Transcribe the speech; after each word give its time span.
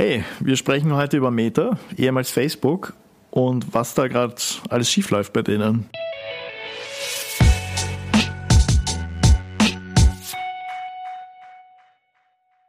Hey, 0.00 0.22
wir 0.38 0.54
sprechen 0.54 0.94
heute 0.94 1.16
über 1.16 1.32
Meta, 1.32 1.76
ehemals 1.96 2.30
Facebook, 2.30 2.92
und 3.32 3.74
was 3.74 3.94
da 3.94 4.06
gerade 4.06 4.36
alles 4.68 4.88
schiefläuft 4.92 5.32
bei 5.32 5.42
denen. 5.42 5.90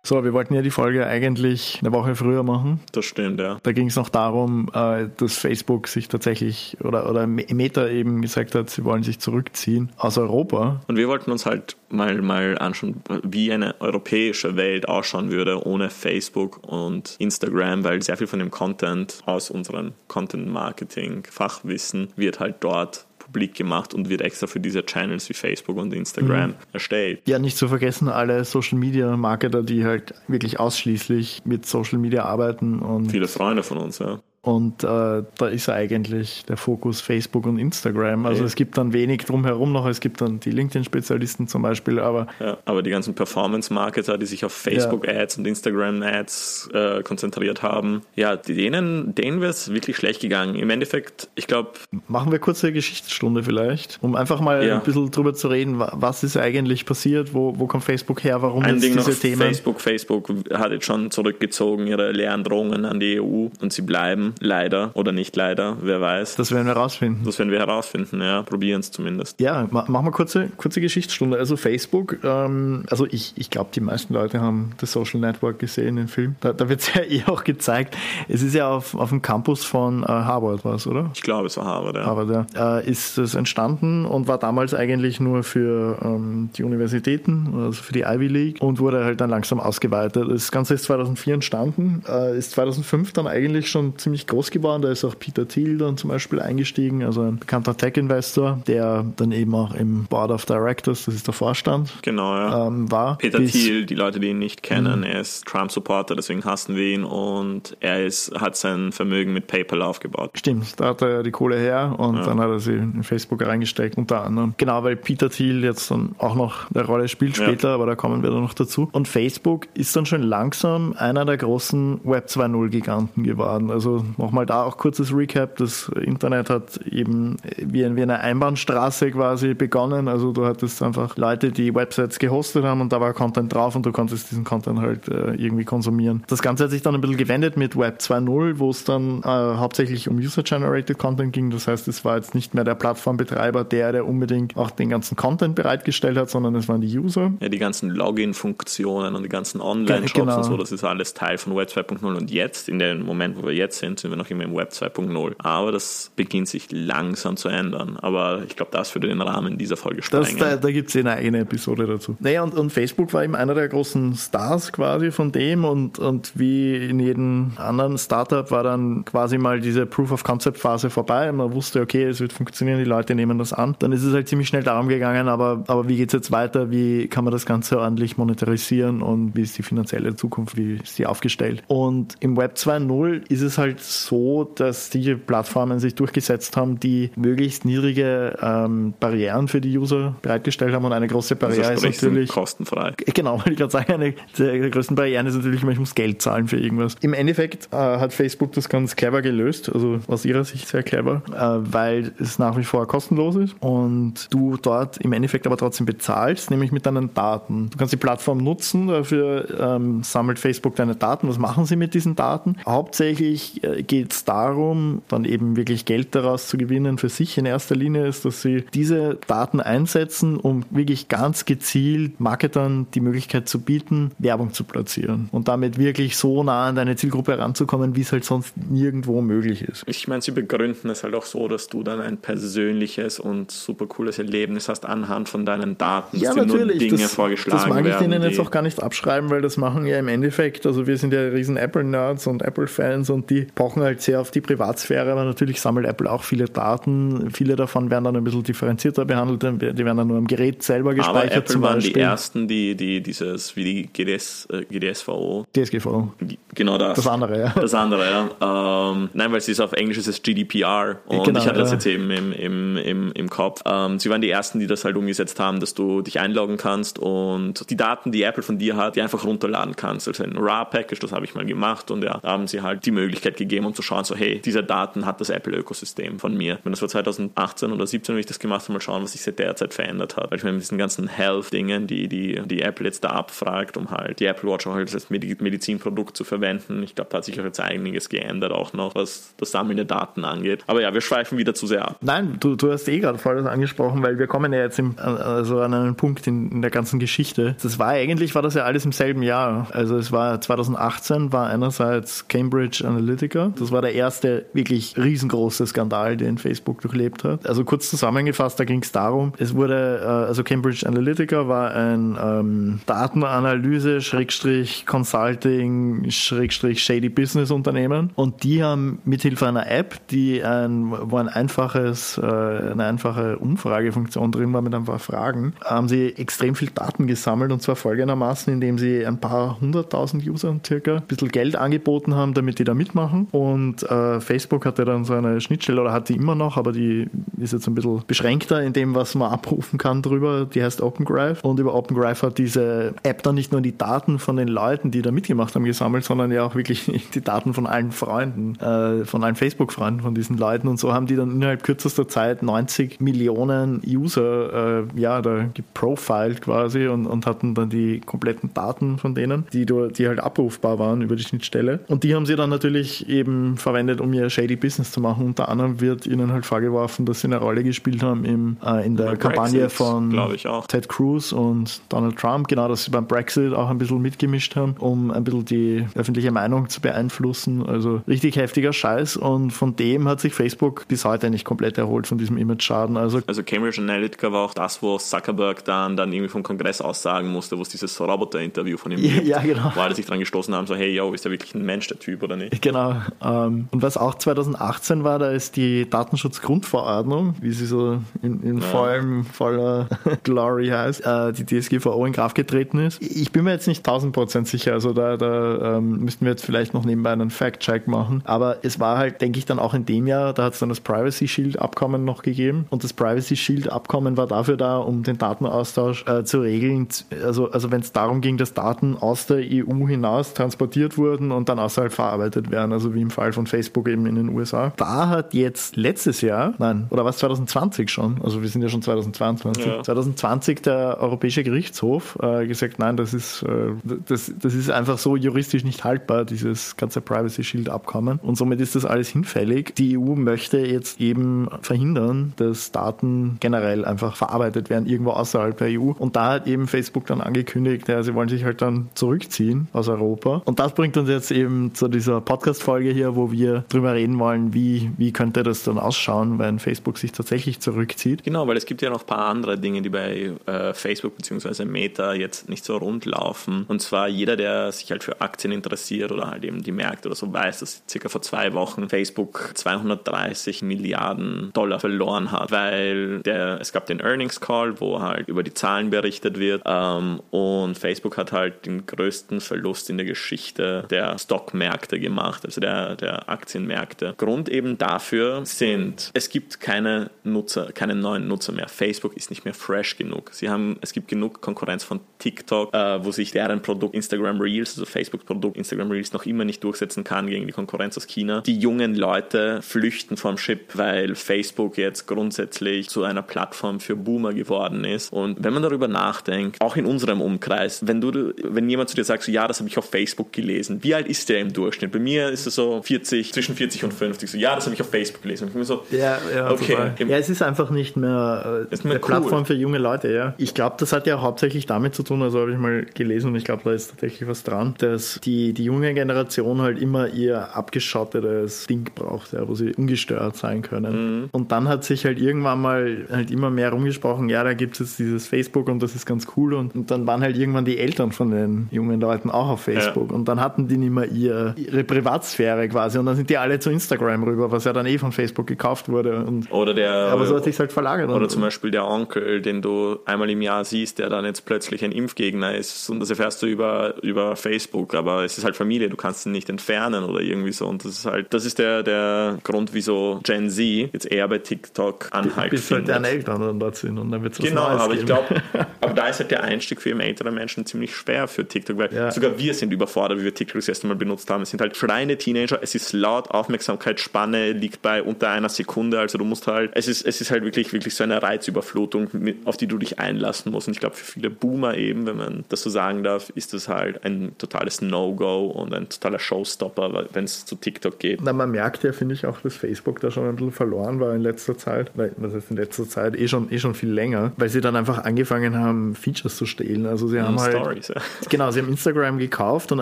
So, 0.09 0.23
wir 0.23 0.33
wollten 0.33 0.55
ja 0.55 0.63
die 0.63 0.71
Folge 0.71 1.05
eigentlich 1.05 1.77
eine 1.81 1.91
Woche 1.91 2.15
früher 2.15 2.41
machen. 2.41 2.79
Das 2.93 3.05
stimmt, 3.05 3.39
ja. 3.39 3.59
Da 3.61 3.71
ging 3.73 3.89
es 3.89 3.95
noch 3.95 4.09
darum, 4.09 4.67
äh, 4.73 5.07
dass 5.17 5.37
Facebook 5.37 5.87
sich 5.87 6.07
tatsächlich 6.07 6.77
oder, 6.83 7.07
oder 7.07 7.27
Meta 7.27 7.87
eben 7.87 8.23
gesagt 8.23 8.55
hat, 8.55 8.71
sie 8.71 8.83
wollen 8.83 9.03
sich 9.03 9.19
zurückziehen 9.19 9.91
aus 9.97 10.17
Europa. 10.17 10.81
Und 10.87 10.97
wir 10.97 11.07
wollten 11.07 11.29
uns 11.29 11.45
halt 11.45 11.77
mal, 11.89 12.23
mal 12.23 12.57
anschauen, 12.57 13.03
wie 13.21 13.51
eine 13.51 13.79
europäische 13.81 14.55
Welt 14.55 14.89
ausschauen 14.89 15.29
würde 15.29 15.63
ohne 15.67 15.91
Facebook 15.91 16.67
und 16.67 17.15
Instagram, 17.19 17.83
weil 17.83 18.01
sehr 18.01 18.17
viel 18.17 18.25
von 18.25 18.39
dem 18.39 18.49
Content 18.49 19.21
aus 19.27 19.51
unserem 19.51 19.91
Content-Marketing-Fachwissen 20.07 22.07
wird 22.15 22.39
halt 22.39 22.55
dort 22.61 23.05
publik 23.31 23.55
gemacht 23.55 23.93
und 23.93 24.09
wird 24.09 24.21
extra 24.21 24.47
für 24.47 24.59
diese 24.59 24.85
Channels 24.85 25.29
wie 25.29 25.33
Facebook 25.33 25.77
und 25.77 25.93
Instagram 25.93 26.51
mhm. 26.51 26.55
erstellt. 26.73 27.21
Ja, 27.27 27.39
nicht 27.39 27.57
zu 27.57 27.67
vergessen, 27.67 28.09
alle 28.09 28.43
Social 28.45 28.77
Media 28.77 29.15
Marketer, 29.15 29.63
die 29.63 29.85
halt 29.85 30.13
wirklich 30.27 30.59
ausschließlich 30.59 31.43
mit 31.45 31.65
Social 31.65 31.99
Media 31.99 32.25
arbeiten 32.25 32.79
und. 32.79 33.09
Viele 33.11 33.27
Freunde 33.27 33.63
von 33.63 33.77
uns, 33.77 33.99
ja. 33.99 34.19
Und 34.41 34.85
äh, 34.85 34.87
da 34.87 35.47
ist 35.51 35.67
eigentlich 35.67 36.45
der 36.45 36.55
Fokus 36.55 37.01
Facebook 37.01 37.45
und 37.45 37.59
Instagram. 37.59 38.25
Also 38.25 38.39
okay. 38.39 38.47
es 38.47 38.55
gibt 38.55 38.77
dann 38.77 38.93
wenig 38.93 39.25
drumherum 39.25 39.73
noch. 39.73 39.85
Es 39.85 39.99
gibt 39.99 40.21
dann 40.21 40.39
die 40.39 40.51
LinkedIn-Spezialisten 40.51 41.49
zum 41.49 41.61
Beispiel, 41.61 41.99
aber. 41.99 42.27
Ja, 42.39 42.57
aber 42.63 42.81
die 42.81 42.89
ganzen 42.89 43.15
Performance-Marketer, 43.15 44.17
die 44.17 44.25
sich 44.25 44.45
auf 44.45 44.53
Facebook-Ads 44.53 45.35
ja. 45.35 45.39
und 45.39 45.45
Instagram-Ads 45.45 46.69
äh, 46.73 47.03
konzentriert 47.03 47.63
haben, 47.63 48.03
ja, 48.15 48.37
denen, 48.37 49.13
denen 49.13 49.41
wäre 49.41 49.51
es 49.51 49.73
wirklich 49.73 49.97
schlecht 49.97 50.21
gegangen. 50.21 50.55
Im 50.55 50.69
Endeffekt, 50.69 51.27
ich 51.35 51.47
glaube. 51.47 51.71
Machen 52.07 52.31
wir 52.31 52.39
kurze 52.39 52.71
Geschichtsstunde 52.71 53.43
vielleicht, 53.43 53.99
um 54.01 54.15
einfach 54.15 54.39
mal 54.39 54.65
ja. 54.65 54.77
ein 54.77 54.83
bisschen 54.83 55.11
drüber 55.11 55.33
zu 55.33 55.49
reden, 55.49 55.79
was 55.79 56.23
ist 56.23 56.37
eigentlich 56.37 56.85
passiert, 56.85 57.33
wo, 57.33 57.59
wo 57.59 57.67
kommt 57.67 57.83
Facebook 57.83 58.23
her, 58.23 58.41
warum 58.41 58.63
ein 58.63 58.79
Ding 58.79 58.95
diese 58.95 59.09
noch 59.09 59.19
Themen. 59.19 59.41
Facebook, 59.41 59.81
Facebook 59.81 60.29
hat 60.53 60.71
jetzt 60.71 60.85
schon 60.85 61.11
zurückgezogen 61.11 61.87
ihre 61.87 62.13
leeren 62.13 62.45
Drohungen 62.45 62.85
an 62.85 63.01
die 63.01 63.19
EU 63.19 63.47
und 63.59 63.73
sie 63.73 63.81
bleiben 63.81 64.28
leider 64.39 64.91
oder 64.93 65.11
nicht 65.11 65.35
leider, 65.35 65.77
wer 65.81 66.01
weiß. 66.01 66.35
Das 66.35 66.51
werden 66.51 66.67
wir 66.67 66.75
herausfinden. 66.75 67.23
Das 67.25 67.39
werden 67.39 67.51
wir 67.51 67.59
herausfinden, 67.59 68.21
ja, 68.21 68.43
probieren 68.43 68.79
es 68.79 68.91
zumindest. 68.91 69.39
Ja, 69.39 69.67
machen 69.71 70.05
wir 70.05 70.11
kurze, 70.11 70.49
kurze 70.57 70.81
Geschichtsstunde. 70.81 71.37
Also 71.37 71.57
Facebook, 71.57 72.17
ähm, 72.23 72.85
also 72.89 73.05
ich, 73.05 73.33
ich 73.35 73.49
glaube, 73.49 73.69
die 73.73 73.81
meisten 73.81 74.13
Leute 74.13 74.41
haben 74.41 74.71
das 74.79 74.91
Social 74.91 75.19
Network 75.19 75.59
gesehen, 75.59 75.95
den 75.95 76.07
Film. 76.07 76.35
Da, 76.41 76.53
da 76.53 76.69
wird 76.69 76.81
es 76.81 76.93
ja 76.93 77.01
eh 77.01 77.23
auch 77.25 77.43
gezeigt. 77.43 77.97
Es 78.27 78.41
ist 78.41 78.55
ja 78.55 78.69
auf, 78.69 78.95
auf 78.95 79.09
dem 79.09 79.21
Campus 79.21 79.63
von 79.63 80.03
äh, 80.03 80.07
Harvard, 80.07 80.65
was, 80.65 80.87
oder? 80.87 81.11
Ich 81.13 81.21
glaube, 81.21 81.47
es 81.47 81.57
war 81.57 81.65
Harvard, 81.65 81.95
ja. 81.95 82.05
Harvard, 82.05 82.47
ja. 82.53 82.79
Äh, 82.79 82.89
ist 82.89 83.17
das 83.17 83.35
entstanden 83.35 84.05
und 84.05 84.27
war 84.27 84.37
damals 84.37 84.73
eigentlich 84.73 85.19
nur 85.19 85.43
für 85.43 85.97
ähm, 86.01 86.49
die 86.55 86.63
Universitäten, 86.63 87.53
also 87.55 87.81
für 87.81 87.93
die 87.93 88.01
Ivy 88.01 88.27
League 88.27 88.61
und 88.61 88.79
wurde 88.79 89.03
halt 89.03 89.21
dann 89.21 89.29
langsam 89.29 89.59
ausgeweitet. 89.59 90.27
Das 90.29 90.51
Ganze 90.51 90.73
ist 90.73 90.83
2004 90.83 91.35
entstanden, 91.35 92.03
äh, 92.07 92.37
ist 92.37 92.51
2005 92.51 93.13
dann 93.13 93.27
eigentlich 93.27 93.69
schon 93.69 93.97
ziemlich 93.97 94.18
ziemlich 94.19 94.27
groß 94.27 94.51
geworden. 94.51 94.81
Da 94.81 94.91
ist 94.91 95.03
auch 95.03 95.17
Peter 95.17 95.47
Thiel 95.47 95.77
dann 95.77 95.97
zum 95.97 96.09
Beispiel 96.09 96.39
eingestiegen, 96.39 97.03
also 97.03 97.21
ein 97.21 97.39
bekannter 97.39 97.75
Tech-Investor, 97.75 98.61
der 98.67 99.05
dann 99.15 99.31
eben 99.31 99.53
auch 99.55 99.73
im 99.73 100.05
Board 100.05 100.31
of 100.31 100.45
Directors, 100.45 101.05
das 101.05 101.15
ist 101.15 101.27
der 101.27 101.33
Vorstand, 101.33 101.91
genau, 102.01 102.35
ja. 102.35 102.67
ähm, 102.67 102.91
war. 102.91 103.17
Peter 103.17 103.43
Thiel, 103.43 103.85
die 103.85 103.95
Leute, 103.95 104.19
die 104.19 104.29
ihn 104.29 104.39
nicht 104.39 104.63
kennen, 104.63 104.99
mhm. 104.99 105.05
er 105.05 105.21
ist 105.21 105.45
Trump-Supporter, 105.45 106.15
deswegen 106.15 106.43
hassen 106.43 106.75
wir 106.75 106.93
ihn 106.93 107.03
und 107.03 107.77
er 107.79 108.05
ist, 108.05 108.33
hat 108.39 108.55
sein 108.55 108.91
Vermögen 108.91 109.33
mit 109.33 109.47
PayPal 109.47 109.81
aufgebaut. 109.81 110.31
Stimmt, 110.35 110.79
da 110.79 110.89
hat 110.89 111.01
er 111.01 111.23
die 111.23 111.31
Kohle 111.31 111.57
her 111.57 111.95
und 111.97 112.17
ja. 112.17 112.23
dann 112.23 112.39
hat 112.39 112.49
er 112.49 112.59
sie 112.59 112.73
in 112.73 113.03
Facebook 113.03 113.45
reingesteckt, 113.45 113.97
unter 113.97 114.23
anderem. 114.23 114.53
Genau, 114.57 114.83
weil 114.83 114.95
Peter 114.95 115.29
Thiel 115.29 115.63
jetzt 115.63 115.91
dann 115.91 116.15
auch 116.17 116.35
noch 116.35 116.69
eine 116.73 116.85
Rolle 116.85 117.07
spielt 117.07 117.35
später, 117.35 117.69
ja. 117.69 117.75
aber 117.75 117.85
da 117.85 117.95
kommen 117.95 118.23
wir 118.23 118.29
dann 118.29 118.41
noch 118.41 118.53
dazu. 118.53 118.89
Und 118.91 119.07
Facebook 119.07 119.67
ist 119.73 119.95
dann 119.95 120.05
schon 120.05 120.23
langsam 120.23 120.93
einer 120.97 121.25
der 121.25 121.37
großen 121.37 122.01
Web 122.03 122.27
2.0-Giganten 122.27 123.23
geworden. 123.23 123.71
Also 123.71 124.05
nochmal 124.17 124.45
da 124.45 124.63
auch 124.63 124.77
kurzes 124.77 125.13
Recap. 125.13 125.57
Das 125.57 125.89
Internet 125.89 126.49
hat 126.49 126.77
eben 126.85 127.37
wie 127.57 127.85
eine 127.85 128.19
Einbahnstraße 128.19 129.11
quasi 129.11 129.53
begonnen. 129.53 130.07
Also 130.07 130.31
du 130.31 130.45
hattest 130.45 130.81
einfach 130.81 131.17
Leute, 131.17 131.51
die 131.51 131.73
Websites 131.73 132.19
gehostet 132.19 132.63
haben 132.63 132.81
und 132.81 132.91
da 132.91 133.01
war 133.01 133.13
Content 133.13 133.53
drauf 133.53 133.75
und 133.75 133.85
du 133.85 133.91
konntest 133.91 134.31
diesen 134.31 134.43
Content 134.43 134.79
halt 134.79 135.07
äh, 135.07 135.33
irgendwie 135.35 135.65
konsumieren. 135.65 136.23
Das 136.27 136.41
Ganze 136.41 136.65
hat 136.65 136.71
sich 136.71 136.81
dann 136.81 136.95
ein 136.95 137.01
bisschen 137.01 137.17
gewendet 137.17 137.57
mit 137.57 137.77
Web 137.77 137.99
2.0, 137.99 138.59
wo 138.59 138.69
es 138.69 138.83
dann 138.83 139.19
äh, 139.19 139.27
hauptsächlich 139.27 140.09
um 140.09 140.17
User-Generated 140.17 140.97
Content 140.97 141.33
ging. 141.33 141.49
Das 141.49 141.67
heißt, 141.67 141.87
es 141.87 142.05
war 142.05 142.17
jetzt 142.17 142.35
nicht 142.35 142.53
mehr 142.53 142.63
der 142.63 142.75
Plattformbetreiber, 142.75 143.63
der, 143.63 143.91
der 143.91 144.07
unbedingt 144.07 144.57
auch 144.57 144.71
den 144.71 144.89
ganzen 144.89 145.15
Content 145.15 145.55
bereitgestellt 145.55 146.17
hat, 146.17 146.29
sondern 146.29 146.55
es 146.55 146.67
waren 146.67 146.81
die 146.81 146.97
User. 146.97 147.33
Ja, 147.39 147.49
die 147.49 147.57
ganzen 147.57 147.89
Login-Funktionen 147.89 149.15
und 149.15 149.23
die 149.23 149.29
ganzen 149.29 149.61
Online-Shops 149.61 150.13
genau. 150.13 150.37
und 150.37 150.43
so, 150.43 150.57
das 150.57 150.71
ist 150.71 150.83
alles 150.83 151.13
Teil 151.13 151.37
von 151.37 151.55
Web 151.55 151.69
2.0 151.69 152.05
und 152.05 152.31
jetzt, 152.31 152.69
in 152.69 152.79
dem 152.79 153.05
Moment, 153.05 153.37
wo 153.37 153.47
wir 153.47 153.53
jetzt 153.53 153.79
sind, 153.79 153.98
sind 153.99 154.11
wir 154.11 154.17
noch 154.17 154.29
immer 154.29 154.43
im 154.43 154.55
Web 154.55 154.71
2.0. 154.71 155.35
Aber 155.39 155.71
das 155.71 156.11
beginnt 156.15 156.47
sich 156.47 156.71
langsam 156.71 157.37
zu 157.37 157.49
ändern. 157.49 157.97
Aber 158.01 158.43
ich 158.47 158.55
glaube, 158.55 158.71
das 158.71 158.93
würde 158.95 159.07
den 159.07 159.21
Rahmen 159.21 159.57
dieser 159.57 159.77
Folge 159.77 160.01
sprengen. 160.01 160.37
Das, 160.37 160.61
da 160.61 160.69
da 160.69 160.73
gibt 160.73 160.89
es 160.89 160.95
eine 160.95 161.13
eigene 161.13 161.39
Episode 161.39 161.87
dazu. 161.87 162.15
Naja, 162.19 162.43
und, 162.43 162.53
und 162.53 162.71
Facebook 162.71 163.11
war 163.13 163.23
eben 163.23 163.35
einer 163.35 163.55
der 163.55 163.67
großen 163.67 164.15
Stars 164.15 164.71
quasi 164.71 165.11
von 165.11 165.31
dem 165.31 165.65
und, 165.65 165.97
und 165.97 166.33
wie 166.35 166.75
in 166.75 166.99
jedem 166.99 167.53
anderen 167.57 167.97
Startup 167.97 168.49
war 168.51 168.63
dann 168.63 169.03
quasi 169.05 169.37
mal 169.37 169.59
diese 169.59 169.85
Proof 169.85 170.11
of 170.11 170.23
Concept 170.23 170.57
Phase 170.57 170.89
vorbei. 170.89 171.31
Man 171.31 171.53
wusste, 171.53 171.81
okay, 171.81 172.03
es 172.03 172.19
wird 172.19 172.33
funktionieren, 172.33 172.77
die 172.77 172.85
Leute 172.85 173.15
nehmen 173.15 173.39
das 173.39 173.51
an. 173.51 173.75
Dann 173.79 173.91
ist 173.91 174.03
es 174.03 174.13
halt 174.13 174.27
ziemlich 174.27 174.47
schnell 174.47 174.63
darum 174.63 174.87
gegangen, 174.87 175.27
aber, 175.27 175.63
aber 175.67 175.87
wie 175.87 175.97
geht 175.97 176.09
es 176.09 176.13
jetzt 176.13 176.31
weiter? 176.31 176.69
Wie 176.69 177.07
kann 177.07 177.23
man 177.23 177.31
das 177.31 177.45
Ganze 177.45 177.79
ordentlich 177.79 178.17
monetarisieren 178.17 179.01
und 179.01 179.35
wie 179.35 179.41
ist 179.41 179.57
die 179.57 179.63
finanzielle 179.63 180.15
Zukunft? 180.15 180.55
Wie 180.55 180.75
ist 180.75 180.99
die 180.99 181.07
aufgestellt? 181.07 181.63
Und 181.67 182.15
im 182.19 182.37
Web 182.37 182.55
2.0 182.57 183.29
ist 183.29 183.41
es 183.41 183.57
halt 183.57 183.79
so, 183.89 184.43
dass 184.43 184.89
die 184.89 185.15
Plattformen 185.15 185.79
sich 185.79 185.95
durchgesetzt 185.95 186.55
haben, 186.57 186.79
die 186.79 187.11
möglichst 187.15 187.65
niedrige 187.65 188.37
ähm, 188.41 188.93
Barrieren 188.99 189.47
für 189.47 189.61
die 189.61 189.77
User 189.77 190.15
bereitgestellt 190.21 190.73
haben. 190.73 190.85
Und 190.85 190.93
eine 190.93 191.07
große 191.07 191.35
Barriere 191.35 191.67
also 191.67 191.87
ist 191.87 192.01
natürlich 192.03 192.29
kostenfrei. 192.29 192.93
Genau, 193.13 193.33
wollte 193.37 193.51
ich 193.51 193.57
gerade 193.57 193.71
sagen, 193.71 193.93
eine 193.93 194.13
der 194.37 194.69
größten 194.69 194.95
Barrieren 194.95 195.27
ist 195.27 195.35
natürlich, 195.35 195.63
ich 195.63 195.79
muss 195.79 195.95
Geld 195.95 196.21
zahlen 196.21 196.47
für 196.47 196.57
irgendwas. 196.57 196.95
Im 197.01 197.13
Endeffekt 197.13 197.69
äh, 197.71 197.75
hat 197.75 198.13
Facebook 198.13 198.53
das 198.53 198.69
ganz 198.69 198.95
clever 198.95 199.21
gelöst, 199.21 199.71
also 199.73 199.99
aus 200.07 200.25
ihrer 200.25 200.43
Sicht 200.43 200.67
sehr 200.67 200.83
clever, 200.83 201.21
äh, 201.27 201.71
weil 201.71 202.11
es 202.19 202.39
nach 202.39 202.57
wie 202.57 202.63
vor 202.63 202.87
kostenlos 202.87 203.35
ist 203.35 203.55
und 203.59 204.27
du 204.31 204.57
dort 204.57 204.97
im 204.97 205.13
Endeffekt 205.13 205.47
aber 205.47 205.57
trotzdem 205.57 205.85
bezahlst, 205.85 206.51
nämlich 206.51 206.71
mit 206.71 206.85
deinen 206.85 207.13
Daten. 207.13 207.69
Du 207.69 207.77
kannst 207.77 207.93
die 207.93 207.97
Plattform 207.97 208.39
nutzen, 208.39 208.87
dafür 208.87 209.47
ähm, 209.59 210.03
sammelt 210.03 210.39
Facebook 210.39 210.75
deine 210.75 210.95
Daten. 210.95 211.27
Was 211.27 211.37
machen 211.37 211.65
sie 211.65 211.75
mit 211.75 211.93
diesen 211.93 212.15
Daten? 212.15 212.57
Hauptsächlich 212.65 213.63
äh, 213.63 213.78
geht 213.87 214.13
es 214.13 214.25
darum, 214.25 215.01
dann 215.07 215.25
eben 215.25 215.55
wirklich 215.55 215.85
Geld 215.85 216.15
daraus 216.15 216.47
zu 216.47 216.57
gewinnen 216.57 216.97
für 216.97 217.09
sich 217.09 217.37
in 217.37 217.45
erster 217.45 217.75
Linie, 217.75 218.07
ist, 218.07 218.25
dass 218.25 218.41
sie 218.41 218.65
diese 218.73 219.17
Daten 219.27 219.59
einsetzen, 219.59 220.37
um 220.37 220.63
wirklich 220.69 221.07
ganz 221.07 221.45
gezielt 221.45 222.19
Marketern 222.19 222.87
die 222.93 223.01
Möglichkeit 223.01 223.49
zu 223.49 223.59
bieten, 223.59 224.11
Werbung 224.19 224.53
zu 224.53 224.63
platzieren 224.63 225.29
und 225.31 225.47
damit 225.47 225.77
wirklich 225.77 226.17
so 226.17 226.43
nah 226.43 226.67
an 226.67 226.75
deine 226.75 226.95
Zielgruppe 226.95 227.31
heranzukommen, 227.33 227.95
wie 227.95 228.01
es 228.01 228.11
halt 228.11 228.25
sonst 228.25 228.53
nirgendwo 228.57 229.21
möglich 229.21 229.63
ist. 229.63 229.83
Ich 229.87 230.07
meine, 230.07 230.21
sie 230.21 230.31
begründen 230.31 230.89
es 230.89 231.03
halt 231.03 231.15
auch 231.15 231.25
so, 231.25 231.47
dass 231.47 231.67
du 231.67 231.83
dann 231.83 232.01
ein 232.01 232.17
persönliches 232.17 233.19
und 233.19 233.51
super 233.51 233.87
cooles 233.87 234.19
Erlebnis 234.19 234.69
hast 234.69 234.85
anhand 234.85 235.29
von 235.29 235.45
deinen 235.45 235.77
Daten, 235.77 236.17
ja, 236.17 236.33
natürlich. 236.33 236.79
Dinge 236.79 237.03
das, 237.03 237.13
vorgeschlagen 237.13 237.57
Das 237.57 237.69
mag 237.69 237.79
ich 237.79 237.85
werden, 237.85 238.11
denen 238.11 238.23
jetzt 238.23 238.39
auch 238.39 238.51
gar 238.51 238.61
nicht 238.61 238.81
abschreiben, 238.81 239.29
weil 239.29 239.41
das 239.41 239.57
machen 239.57 239.85
ja 239.85 239.99
im 239.99 240.07
Endeffekt, 240.07 240.65
also 240.65 240.87
wir 240.87 240.97
sind 240.97 241.13
ja 241.13 241.21
riesen 241.21 241.57
Apple-Nerds 241.57 242.27
und 242.27 242.41
Apple-Fans 242.41 243.09
und 243.09 243.29
die 243.29 243.47
pochen 243.69 243.83
halt 243.83 244.01
sehr 244.01 244.19
auf 244.19 244.31
die 244.31 244.41
Privatsphäre, 244.41 245.11
aber 245.11 245.23
natürlich 245.25 245.61
sammelt 245.61 245.85
Apple 245.85 246.11
auch 246.11 246.23
viele 246.23 246.45
Daten. 246.45 247.29
Viele 247.31 247.55
davon 247.55 247.91
werden 247.91 248.05
dann 248.05 248.15
ein 248.15 248.23
bisschen 248.23 248.41
differenzierter 248.41 249.05
behandelt, 249.05 249.43
die 249.43 249.85
werden 249.85 249.97
dann 249.97 250.07
nur 250.07 250.17
am 250.17 250.25
Gerät 250.25 250.63
selber 250.63 250.95
gespeichert. 250.95 251.31
Aber 251.31 251.35
Apple 251.35 251.61
waren 251.61 251.79
die 251.79 251.93
ersten, 251.93 252.47
die, 252.47 252.75
die 252.75 253.01
dieses, 253.01 253.55
wie 253.55 253.63
die 253.63 253.83
GDS, 253.93 254.47
äh, 254.51 254.63
GDSVO. 254.63 255.45
DSGVO. 255.55 256.13
Genau 256.55 256.77
das. 256.79 256.95
Das 256.95 257.07
andere, 257.07 257.39
ja. 257.39 257.53
Das 257.55 257.73
andere, 257.75 258.09
ja. 258.09 258.91
Ähm, 258.91 259.09
nein, 259.13 259.31
weil 259.31 259.37
es 259.37 259.47
ist 259.47 259.59
auf 259.59 259.73
Englisch 259.73 259.97
ist 259.97 260.07
es 260.07 260.23
GDPR 260.23 260.97
und 261.05 261.23
genau, 261.25 261.39
ich 261.39 261.45
hatte 261.45 261.57
ja. 261.57 261.63
das 261.63 261.71
jetzt 261.71 261.85
eben 261.85 262.09
im, 262.09 262.31
im, 262.31 262.77
im, 262.77 263.11
im 263.11 263.29
Kopf. 263.29 263.61
Ähm, 263.65 263.99
sie 263.99 264.09
waren 264.09 264.21
die 264.21 264.29
ersten, 264.29 264.59
die 264.59 264.67
das 264.67 264.83
halt 264.83 264.95
umgesetzt 264.95 265.39
haben, 265.39 265.59
dass 265.59 265.75
du 265.75 266.01
dich 266.01 266.19
einloggen 266.19 266.57
kannst 266.57 266.97
und 266.97 267.69
die 267.69 267.77
Daten, 267.77 268.11
die 268.11 268.23
Apple 268.23 268.41
von 268.41 268.57
dir 268.57 268.77
hat, 268.77 268.95
die 268.95 269.01
einfach 269.01 269.23
runterladen 269.23 269.75
kannst. 269.75 270.07
Also 270.07 270.23
ein 270.23 270.35
RAW-Package, 270.35 270.99
das 270.99 271.11
habe 271.11 271.25
ich 271.25 271.35
mal 271.35 271.45
gemacht 271.45 271.91
und 271.91 272.03
ja, 272.03 272.19
da 272.21 272.29
haben 272.29 272.47
sie 272.47 272.61
halt 272.61 272.85
die 272.85 272.91
Möglichkeit 272.91 273.37
gegeben, 273.37 273.58
geben, 273.59 273.67
um 273.67 273.73
zu 273.73 273.81
schauen, 273.81 274.03
so 274.03 274.15
hey, 274.15 274.39
diese 274.43 274.63
Daten 274.63 275.05
hat 275.05 275.19
das 275.21 275.29
Apple-Ökosystem 275.29 276.19
von 276.19 276.35
mir. 276.35 276.59
Wenn 276.63 276.71
das 276.71 276.81
war 276.81 276.89
2018 276.89 277.71
oder 277.71 277.85
17, 277.85 278.15
wenn 278.15 278.19
ich 278.19 278.25
das 278.25 278.39
gemacht 278.39 278.63
habe, 278.63 278.73
mal 278.73 278.81
schauen, 278.81 279.03
was 279.03 279.11
sich 279.11 279.21
seit 279.21 279.39
der 279.39 279.55
Zeit 279.55 279.73
verändert 279.73 280.17
hat. 280.17 280.31
Weil 280.31 280.37
ich 280.37 280.43
meine, 280.43 280.53
mit 280.53 280.63
diesen 280.63 280.77
ganzen 280.77 281.07
Health-Dingen, 281.07 281.87
die, 281.87 282.07
die, 282.07 282.41
die 282.45 282.61
Apple 282.61 282.85
jetzt 282.85 283.03
da 283.03 283.09
abfragt, 283.09 283.77
um 283.77 283.91
halt 283.91 284.19
die 284.19 284.25
Apple 284.25 284.49
Watch 284.49 284.67
auch 284.67 284.75
als 284.75 285.09
Medizinprodukt 285.09 286.15
zu 286.15 286.23
verwenden. 286.23 286.83
Ich 286.83 286.95
glaube, 286.95 287.09
da 287.11 287.17
hat 287.17 287.25
sich 287.25 287.39
auch 287.39 287.43
jetzt 287.43 287.59
einiges 287.59 288.09
geändert, 288.09 288.51
auch 288.51 288.73
noch, 288.73 288.95
was 288.95 289.33
das 289.37 289.51
Sammeln 289.51 289.77
der 289.77 289.85
Daten 289.85 290.25
angeht. 290.25 290.63
Aber 290.67 290.81
ja, 290.81 290.93
wir 290.93 291.01
schweifen 291.01 291.37
wieder 291.37 291.53
zu 291.53 291.67
sehr 291.67 291.87
ab. 291.87 291.97
Nein, 292.01 292.37
du, 292.39 292.55
du 292.55 292.71
hast 292.71 292.87
eh 292.87 292.99
gerade 292.99 293.17
voll 293.17 293.45
angesprochen, 293.47 294.01
weil 294.03 294.17
wir 294.19 294.27
kommen 294.27 294.53
ja 294.53 294.59
jetzt 294.59 294.79
im, 294.79 294.95
also 294.97 295.59
an 295.59 295.73
einen 295.73 295.95
Punkt 295.95 296.27
in, 296.27 296.51
in 296.51 296.61
der 296.61 296.71
ganzen 296.71 296.99
Geschichte. 296.99 297.55
Das 297.61 297.79
war 297.79 297.89
eigentlich, 297.89 298.35
war 298.35 298.41
das 298.41 298.53
ja 298.53 298.63
alles 298.63 298.85
im 298.85 298.91
selben 298.91 299.23
Jahr. 299.23 299.67
Also 299.71 299.97
es 299.97 300.11
war 300.11 300.39
2018 300.39 301.31
war 301.31 301.47
einerseits 301.47 302.27
Cambridge 302.27 302.83
Analytica. 302.85 303.38
Das 303.47 303.71
war 303.71 303.81
der 303.81 303.93
erste 303.93 304.45
wirklich 304.53 304.95
riesengroße 304.97 305.65
Skandal, 305.67 306.17
den 306.17 306.37
Facebook 306.37 306.81
durchlebt 306.81 307.23
hat. 307.23 307.47
Also 307.47 307.63
kurz 307.63 307.89
zusammengefasst, 307.89 308.59
da 308.59 308.65
ging 308.65 308.81
es 308.81 308.91
darum, 308.91 309.33
es 309.37 309.55
wurde, 309.55 310.01
äh, 310.03 310.05
also 310.05 310.43
Cambridge 310.43 310.85
Analytica 310.85 311.47
war 311.47 311.73
ein 311.73 312.17
ähm, 312.21 312.79
Datenanalyse, 312.85 314.01
Schrägstrich 314.01 314.85
Consulting, 314.85 316.09
Schrägstrich 316.09 316.83
Shady 316.83 317.09
Business 317.09 317.51
Unternehmen. 317.51 318.11
Und 318.15 318.43
die 318.43 318.63
haben 318.63 318.99
mithilfe 319.05 319.47
einer 319.47 319.69
App, 319.69 320.07
die 320.07 320.43
ein, 320.43 320.91
wo 320.91 321.17
ein 321.17 321.29
einfaches, 321.29 322.17
äh, 322.17 322.25
eine 322.25 322.85
einfache 322.85 323.37
Umfragefunktion 323.37 324.31
drin 324.31 324.53
war 324.53 324.61
mit 324.61 324.73
ein 324.75 324.85
paar 324.85 324.99
Fragen, 324.99 325.53
haben 325.63 325.87
sie 325.87 326.15
extrem 326.15 326.55
viel 326.55 326.69
Daten 326.69 327.07
gesammelt 327.07 327.51
und 327.51 327.61
zwar 327.61 327.75
folgendermaßen, 327.75 328.53
indem 328.53 328.77
sie 328.77 329.05
ein 329.05 329.19
paar 329.19 329.59
hunderttausend 329.61 330.27
Usern 330.27 330.61
circa 330.65 330.97
ein 330.97 331.07
bisschen 331.07 331.29
Geld 331.29 331.55
angeboten 331.55 332.15
haben, 332.15 332.33
damit 332.33 332.59
die 332.59 332.63
da 332.63 332.73
mitmachen 332.73 333.27
und 333.31 333.83
äh, 333.83 334.19
Facebook 334.19 334.65
hatte 334.65 334.85
dann 334.85 335.05
so 335.05 335.13
eine 335.13 335.41
Schnittstelle 335.41 335.81
oder 335.81 335.91
hat 335.91 336.09
die 336.09 336.15
immer 336.15 336.35
noch, 336.35 336.57
aber 336.57 336.71
die 336.71 337.07
ist 337.37 337.53
jetzt 337.53 337.67
ein 337.67 337.75
bisschen 337.75 338.03
beschränkter 338.07 338.61
in 338.61 338.73
dem, 338.73 338.95
was 338.95 339.15
man 339.15 339.31
abrufen 339.31 339.77
kann 339.77 340.01
drüber, 340.01 340.45
die 340.45 340.63
heißt 340.63 340.81
OpenGrive 340.81 341.43
und 341.43 341.59
über 341.59 341.73
OpenGrive 341.73 342.23
hat 342.23 342.37
diese 342.37 342.93
App 343.03 343.23
dann 343.23 343.35
nicht 343.35 343.51
nur 343.51 343.61
die 343.61 343.77
Daten 343.77 344.19
von 344.19 344.35
den 344.35 344.47
Leuten, 344.47 344.91
die 344.91 345.01
da 345.01 345.11
mitgemacht 345.11 345.55
haben, 345.55 345.63
gesammelt, 345.63 346.03
sondern 346.03 346.31
ja 346.31 346.43
auch 346.43 346.55
wirklich 346.55 346.85
die 347.13 347.21
Daten 347.21 347.53
von 347.53 347.67
allen 347.67 347.91
Freunden, 347.91 348.55
äh, 348.59 349.05
von 349.05 349.23
allen 349.23 349.35
Facebook-Freunden 349.35 350.01
von 350.01 350.15
diesen 350.15 350.37
Leuten. 350.37 350.67
Und 350.67 350.79
so 350.79 350.93
haben 350.93 351.05
die 351.05 351.15
dann 351.15 351.31
innerhalb 351.31 351.63
kürzester 351.63 352.07
Zeit 352.07 352.43
90 352.43 352.99
Millionen 352.99 353.81
User 353.85 354.79
äh, 354.79 354.99
ja, 354.99 355.21
da 355.21 355.45
geprofiled 355.53 356.41
quasi 356.41 356.87
und, 356.87 357.05
und 357.05 357.25
hatten 357.25 357.55
dann 357.55 357.69
die 357.69 357.99
kompletten 357.99 358.53
Daten 358.53 358.97
von 358.97 359.15
denen, 359.15 359.45
die, 359.53 359.65
die 359.65 360.07
halt 360.07 360.19
abrufbar 360.19 360.79
waren 360.79 361.01
über 361.01 361.15
die 361.15 361.23
Schnittstelle. 361.23 361.79
Und 361.87 362.03
die 362.03 362.15
haben 362.15 362.25
sie 362.25 362.35
dann 362.35 362.49
natürlich 362.49 363.07
eben 363.19 363.57
verwendet, 363.57 364.01
um 364.01 364.13
ihr 364.13 364.29
shady 364.29 364.55
Business 364.55 364.91
zu 364.91 365.01
machen. 365.01 365.25
Unter 365.25 365.49
anderem 365.49 365.81
wird 365.81 366.05
ihnen 366.05 366.31
halt 366.31 366.45
vorgeworfen, 366.45 367.05
dass 367.05 367.21
sie 367.21 367.27
eine 367.27 367.37
Rolle 367.37 367.63
gespielt 367.63 368.03
haben 368.03 368.25
im, 368.25 368.57
äh, 368.65 368.85
in 368.85 368.95
der 368.95 369.17
Kampagne 369.17 369.61
Brexit, 369.61 369.77
von 369.77 370.37
Ted 370.67 370.89
Cruz 370.89 371.31
und 371.31 371.81
Donald 371.89 372.17
Trump. 372.17 372.47
Genau, 372.47 372.67
dass 372.67 372.85
sie 372.85 372.91
beim 372.91 373.07
Brexit 373.07 373.53
auch 373.53 373.69
ein 373.69 373.77
bisschen 373.77 374.01
mitgemischt 374.01 374.55
haben, 374.55 374.75
um 374.79 375.11
ein 375.11 375.23
bisschen 375.23 375.45
die 375.45 375.85
öffentliche 375.95 376.31
Meinung 376.31 376.69
zu 376.69 376.81
beeinflussen. 376.81 377.65
Also 377.65 378.01
richtig 378.07 378.35
heftiger 378.35 378.73
Scheiß. 378.73 379.17
Und 379.17 379.51
von 379.51 379.75
dem 379.75 380.07
hat 380.07 380.19
sich 380.19 380.33
Facebook 380.33 380.87
bis 380.87 381.05
heute 381.05 381.29
nicht 381.29 381.45
komplett 381.45 381.77
erholt 381.77 382.07
von 382.07 382.17
diesem 382.17 382.37
Image-Schaden. 382.37 382.97
Also, 382.97 383.21
also 383.27 383.43
Cambridge 383.43 383.81
Analytica 383.81 384.31
war 384.31 384.45
auch 384.45 384.53
das, 384.53 384.81
wo 384.81 384.97
Zuckerberg 384.97 385.65
dann, 385.65 385.97
dann 385.97 386.11
irgendwie 386.13 386.29
vom 386.29 386.43
Kongress 386.43 386.81
aussagen 386.81 387.31
musste, 387.31 387.57
wo 387.57 387.61
es 387.61 387.69
dieses 387.69 387.99
Roboter-Interview 387.99 388.77
von 388.77 388.91
ihm 388.91 389.01
gibt, 389.01 389.27
ja, 389.27 389.41
genau. 389.41 389.71
wo 389.75 389.81
alle 389.81 389.95
sich 389.95 390.05
dran 390.05 390.19
gestoßen 390.19 390.53
haben, 390.53 390.67
so 390.67 390.75
hey, 390.75 390.93
yo, 390.93 391.13
ist 391.13 391.25
der 391.25 391.31
wirklich 391.31 391.53
ein 391.55 391.65
Mensch, 391.65 391.87
der 391.87 391.99
Typ 391.99 392.23
oder 392.23 392.35
nicht? 392.35 392.61
Genau. 392.61 392.95
Ähm, 393.21 393.67
und 393.71 393.81
was 393.81 393.97
auch 393.97 394.15
2018 394.15 395.03
war, 395.03 395.19
da 395.19 395.31
ist 395.31 395.55
die 395.55 395.89
Datenschutzgrundverordnung, 395.89 397.35
wie 397.41 397.51
sie 397.51 397.65
so 397.65 397.99
in, 398.21 398.41
in 398.41 398.57
ja. 398.59 398.63
vollem, 398.63 399.25
voller 399.25 399.87
Glory 400.23 400.67
heißt, 400.67 401.05
äh, 401.05 401.33
die 401.33 401.45
DSGVO 401.45 402.05
in 402.05 402.13
Kraft 402.13 402.35
getreten 402.35 402.79
ist. 402.79 403.01
Ich 403.01 403.31
bin 403.31 403.43
mir 403.43 403.51
jetzt 403.51 403.67
nicht 403.67 403.87
1000% 403.87 404.45
sicher, 404.45 404.73
also 404.73 404.93
da, 404.93 405.17
da 405.17 405.77
ähm, 405.77 405.99
müssten 405.99 406.25
wir 406.25 406.31
jetzt 406.31 406.45
vielleicht 406.45 406.73
noch 406.73 406.85
nebenbei 406.85 407.11
einen 407.11 407.29
Fact-Check 407.29 407.87
machen, 407.87 408.21
aber 408.25 408.57
es 408.63 408.79
war 408.79 408.97
halt, 408.97 409.21
denke 409.21 409.39
ich, 409.39 409.45
dann 409.45 409.59
auch 409.59 409.73
in 409.73 409.85
dem 409.85 410.07
Jahr, 410.07 410.33
da 410.33 410.43
hat 410.43 410.53
es 410.53 410.59
dann 410.59 410.69
das 410.69 410.79
Privacy 410.79 411.27
Shield 411.27 411.59
Abkommen 411.59 412.05
noch 412.05 412.21
gegeben 412.21 412.65
und 412.69 412.83
das 412.83 412.93
Privacy 412.93 413.35
Shield 413.35 413.71
Abkommen 413.71 414.17
war 414.17 414.27
dafür 414.27 414.57
da, 414.57 414.77
um 414.77 415.03
den 415.03 415.17
Datenaustausch 415.17 416.05
äh, 416.07 416.23
zu 416.23 416.41
regeln. 416.41 416.87
Also, 417.23 417.51
also 417.51 417.71
wenn 417.71 417.81
es 417.81 417.91
darum 417.91 418.21
ging, 418.21 418.37
dass 418.37 418.53
Daten 418.53 418.97
aus 418.97 419.25
der 419.27 419.37
EU 419.37 419.87
hinaus 419.87 420.33
transportiert 420.33 420.97
wurden 420.97 421.31
und 421.31 421.49
dann 421.49 421.59
außerhalb 421.59 421.91
verarbeitet 421.91 422.51
werden, 422.51 422.73
also 422.73 422.93
wie 422.99 423.03
im 423.03 423.09
Fall 423.09 423.31
von 423.31 423.47
Facebook 423.47 423.87
eben 423.87 424.05
in 424.05 424.15
den 424.15 424.29
USA. 424.29 424.73
Da 424.75 425.07
hat 425.07 425.33
jetzt 425.33 425.77
letztes 425.77 426.21
Jahr, 426.21 426.53
nein, 426.57 426.87
oder 426.89 427.05
was 427.05 427.17
2020 427.17 427.89
schon, 427.89 428.21
also 428.23 428.41
wir 428.41 428.49
sind 428.49 428.61
ja 428.61 428.69
schon 428.69 428.81
2022, 428.81 429.65
ja. 429.65 429.81
2020 429.81 430.61
der 430.61 430.97
Europäische 430.99 431.43
Gerichtshof 431.43 432.17
äh, 432.21 432.45
gesagt, 432.45 432.77
nein, 432.79 432.97
das 432.97 433.13
ist, 433.13 433.43
äh, 433.43 433.71
das, 434.07 434.33
das 434.37 434.53
ist 434.53 434.69
einfach 434.69 434.97
so 434.97 435.15
juristisch 435.15 435.63
nicht 435.63 435.83
haltbar, 435.83 436.25
dieses 436.25 436.75
ganze 436.75 437.01
Privacy 437.01 437.43
Shield 437.43 437.69
Abkommen 437.69 438.19
und 438.21 438.35
somit 438.35 438.59
ist 438.59 438.75
das 438.75 438.85
alles 438.85 439.09
hinfällig. 439.09 439.75
Die 439.75 439.97
EU 439.97 440.15
möchte 440.15 440.57
jetzt 440.59 440.99
eben 440.99 441.47
verhindern, 441.61 442.33
dass 442.35 442.71
Daten 442.71 443.37
generell 443.39 443.85
einfach 443.85 444.15
verarbeitet 444.15 444.69
werden, 444.69 444.87
irgendwo 444.87 445.11
außerhalb 445.11 445.57
der 445.57 445.79
EU. 445.79 445.91
Und 445.97 446.15
da 446.15 446.33
hat 446.33 446.47
eben 446.47 446.67
Facebook 446.67 447.05
dann 447.05 447.21
angekündigt, 447.21 447.87
ja, 447.87 448.03
sie 448.03 448.13
wollen 448.15 448.29
sich 448.29 448.43
halt 448.43 448.61
dann 448.61 448.89
zurückziehen 448.95 449.67
aus 449.73 449.87
Europa. 449.87 450.41
Und 450.45 450.59
das 450.59 450.73
bringt 450.73 450.97
uns 450.97 451.09
jetzt 451.09 451.31
eben 451.31 451.73
zu 451.73 451.87
dieser 451.87 452.21
Podcast-Folge 452.21 452.88
hier, 452.91 453.15
wo 453.15 453.31
wir 453.31 453.63
drüber 453.69 453.93
reden 453.93 454.19
wollen, 454.19 454.53
wie, 454.53 454.91
wie 454.97 455.11
könnte 455.13 455.43
das 455.43 455.63
dann 455.63 455.77
ausschauen, 455.77 456.39
wenn 456.39 456.59
Facebook 456.59 456.97
sich 456.97 457.11
tatsächlich 457.11 457.59
zurückzieht. 457.59 458.23
Genau, 458.23 458.47
weil 458.47 458.57
es 458.57 458.65
gibt 458.65 458.81
ja 458.81 458.89
noch 458.89 459.01
ein 459.01 459.07
paar 459.07 459.25
andere 459.25 459.57
Dinge, 459.57 459.81
die 459.81 459.89
bei 459.89 460.33
äh, 460.45 460.73
Facebook 460.73 461.15
bzw. 461.17 461.65
Meta 461.65 462.13
jetzt 462.13 462.49
nicht 462.49 462.65
so 462.65 462.77
rund 462.77 463.05
laufen. 463.05 463.65
Und 463.67 463.81
zwar 463.81 464.07
jeder, 464.07 464.35
der 464.35 464.71
sich 464.71 464.91
halt 464.91 465.03
für 465.03 465.21
Aktien 465.21 465.51
interessiert 465.51 466.11
oder 466.11 466.27
halt 466.27 466.43
eben 466.43 466.63
die 466.63 466.71
Märkte 466.71 467.07
oder 467.07 467.15
so 467.15 467.31
weiß, 467.31 467.59
dass 467.59 467.83
circa 467.89 468.09
vor 468.09 468.21
zwei 468.21 468.53
Wochen 468.53 468.89
Facebook 468.89 469.51
230 469.55 470.61
Milliarden 470.61 471.51
Dollar 471.53 471.79
verloren 471.79 472.31
hat, 472.31 472.51
weil 472.51 473.19
der, 473.19 473.59
es 473.59 473.71
gab 473.71 473.85
den 473.85 473.99
Earnings 473.99 474.39
Call, 474.39 474.79
wo 474.79 475.01
halt 475.01 475.27
über 475.27 475.43
die 475.43 475.53
Zahlen 475.53 475.89
berichtet 475.89 476.39
wird 476.39 476.61
ähm, 476.65 477.21
und 477.31 477.77
Facebook 477.77 478.17
hat 478.17 478.31
halt 478.31 478.65
den 478.65 478.85
größten 478.85 479.41
Verlust 479.41 479.89
in 479.89 479.97
der 479.97 480.05
Geschichte 480.05 480.85
der 480.89 481.17
Stockmärkte 481.17 481.99
gemacht, 481.99 482.45
also 482.45 482.61
der, 482.61 482.78
der 482.95 483.29
Aktienmärkte. 483.29 484.13
Grund 484.17 484.49
eben 484.49 484.77
dafür 484.77 485.45
sind, 485.45 486.11
es 486.13 486.29
gibt 486.29 486.59
keine 486.59 487.09
Nutzer, 487.23 487.71
keine 487.73 487.95
neuen 487.95 488.27
Nutzer 488.27 488.51
mehr. 488.51 488.67
Facebook 488.67 489.15
ist 489.15 489.29
nicht 489.29 489.45
mehr 489.45 489.53
fresh 489.53 489.97
genug. 489.97 490.29
Sie 490.33 490.49
haben, 490.49 490.77
es 490.81 490.93
gibt 490.93 491.07
genug 491.07 491.41
Konkurrenz 491.41 491.83
von 491.83 491.99
TikTok, 492.19 492.73
äh, 492.73 493.03
wo 493.03 493.11
sich 493.11 493.31
deren 493.31 493.61
Produkt 493.61 493.95
Instagram 493.95 494.41
Reels, 494.41 494.71
also 494.71 494.85
Facebook 494.85 495.25
Produkt 495.25 495.57
Instagram 495.57 495.91
Reels 495.91 496.13
noch 496.13 496.25
immer 496.25 496.45
nicht 496.45 496.63
durchsetzen 496.63 497.03
kann 497.03 497.27
gegen 497.27 497.47
die 497.47 497.53
Konkurrenz 497.53 497.97
aus 497.97 498.07
China. 498.07 498.41
Die 498.41 498.57
jungen 498.57 498.95
Leute 498.95 499.61
flüchten 499.61 500.17
vom 500.17 500.35
Chip, 500.35 500.75
weil 500.77 501.15
Facebook 501.15 501.77
jetzt 501.77 502.07
grundsätzlich 502.07 502.89
zu 502.89 503.03
einer 503.03 503.21
Plattform 503.21 503.79
für 503.79 503.95
Boomer 503.95 504.33
geworden 504.33 504.83
ist. 504.83 505.11
Und 505.11 505.43
wenn 505.43 505.53
man 505.53 505.63
darüber 505.63 505.87
nachdenkt, 505.87 506.61
auch 506.61 506.75
in 506.75 506.85
unserem 506.85 507.21
Umkreis, 507.21 507.85
wenn 507.87 508.01
du, 508.01 508.33
wenn 508.43 508.69
jemand 508.69 508.89
zu 508.89 508.95
dir 508.95 509.03
sagt, 509.03 509.23
so, 509.23 509.31
ja, 509.31 509.47
das 509.47 509.59
habe 509.59 509.69
ich 509.69 509.77
auf 509.77 509.89
Facebook 509.89 510.31
gelesen, 510.31 510.83
wie 510.83 510.93
alt 510.93 511.07
ist 511.07 511.29
der 511.29 511.39
im 511.39 511.53
Durchschnitt? 511.53 511.91
Bei 511.91 511.99
mir 511.99 512.29
ist 512.29 512.47
es 512.47 512.55
so 512.55 512.68
40, 512.81 513.33
zwischen 513.33 513.55
40 513.55 513.83
und 513.83 513.93
50. 513.93 514.29
So, 514.31 514.37
ja, 514.37 514.55
das 514.55 514.65
habe 514.65 514.75
ich 514.75 514.81
auf 514.81 514.89
Facebook 514.89 515.21
gelesen. 515.23 515.43
Und 515.43 515.49
ich 515.49 515.53
bin 515.55 515.63
so, 515.63 515.83
ja, 515.91 516.17
ja, 516.33 516.51
okay. 516.51 516.77
Ja, 516.99 517.17
es 517.17 517.29
ist 517.29 517.41
einfach 517.41 517.69
nicht 517.69 517.97
mehr, 517.97 518.65
äh, 518.71 518.75
eine 518.83 518.93
cool. 518.95 518.99
Plattform 518.99 519.45
für 519.45 519.53
junge 519.53 519.77
Leute, 519.77 520.11
ja. 520.11 520.33
Ich 520.37 520.53
glaube, 520.53 520.75
das 520.79 520.93
hat 520.93 521.07
ja 521.07 521.21
hauptsächlich 521.21 521.65
damit 521.65 521.95
zu 521.95 522.03
tun, 522.03 522.21
also 522.21 522.39
habe 522.39 522.51
ich 522.51 522.57
mal 522.57 522.85
gelesen 522.93 523.31
und 523.31 523.35
ich 523.35 523.43
glaube, 523.43 523.63
da 523.65 523.71
ist 523.71 523.91
tatsächlich 523.91 524.27
was 524.27 524.43
dran, 524.43 524.75
dass 524.77 525.19
die, 525.23 525.53
die 525.53 525.63
junge 525.63 525.93
Generation 525.93 526.61
halt 526.61 526.81
immer 526.81 527.07
ihr 527.07 527.55
abgeschottetes 527.55 528.67
Ding 528.67 528.89
braucht, 528.93 529.33
ja, 529.33 529.47
wo 529.47 529.55
sie 529.55 529.73
ungestört 529.75 530.37
sein 530.37 530.61
können. 530.61 531.21
Mhm. 531.21 531.29
Und 531.31 531.51
dann 531.51 531.67
hat 531.67 531.83
sich 531.83 532.05
halt 532.05 532.19
irgendwann 532.19 532.61
mal 532.61 533.05
halt 533.11 533.31
immer 533.31 533.49
mehr 533.49 533.71
rumgesprochen, 533.71 534.29
ja, 534.29 534.43
da 534.43 534.53
gibt 534.53 534.73
es 534.73 534.79
jetzt 534.79 534.99
dieses 534.99 535.27
Facebook 535.27 535.69
und 535.69 535.81
das 535.81 535.95
ist 535.95 536.05
ganz 536.05 536.27
cool 536.35 536.53
und, 536.53 536.75
und 536.75 536.91
dann 536.91 537.07
waren 537.07 537.21
halt 537.21 537.37
irgendwann 537.37 537.65
die 537.65 537.77
Eltern 537.77 538.11
von 538.11 538.31
den 538.31 538.67
jungen 538.71 538.99
Leuten 538.99 539.29
auch 539.29 539.49
auf 539.49 539.61
Facebook 539.61 540.09
ja. 540.09 540.15
und 540.15 540.27
dann 540.27 540.39
hatten 540.39 540.67
die 540.67 540.77
nicht 540.77 540.91
mehr 540.91 541.09
ihr, 541.11 541.55
ihre 541.57 541.83
Privatsphäre 541.83 542.48
quasi 542.69 542.97
und 542.97 543.05
dann 543.05 543.15
sind 543.15 543.29
die 543.29 543.37
alle 543.37 543.59
zu 543.59 543.69
Instagram 543.69 544.23
rüber, 544.23 544.51
was 544.51 544.65
ja 544.65 544.73
dann 544.73 544.85
eh 544.85 544.97
von 544.97 545.11
Facebook 545.11 545.47
gekauft 545.47 545.89
wurde. 545.89 546.23
Und, 546.23 546.51
oder 546.51 546.73
der, 546.73 546.91
aber 546.91 547.25
so 547.25 547.35
hat 547.35 547.43
sich 547.43 547.59
halt 547.59 547.71
verlagert. 547.71 548.09
Oder 548.09 548.27
zum 548.27 548.41
Beispiel 548.41 548.71
der 548.71 548.85
Onkel, 548.85 549.41
den 549.41 549.61
du 549.61 549.99
einmal 550.05 550.29
im 550.29 550.41
Jahr 550.41 550.65
siehst, 550.65 550.99
der 550.99 551.09
dann 551.09 551.25
jetzt 551.25 551.45
plötzlich 551.45 551.83
ein 551.83 551.91
Impfgegner 551.91 552.55
ist 552.55 552.89
und 552.89 552.99
das 552.99 553.09
erfährst 553.09 553.41
du 553.41 553.47
über, 553.47 553.95
über 554.03 554.35
Facebook, 554.35 554.95
aber 554.95 555.23
es 555.23 555.37
ist 555.37 555.43
halt 555.43 555.55
Familie, 555.55 555.89
du 555.89 555.97
kannst 555.97 556.25
ihn 556.25 556.31
nicht 556.31 556.49
entfernen 556.49 557.03
oder 557.03 557.21
irgendwie 557.21 557.51
so 557.51 557.67
und 557.67 557.83
das 557.85 557.91
ist 557.91 558.05
halt, 558.05 558.33
das 558.33 558.45
ist 558.45 558.59
der, 558.59 558.83
der 558.83 559.37
Grund, 559.43 559.73
wieso 559.73 560.19
Gen 560.23 560.49
Z 560.49 560.93
jetzt 560.93 561.11
eher 561.11 561.27
bei 561.27 561.39
TikTok 561.39 562.09
Anhalt 562.11 562.51
Bis 562.51 562.71
halt 562.71 562.87
deren 562.87 563.05
Eltern 563.05 563.41
dann 563.41 563.59
dort 563.59 563.75
sind 563.75 563.97
und 563.97 564.11
dann 564.11 564.23
wird 564.23 564.33
es 564.33 564.39
Genau, 564.39 564.63
aber 564.63 564.89
geben. 564.89 564.99
ich 564.99 565.05
glaube, 565.05 565.41
aber 565.81 565.93
da 565.93 566.07
ist 566.07 566.19
halt 566.19 566.31
der 566.31 566.43
Einstieg 566.43 566.81
für 566.81 566.99
ältere 566.99 567.31
Menschen 567.31 567.65
ziemlich 567.65 567.95
schwer 567.95 568.27
für 568.27 568.47
TikTok, 568.47 568.77
weil 568.77 568.93
ja. 568.93 569.11
sogar 569.11 569.37
wir 569.37 569.53
sind 569.53 569.73
überfordert, 569.73 570.19
wie 570.19 570.23
wir 570.23 570.33
TikTok 570.33 570.57
das 570.57 570.67
erste 570.67 570.87
Mal 570.87 570.95
benutzt 570.95 571.29
haben. 571.29 571.43
Es 571.43 571.49
sind 571.49 571.61
halt 571.61 571.75
schreiende 571.75 572.17
Teenager 572.17 572.38
Teenager. 572.39 572.59
Es 572.61 572.75
ist 572.75 572.93
laut, 572.93 573.31
Aufmerksamkeitsspanne 573.31 574.51
liegt 574.53 574.81
bei 574.81 575.03
unter 575.03 575.29
einer 575.29 575.49
Sekunde. 575.49 575.99
Also 575.99 576.17
du 576.17 576.25
musst 576.25 576.47
halt, 576.47 576.71
es 576.73 576.87
ist, 576.87 577.05
es 577.05 577.21
ist 577.21 577.31
halt 577.31 577.43
wirklich, 577.43 577.73
wirklich 577.73 577.95
so 577.95 578.03
eine 578.03 578.21
Reizüberflutung, 578.21 579.09
auf 579.45 579.57
die 579.57 579.67
du 579.67 579.77
dich 579.77 579.99
einlassen 579.99 580.51
musst. 580.51 580.67
Und 580.67 580.73
ich 580.73 580.79
glaube, 580.79 580.95
für 580.95 581.05
viele 581.05 581.29
Boomer 581.29 581.75
eben, 581.75 582.05
wenn 582.05 582.17
man 582.17 582.45
das 582.49 582.63
so 582.63 582.69
sagen 582.69 583.03
darf, 583.03 583.29
ist 583.35 583.53
das 583.53 583.67
halt 583.67 584.03
ein 584.05 584.31
totales 584.37 584.81
No-Go 584.81 585.47
und 585.47 585.73
ein 585.73 585.89
totaler 585.89 586.19
Showstopper, 586.19 587.05
wenn 587.13 587.23
es 587.23 587.45
zu 587.45 587.55
TikTok 587.55 587.99
geht. 587.99 588.21
Na, 588.23 588.33
man 588.33 588.51
merkt 588.51 588.83
ja, 588.83 588.93
finde 588.93 589.15
ich, 589.15 589.25
auch, 589.25 589.41
dass 589.41 589.55
Facebook 589.55 589.99
da 589.99 590.11
schon 590.11 590.27
ein 590.27 590.35
bisschen 590.35 590.51
verloren 590.51 590.99
war 590.99 591.13
in 591.13 591.21
letzter 591.21 591.57
Zeit. 591.57 591.91
Was 591.95 592.33
heißt 592.33 592.51
in 592.51 592.57
letzter 592.57 592.87
Zeit? 592.87 593.15
Eh 593.15 593.27
schon, 593.27 593.51
eh 593.51 593.59
schon 593.59 593.75
viel 593.75 593.91
länger, 593.91 594.31
weil 594.37 594.49
sie 594.49 594.61
dann 594.61 594.75
einfach 594.75 595.03
angefangen 595.03 595.57
haben, 595.57 595.95
Features 595.95 596.37
zu 596.37 596.45
stehlen. 596.45 596.85
Also 596.85 597.07
sie 597.07 597.21
haben 597.21 597.39
halt, 597.39 597.55
Stories, 597.55 597.87
ja. 597.89 597.95
Genau, 598.29 598.51
sie 598.51 598.61
haben 598.61 598.69
Instagram 598.69 599.17
gekauft 599.17 599.71
und 599.71 599.81